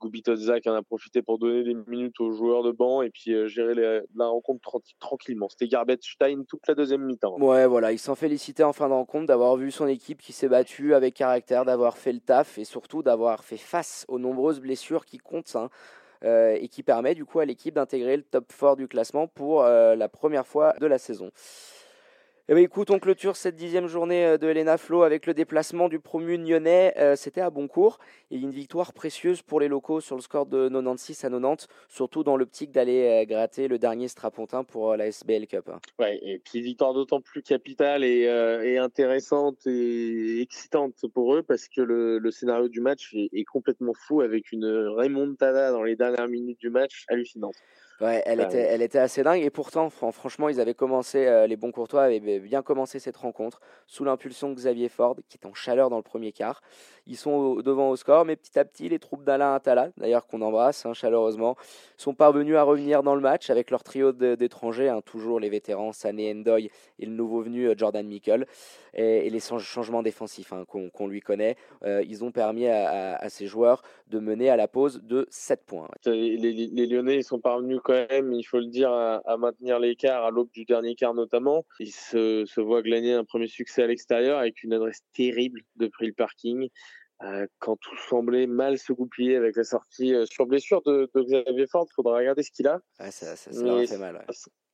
Gubitoza 0.00 0.60
qui 0.60 0.68
en 0.68 0.74
a 0.74 0.82
profité 0.82 1.22
pour 1.22 1.38
donner 1.38 1.62
des 1.62 1.74
minutes 1.74 2.20
aux 2.20 2.32
joueurs 2.32 2.62
de 2.62 2.70
banc 2.70 3.02
et 3.02 3.10
puis 3.10 3.32
euh, 3.32 3.48
gérer 3.48 3.74
la 3.74 4.26
rencontre 4.26 4.80
tranquillement. 4.98 5.48
C'était 5.48 5.68
Stein 6.00 6.44
toute 6.48 6.66
la 6.66 6.74
deuxième 6.74 7.04
mi-temps. 7.04 7.38
Ouais, 7.38 7.66
voilà, 7.66 7.92
il 7.92 7.98
s'en 7.98 8.14
félicitait 8.14 8.62
en 8.62 8.72
fin 8.72 8.88
de 8.88 8.94
rencontre 8.94 9.26
d'avoir 9.26 9.56
vu 9.56 9.70
son 9.70 9.86
équipe 9.86 10.20
qui 10.20 10.32
s'est 10.32 10.48
battue 10.48 10.94
avec 10.94 11.14
caractère, 11.14 11.64
d'avoir 11.64 11.98
fait 11.98 12.12
le 12.12 12.20
taf 12.20 12.58
et 12.58 12.64
surtout 12.64 13.02
d'avoir 13.02 13.44
fait 13.44 13.56
face 13.56 14.04
aux 14.08 14.18
nombreuses 14.18 14.60
blessures 14.60 15.04
qui 15.04 15.18
comptent. 15.18 15.56
Hein, 15.56 15.70
euh, 16.22 16.58
et 16.60 16.68
qui 16.68 16.82
permet 16.82 17.14
du 17.14 17.24
coup 17.24 17.40
à 17.40 17.46
l'équipe 17.46 17.74
d'intégrer 17.74 18.14
le 18.18 18.22
top 18.22 18.52
4 18.52 18.76
du 18.76 18.88
classement 18.88 19.26
pour 19.26 19.62
euh, 19.62 19.96
la 19.96 20.06
première 20.10 20.46
fois 20.46 20.74
de 20.78 20.84
la 20.84 20.98
saison. 20.98 21.30
Eh 22.52 22.54
bien, 22.54 22.64
écoute, 22.64 22.90
on 22.90 22.98
clôture 22.98 23.36
cette 23.36 23.54
dixième 23.54 23.86
journée 23.86 24.26
euh, 24.26 24.36
de 24.36 24.48
Helena 24.48 24.76
Flo 24.76 25.04
avec 25.04 25.24
le 25.26 25.34
déplacement 25.34 25.88
du 25.88 26.00
promu 26.00 26.36
nyonnais. 26.36 26.92
Euh, 26.98 27.14
c'était 27.14 27.42
à 27.42 27.48
Boncourt 27.48 28.00
et 28.32 28.38
une 28.38 28.50
victoire 28.50 28.92
précieuse 28.92 29.40
pour 29.40 29.60
les 29.60 29.68
locaux 29.68 30.00
sur 30.00 30.16
le 30.16 30.20
score 30.20 30.46
de 30.46 30.68
96 30.68 31.24
à 31.26 31.30
90, 31.30 31.68
surtout 31.88 32.24
dans 32.24 32.36
l'optique 32.36 32.72
d'aller 32.72 33.22
euh, 33.22 33.24
gratter 33.24 33.68
le 33.68 33.78
dernier 33.78 34.08
strapontin 34.08 34.64
pour 34.64 34.96
la 34.96 35.06
SBL 35.06 35.46
Cup. 35.46 35.68
Hein. 35.68 35.78
Ouais, 36.00 36.18
et 36.24 36.40
puis 36.40 36.60
victoire 36.60 36.92
d'autant 36.92 37.20
plus 37.20 37.42
capitale 37.42 38.02
et, 38.02 38.26
intéressante 38.78 39.64
et 39.68 40.40
excitante 40.40 41.06
pour 41.14 41.36
eux 41.36 41.44
parce 41.44 41.68
que 41.68 41.82
le, 41.82 42.30
scénario 42.32 42.66
du 42.66 42.80
match 42.80 43.14
est, 43.14 43.28
est, 43.32 43.44
complètement 43.44 43.94
fou 43.94 44.22
avec 44.22 44.50
une 44.50 44.66
remontada 44.66 45.70
dans 45.70 45.84
les 45.84 45.94
dernières 45.94 46.26
minutes 46.26 46.58
du 46.58 46.70
match 46.70 47.04
hallucinante. 47.10 47.54
Ouais, 48.00 48.22
elle, 48.24 48.40
était, 48.40 48.62
elle 48.62 48.80
était 48.80 48.98
assez 48.98 49.22
dingue. 49.22 49.42
Et 49.42 49.50
pourtant, 49.50 49.90
franchement, 49.90 50.48
ils 50.48 50.58
avaient 50.58 50.74
commencé, 50.74 51.26
euh, 51.26 51.46
les 51.46 51.56
bons 51.56 51.70
courtois 51.70 52.04
avaient 52.04 52.40
bien 52.40 52.62
commencé 52.62 52.98
cette 52.98 53.18
rencontre 53.18 53.60
sous 53.86 54.04
l'impulsion 54.04 54.48
de 54.48 54.54
Xavier 54.54 54.88
Ford, 54.88 55.16
qui 55.28 55.36
est 55.36 55.46
en 55.46 55.52
chaleur 55.52 55.90
dans 55.90 55.98
le 55.98 56.02
premier 56.02 56.32
quart. 56.32 56.62
Ils 57.06 57.16
sont 57.16 57.56
devant 57.56 57.90
au 57.90 57.96
score, 57.96 58.24
mais 58.24 58.36
petit 58.36 58.58
à 58.58 58.64
petit, 58.64 58.88
les 58.88 58.98
troupes 58.98 59.24
d'Alain 59.24 59.54
Atala, 59.54 59.90
d'ailleurs 59.96 60.26
qu'on 60.26 60.40
embrasse 60.40 60.86
hein, 60.86 60.94
chaleureusement, 60.94 61.56
sont 61.96 62.14
parvenus 62.14 62.56
à 62.56 62.62
revenir 62.62 63.02
dans 63.02 63.14
le 63.14 63.20
match 63.20 63.50
avec 63.50 63.70
leur 63.70 63.82
trio 63.82 64.12
d'étrangers, 64.12 64.88
hein, 64.88 65.02
toujours 65.04 65.40
les 65.40 65.50
vétérans 65.50 65.92
Sané 65.92 66.32
Endoy 66.32 66.70
et 66.98 67.06
le 67.06 67.12
nouveau 67.12 67.42
venu 67.42 67.68
euh, 67.68 67.74
Jordan 67.76 68.06
Mickle, 68.06 68.46
et, 68.94 69.28
les 69.28 69.40
changements 69.40 70.02
défensifs 70.02 70.52
hein, 70.52 70.64
qu'on 70.66 71.06
lui 71.06 71.20
connaît. 71.20 71.56
Euh, 71.84 72.02
ils 72.08 72.24
ont 72.24 72.32
permis 72.32 72.66
à, 72.66 73.28
ces 73.28 73.46
joueurs 73.46 73.82
de 74.08 74.18
mener 74.18 74.50
à 74.50 74.56
la 74.56 74.68
pause 74.68 75.00
de 75.02 75.26
7 75.30 75.64
points. 75.64 75.88
Les, 76.06 76.36
les 76.36 76.86
Lyonnais 76.86 77.16
ils 77.16 77.24
sont 77.24 77.38
parvenus 77.38 77.80
quand 77.90 78.14
même, 78.14 78.32
il 78.32 78.44
faut 78.44 78.58
le 78.58 78.66
dire, 78.66 78.92
à, 78.92 79.36
maintenir 79.36 79.78
l'écart 79.78 80.24
à 80.24 80.30
l'aube 80.30 80.50
du 80.52 80.64
dernier 80.64 80.94
quart 80.94 81.14
notamment. 81.14 81.64
Ils 81.80 81.92
se, 81.92 82.44
se 82.46 82.60
voient 82.60 82.82
glaner 82.82 83.14
un 83.14 83.24
premier 83.24 83.48
succès 83.48 83.82
à 83.82 83.86
l'extérieur 83.86 84.38
avec 84.38 84.62
une 84.62 84.72
adresse 84.72 85.00
terrible 85.12 85.62
depuis 85.76 86.06
le 86.06 86.12
parking. 86.12 86.68
Euh, 87.22 87.46
quand 87.58 87.76
tout 87.76 87.96
semblait 88.08 88.46
mal 88.46 88.78
se 88.78 88.92
goupiller 88.92 89.36
avec 89.36 89.56
la 89.56 89.64
sortie 89.64 90.14
euh, 90.14 90.24
sur 90.24 90.46
blessure 90.46 90.80
de, 90.82 91.10
de 91.14 91.22
Xavier 91.22 91.66
Ford, 91.66 91.86
il 91.90 91.94
faudra 91.94 92.16
regarder 92.16 92.42
ce 92.42 92.50
qu'il 92.50 92.66
a. 92.66 92.80
ça, 92.98 93.10
ça, 93.10 93.36
ça 93.36 93.50
fait 93.52 93.98
mal. 93.98 94.24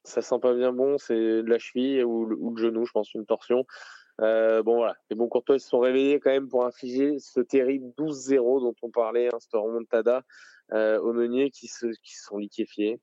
Ça, 0.04 0.22
sent 0.22 0.38
pas 0.40 0.54
bien 0.54 0.72
bon, 0.72 0.98
c'est 0.98 1.42
la 1.42 1.58
cheville 1.58 2.04
ou, 2.04 2.26
le 2.26 2.62
genou, 2.62 2.84
je 2.84 2.92
pense, 2.92 3.12
une 3.14 3.26
torsion. 3.26 3.64
Euh, 4.20 4.62
bon 4.62 4.76
voilà, 4.76 4.94
les 5.10 5.16
bons 5.16 5.28
courtois 5.28 5.58
se 5.58 5.68
sont 5.68 5.80
réveillés 5.80 6.20
quand 6.20 6.30
même 6.30 6.48
pour 6.48 6.64
infliger 6.64 7.18
ce 7.18 7.40
terrible 7.40 7.92
12-0 7.98 8.60
dont 8.60 8.74
on 8.82 8.90
parlait, 8.90 9.26
hein, 9.26 9.38
ce 9.40 9.56
remontada 9.56 10.22
euh, 10.72 11.00
aux 11.00 11.12
meuniers 11.12 11.50
qui, 11.50 11.68
se, 11.68 11.86
qui 11.86 12.16
sont 12.16 12.38
liquéfiés 12.38 13.00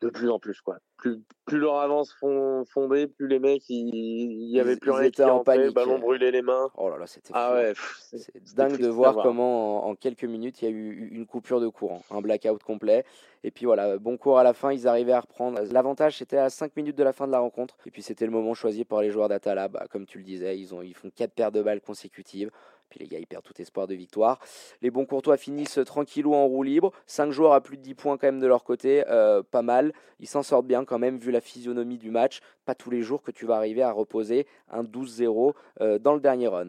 de 0.00 0.10
plus 0.10 0.30
en 0.30 0.38
plus 0.38 0.60
quoi. 0.60 0.78
Plus, 0.98 1.22
plus 1.44 1.58
leur 1.58 1.76
avance 1.76 2.12
fond, 2.12 2.64
fondée, 2.66 3.06
plus 3.06 3.28
les 3.28 3.38
mecs 3.38 3.62
il 3.68 4.50
y 4.50 4.60
avait 4.60 4.76
plus 4.76 4.90
rien 4.90 5.10
qui 5.10 5.22
en 5.22 5.42
panique. 5.42 5.74
ballon 5.74 5.98
brûlé 5.98 6.30
les 6.30 6.42
mains. 6.42 6.70
Oh 6.76 6.88
là 6.90 6.98
là, 6.98 7.06
c'était 7.06 7.30
ah 7.34 7.54
ouais, 7.54 7.72
c'est 8.12 8.54
dingue 8.54 8.78
de 8.78 8.88
voir, 8.88 9.16
comment 9.22 9.86
en, 9.86 9.94
quelques 9.94 10.24
minutes 10.24 10.60
il 10.62 10.64
y 10.66 10.68
a 10.68 10.70
eu 10.70 11.08
une 11.12 11.26
coupure 11.26 11.60
de 11.60 11.68
courant, 11.68 12.02
un 12.10 12.20
blackout 12.20 12.62
complet. 12.62 13.04
Et 13.44 13.50
puis 13.50 13.64
voilà, 13.64 13.98
bon 13.98 14.16
cours 14.16 14.38
à 14.38 14.42
la 14.42 14.54
fin, 14.54 14.72
ils 14.72 14.88
arrivaient 14.88 15.12
à 15.12 15.20
reprendre. 15.20 15.60
L'avantage 15.70 16.18
c'était 16.18 16.38
à 16.38 16.50
5 16.50 16.76
minutes 16.76 16.96
de 16.96 17.04
la 17.04 17.12
fin 17.12 17.26
de 17.26 17.32
la 17.32 17.38
rencontre. 17.38 17.76
Et 17.86 17.90
puis 17.90 18.02
c'était 18.02 18.26
le 18.26 18.32
moment 18.32 18.54
choisi 18.54 18.84
par 18.84 19.02
les 19.02 19.10
joueurs 19.10 19.28
d'Atala. 19.28 19.68
Bah, 19.68 19.86
comme 19.90 20.04
tu 20.04 20.18
le 20.18 20.24
disais, 20.24 20.58
ils, 20.58 20.74
ont, 20.74 20.82
ils 20.82 20.94
font 20.94 21.10
4 21.14 21.32
paires 21.32 21.52
de 21.52 21.62
balles 21.62 21.80
consécutives. 21.80 22.50
Puis 22.88 23.00
les 23.00 23.06
gars, 23.06 23.18
ils 23.18 23.26
perdent 23.26 23.44
tout 23.44 23.60
espoir 23.60 23.86
de 23.86 23.94
victoire. 23.94 24.38
Les 24.82 24.90
bons 24.90 25.06
courtois 25.06 25.36
finissent 25.36 25.80
tranquillou 25.84 26.34
en 26.34 26.46
roue 26.46 26.62
libre. 26.62 26.92
5 27.06 27.30
joueurs 27.30 27.52
à 27.52 27.60
plus 27.60 27.76
de 27.76 27.82
10 27.82 27.94
points 27.94 28.16
quand 28.16 28.26
même 28.26 28.40
de 28.40 28.46
leur 28.46 28.64
côté. 28.64 29.04
Euh, 29.08 29.42
pas 29.42 29.62
mal. 29.62 29.92
Ils 30.20 30.28
s'en 30.28 30.42
sortent 30.42 30.66
bien 30.66 30.84
quand 30.84 30.98
même 30.98 31.18
vu 31.18 31.30
la 31.30 31.40
physionomie 31.40 31.98
du 31.98 32.10
match. 32.10 32.40
Pas 32.64 32.74
tous 32.74 32.90
les 32.90 33.02
jours 33.02 33.22
que 33.22 33.30
tu 33.30 33.46
vas 33.46 33.56
arriver 33.56 33.82
à 33.82 33.92
reposer 33.92 34.46
un 34.70 34.82
12-0 34.82 35.54
euh, 35.80 35.98
dans 35.98 36.14
le 36.14 36.20
dernier 36.20 36.48
run. 36.48 36.68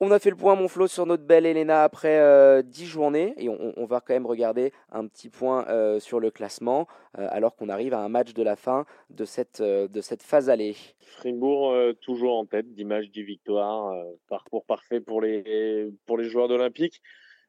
On 0.00 0.10
a 0.10 0.18
fait 0.18 0.30
le 0.30 0.36
point, 0.36 0.56
mon 0.56 0.66
Flo, 0.66 0.88
sur 0.88 1.06
notre 1.06 1.22
belle 1.22 1.46
Elena 1.46 1.84
après 1.84 2.18
euh, 2.18 2.62
10 2.62 2.86
journées. 2.86 3.32
Et 3.36 3.48
on, 3.48 3.86
va 3.86 4.00
quand 4.00 4.12
même 4.12 4.26
regarder 4.26 4.72
un 4.90 5.06
petit 5.06 5.28
point 5.28 5.66
euh, 5.68 6.00
sur 6.00 6.18
le 6.18 6.32
classement, 6.32 6.88
euh, 7.16 7.28
alors 7.30 7.54
qu'on 7.54 7.68
arrive 7.68 7.94
à 7.94 8.00
un 8.00 8.08
match 8.08 8.34
de 8.34 8.42
la 8.42 8.56
fin 8.56 8.86
de 9.10 9.24
cette, 9.24 9.62
cette 10.00 10.22
phase 10.22 10.50
allée. 10.50 10.76
Fribourg 11.00 11.74
toujours 12.00 12.38
en 12.38 12.44
tête, 12.44 12.72
d'image 12.72 13.10
du 13.10 13.24
victoire. 13.24 13.94
parcours 14.28 14.64
parfait 14.64 15.00
pour 15.00 15.20
les, 15.20 15.92
pour 16.06 16.18
les 16.18 16.24
joueurs 16.24 16.48
d'Olympique. 16.48 17.00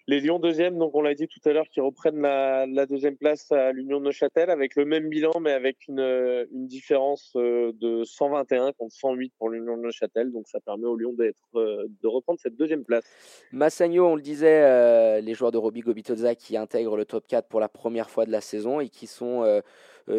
Les 0.08 0.20
Lions 0.20 0.38
deuxième, 0.38 0.78
donc 0.78 0.93
on 0.93 1.01
l'a 1.01 1.16
dit 1.16 1.28
tout 1.28 1.39
à 1.49 1.51
l'heure, 1.51 1.68
qui 1.68 1.82
reprennent 1.82 2.22
la, 2.22 2.86
deuxième 2.86 3.18
place 3.18 3.51
à 3.51 3.72
l'Union 3.72 3.99
de 3.99 4.06
Neuchâtel 4.06 4.51
avec 4.51 4.76
le 4.76 4.86
même 4.86 5.10
bilan, 5.10 5.32
mais 5.41 5.51
avec 5.51 5.88
une, 5.88 6.45
une 6.51 6.68
différence 6.68 7.34
euh, 7.36 7.72
de 7.82 8.03
121 8.03 8.74
contre 8.74 8.93
108 8.93 9.34
pour 9.39 9.49
l'Union 9.49 9.78
de 9.78 9.82
Neuchâtel. 9.82 10.32
Donc 10.32 10.47
ça 10.47 10.60
permet 10.60 10.86
aux 10.86 10.95
Lions 10.95 11.14
d'être, 11.14 11.47
euh, 11.56 11.88
de 12.03 12.08
reprendre 12.08 12.39
cette 12.39 12.56
deuxième 12.56 12.84
place. 12.84 13.03
Massagno, 13.51 14.06
on 14.06 14.16
le 14.16 14.22
disait, 14.22 14.62
euh, 14.62 15.22
les 15.22 15.34
joueurs 15.34 15.51
de 15.51 15.58
Roby 15.58 15.80
Gobitoza 15.80 16.36
qui 16.36 16.56
intègrent 16.56 16.97
le 16.97 17.06
top 17.06 17.26
4 17.26 17.47
pour 17.47 17.60
la 17.60 17.70
première 17.70 18.12
fois 18.12 18.28
de 18.28 18.32
la 18.32 18.41
saison 18.41 18.80
et 18.80 18.89
qui 18.89 19.08
sont 19.08 19.41
euh, 19.41 19.62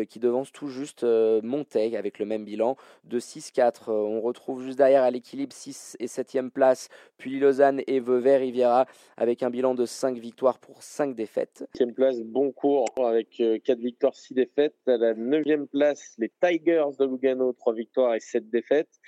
qui 0.04 0.18
devance 0.18 0.52
tout 0.52 0.68
juste 0.68 1.04
euh, 1.04 1.40
Montaigne 1.42 1.96
avec 1.96 2.18
le 2.18 2.26
même 2.26 2.44
bilan 2.44 2.76
de 3.04 3.20
6-4. 3.20 3.90
Euh, 3.90 3.92
on 3.92 4.20
retrouve 4.20 4.62
juste 4.62 4.78
derrière 4.78 5.02
à 5.02 5.10
l'équilibre 5.10 5.52
6 5.52 5.96
et 6.00 6.06
7e 6.06 6.50
place, 6.50 6.88
puis 7.18 7.38
Lausanne 7.38 7.82
et 7.86 8.00
Vevey 8.00 8.36
Riviera 8.36 8.86
avec 9.16 9.42
un 9.42 9.50
bilan 9.50 9.74
de 9.74 9.86
5 9.86 10.18
victoires 10.18 10.58
pour 10.58 10.82
5 10.82 11.14
défaites. 11.14 11.64
7 11.76 11.94
place, 11.94 12.20
bon 12.22 12.52
cours 12.52 12.86
avec 12.98 13.42
4 13.64 13.78
victoires, 13.78 14.14
6 14.14 14.34
défaites. 14.34 14.76
À 14.86 14.96
la 14.96 15.14
9e 15.14 15.66
place, 15.66 16.14
les 16.18 16.32
Tigers 16.40 16.96
de 16.98 17.04
Lugano, 17.04 17.52
3 17.52 17.74
victoires 17.74 18.14
et 18.14 18.20
7 18.20 18.50
défaites. 18.50 19.00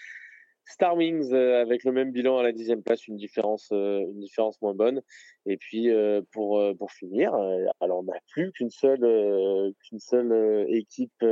Star 0.69 0.97
Wings 0.97 1.33
euh, 1.33 1.63
avec 1.63 1.83
le 1.85 1.93
même 1.93 2.13
bilan 2.13 2.39
à 2.39 2.43
la 2.43 2.53
dixième 2.53 2.83
place, 2.83 3.09
une 3.09 3.17
différence, 3.17 3.71
euh, 3.73 4.01
une 4.01 4.21
différence 4.21 4.61
moins 4.61 4.75
bonne. 4.75 5.03
Et 5.47 5.57
puis 5.57 5.91
euh, 5.91 6.21
pour 6.31 6.63
pour 6.79 6.93
finir, 6.93 7.35
alors 7.81 8.01
on 8.01 8.03
n'a 8.03 8.19
plus 8.31 8.53
qu'une 8.53 8.71
seule 8.71 9.73
qu'une 9.83 9.99
seule 9.99 10.67
équipe 10.69 11.25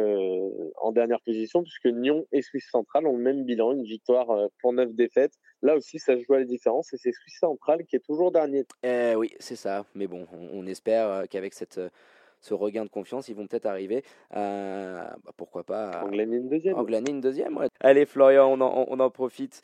en 0.81 0.93
dernière 0.93 1.21
position 1.21 1.63
puisque 1.63 1.87
Nyon 1.87 2.27
et 2.33 2.41
Suisse 2.41 2.69
Centrale 2.71 3.07
ont 3.07 3.17
le 3.17 3.23
même 3.23 3.45
bilan, 3.45 3.73
une 3.73 3.85
victoire 3.85 4.49
pour 4.61 4.73
neuf 4.73 4.95
défaites. 4.95 5.35
Là 5.61 5.77
aussi, 5.77 5.99
ça 5.99 6.17
joue 6.19 6.35
à 6.35 6.39
la 6.39 6.45
différence 6.45 6.93
et 6.95 6.97
c'est 6.97 7.13
Suisse 7.13 7.39
Centrale 7.41 7.85
qui 7.85 7.97
est 7.97 8.05
toujours 8.05 8.33
dernier. 8.33 8.65
Eh 8.83 9.15
oui, 9.17 9.33
c'est 9.39 9.57
ça. 9.57 9.85
Mais 9.95 10.07
bon, 10.07 10.27
on, 10.33 10.61
on 10.61 10.67
espère 10.67 11.29
qu'avec 11.29 11.53
cette 11.53 11.81
ce 12.47 12.55
regain 12.55 12.85
de 12.85 12.91
confiance, 12.91 13.29
ils 13.29 13.35
vont 13.35 13.47
peut-être 13.47 13.67
arriver 13.67 14.05
à, 14.31 15.17
bah, 15.25 15.33
pourquoi 15.37 15.65
pas, 15.65 15.91
à 15.91 16.05
une 16.07 16.49
deuxième. 16.49 16.77
Englaner 16.77 17.11
une 17.11 17.21
deuxième. 17.21 17.59
Allez, 17.81 18.07
Florian, 18.07 18.47
on 18.49 18.61
en, 18.61 18.87
on 18.89 19.01
en 19.01 19.11
profite 19.11 19.63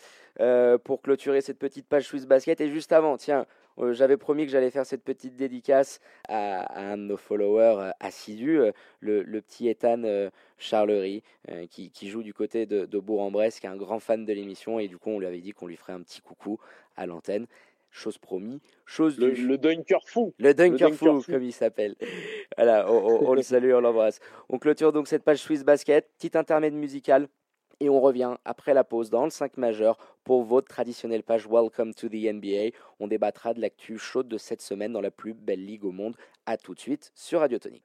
pour 0.85 1.03
clôturer 1.03 1.41
cette 1.41 1.59
petite 1.59 1.87
page 1.87 2.05
Swiss 2.05 2.27
Basket. 2.27 2.61
Et 2.61 2.71
juste 2.71 2.93
avant, 2.93 3.17
tiens, 3.17 3.47
euh, 3.79 3.93
j'avais 3.93 4.17
promis 4.17 4.45
que 4.45 4.53
j'allais 4.53 4.71
faire 4.71 4.87
cette 4.87 5.03
petite 5.03 5.37
dédicace 5.37 6.01
à, 6.29 6.79
un 6.79 6.97
de 6.99 7.03
nos 7.03 7.17
followers 7.17 7.77
euh, 7.79 7.91
assidus, 8.01 8.61
euh, 8.61 8.73
le, 9.01 9.41
petit 9.41 9.69
Ethan 9.69 10.03
Charlery, 10.59 11.23
qui, 11.71 12.09
joue 12.09 12.23
du 12.23 12.35
côté 12.35 12.67
de, 12.67 12.99
Bourg-en-Bresse, 12.99 13.61
qui 13.61 13.67
est 13.67 13.71
un 13.71 13.77
grand 13.77 13.99
fan 13.99 14.25
de 14.25 14.33
l'émission. 14.33 14.79
Et 14.79 14.89
du 14.89 14.99
coup, 14.99 15.11
on 15.11 15.19
lui 15.19 15.27
avait 15.27 15.41
dit 15.41 15.53
qu'on 15.53 15.67
lui 15.67 15.77
ferait 15.77 15.93
un 15.93 16.03
petit 16.03 16.21
coucou 16.21 16.59
à 16.97 17.07
l'antenne 17.07 17.47
chose 17.93 18.19
promis, 18.19 18.61
chose 18.87 19.19
le, 19.19 19.31
du... 19.31 19.47
le 19.47 19.59
Dunker 19.59 20.01
fou. 20.07 20.35
Le 20.39 20.55
Dunker, 20.55 20.93
fou, 20.95 21.23
comme 21.23 21.43
il 21.45 21.53
s'appelle. 21.53 21.95
voilà, 22.57 22.91
on, 22.91 23.35
le 23.35 23.43
salue, 23.43 23.73
on 23.73 23.81
l'embrasse. 23.81 24.19
On 24.49 24.59
clôture 24.59 24.93
donc 24.93 25.07
cette 25.07 25.23
page 25.23 25.39
Swiss 25.39 25.63
Basket, 25.63 26.11
petit 26.19 26.37
intermède 26.37 26.75
musical 26.75 27.29
et 27.81 27.89
on 27.89 28.01
revient 28.01 28.37
après 28.45 28.75
la 28.75 28.85
pause 28.85 29.11
dans 29.11 29.25
le 29.25 29.31
5 29.31 29.57
majeur 29.57 29.99
pour 30.25 30.43
votre 30.43 30.69
traditionnelle 30.69 31.23
page 31.23 31.47
Welcome 31.49 31.95
to 31.95 32.09
the 32.09 32.33
NBA. 32.33 32.77
On 33.01 33.09
débattra 33.09 33.55
de 33.55 33.61
l'actu 33.61 33.99
chaude 33.99 34.29
de 34.29 34.39
cette 34.39 34.63
semaine 34.63 34.93
dans 34.93 35.01
la 35.01 35.11
plus 35.11 35.35
belle 35.35 35.65
ligue 35.65 35.85
au 35.85 35.93
monde. 35.93 36.17
A 36.47 36.57
tout 36.57 36.75
de 36.75 36.81
suite 36.81 37.13
sur 37.15 37.41
Radio 37.41 37.59
Tonique. 37.59 37.81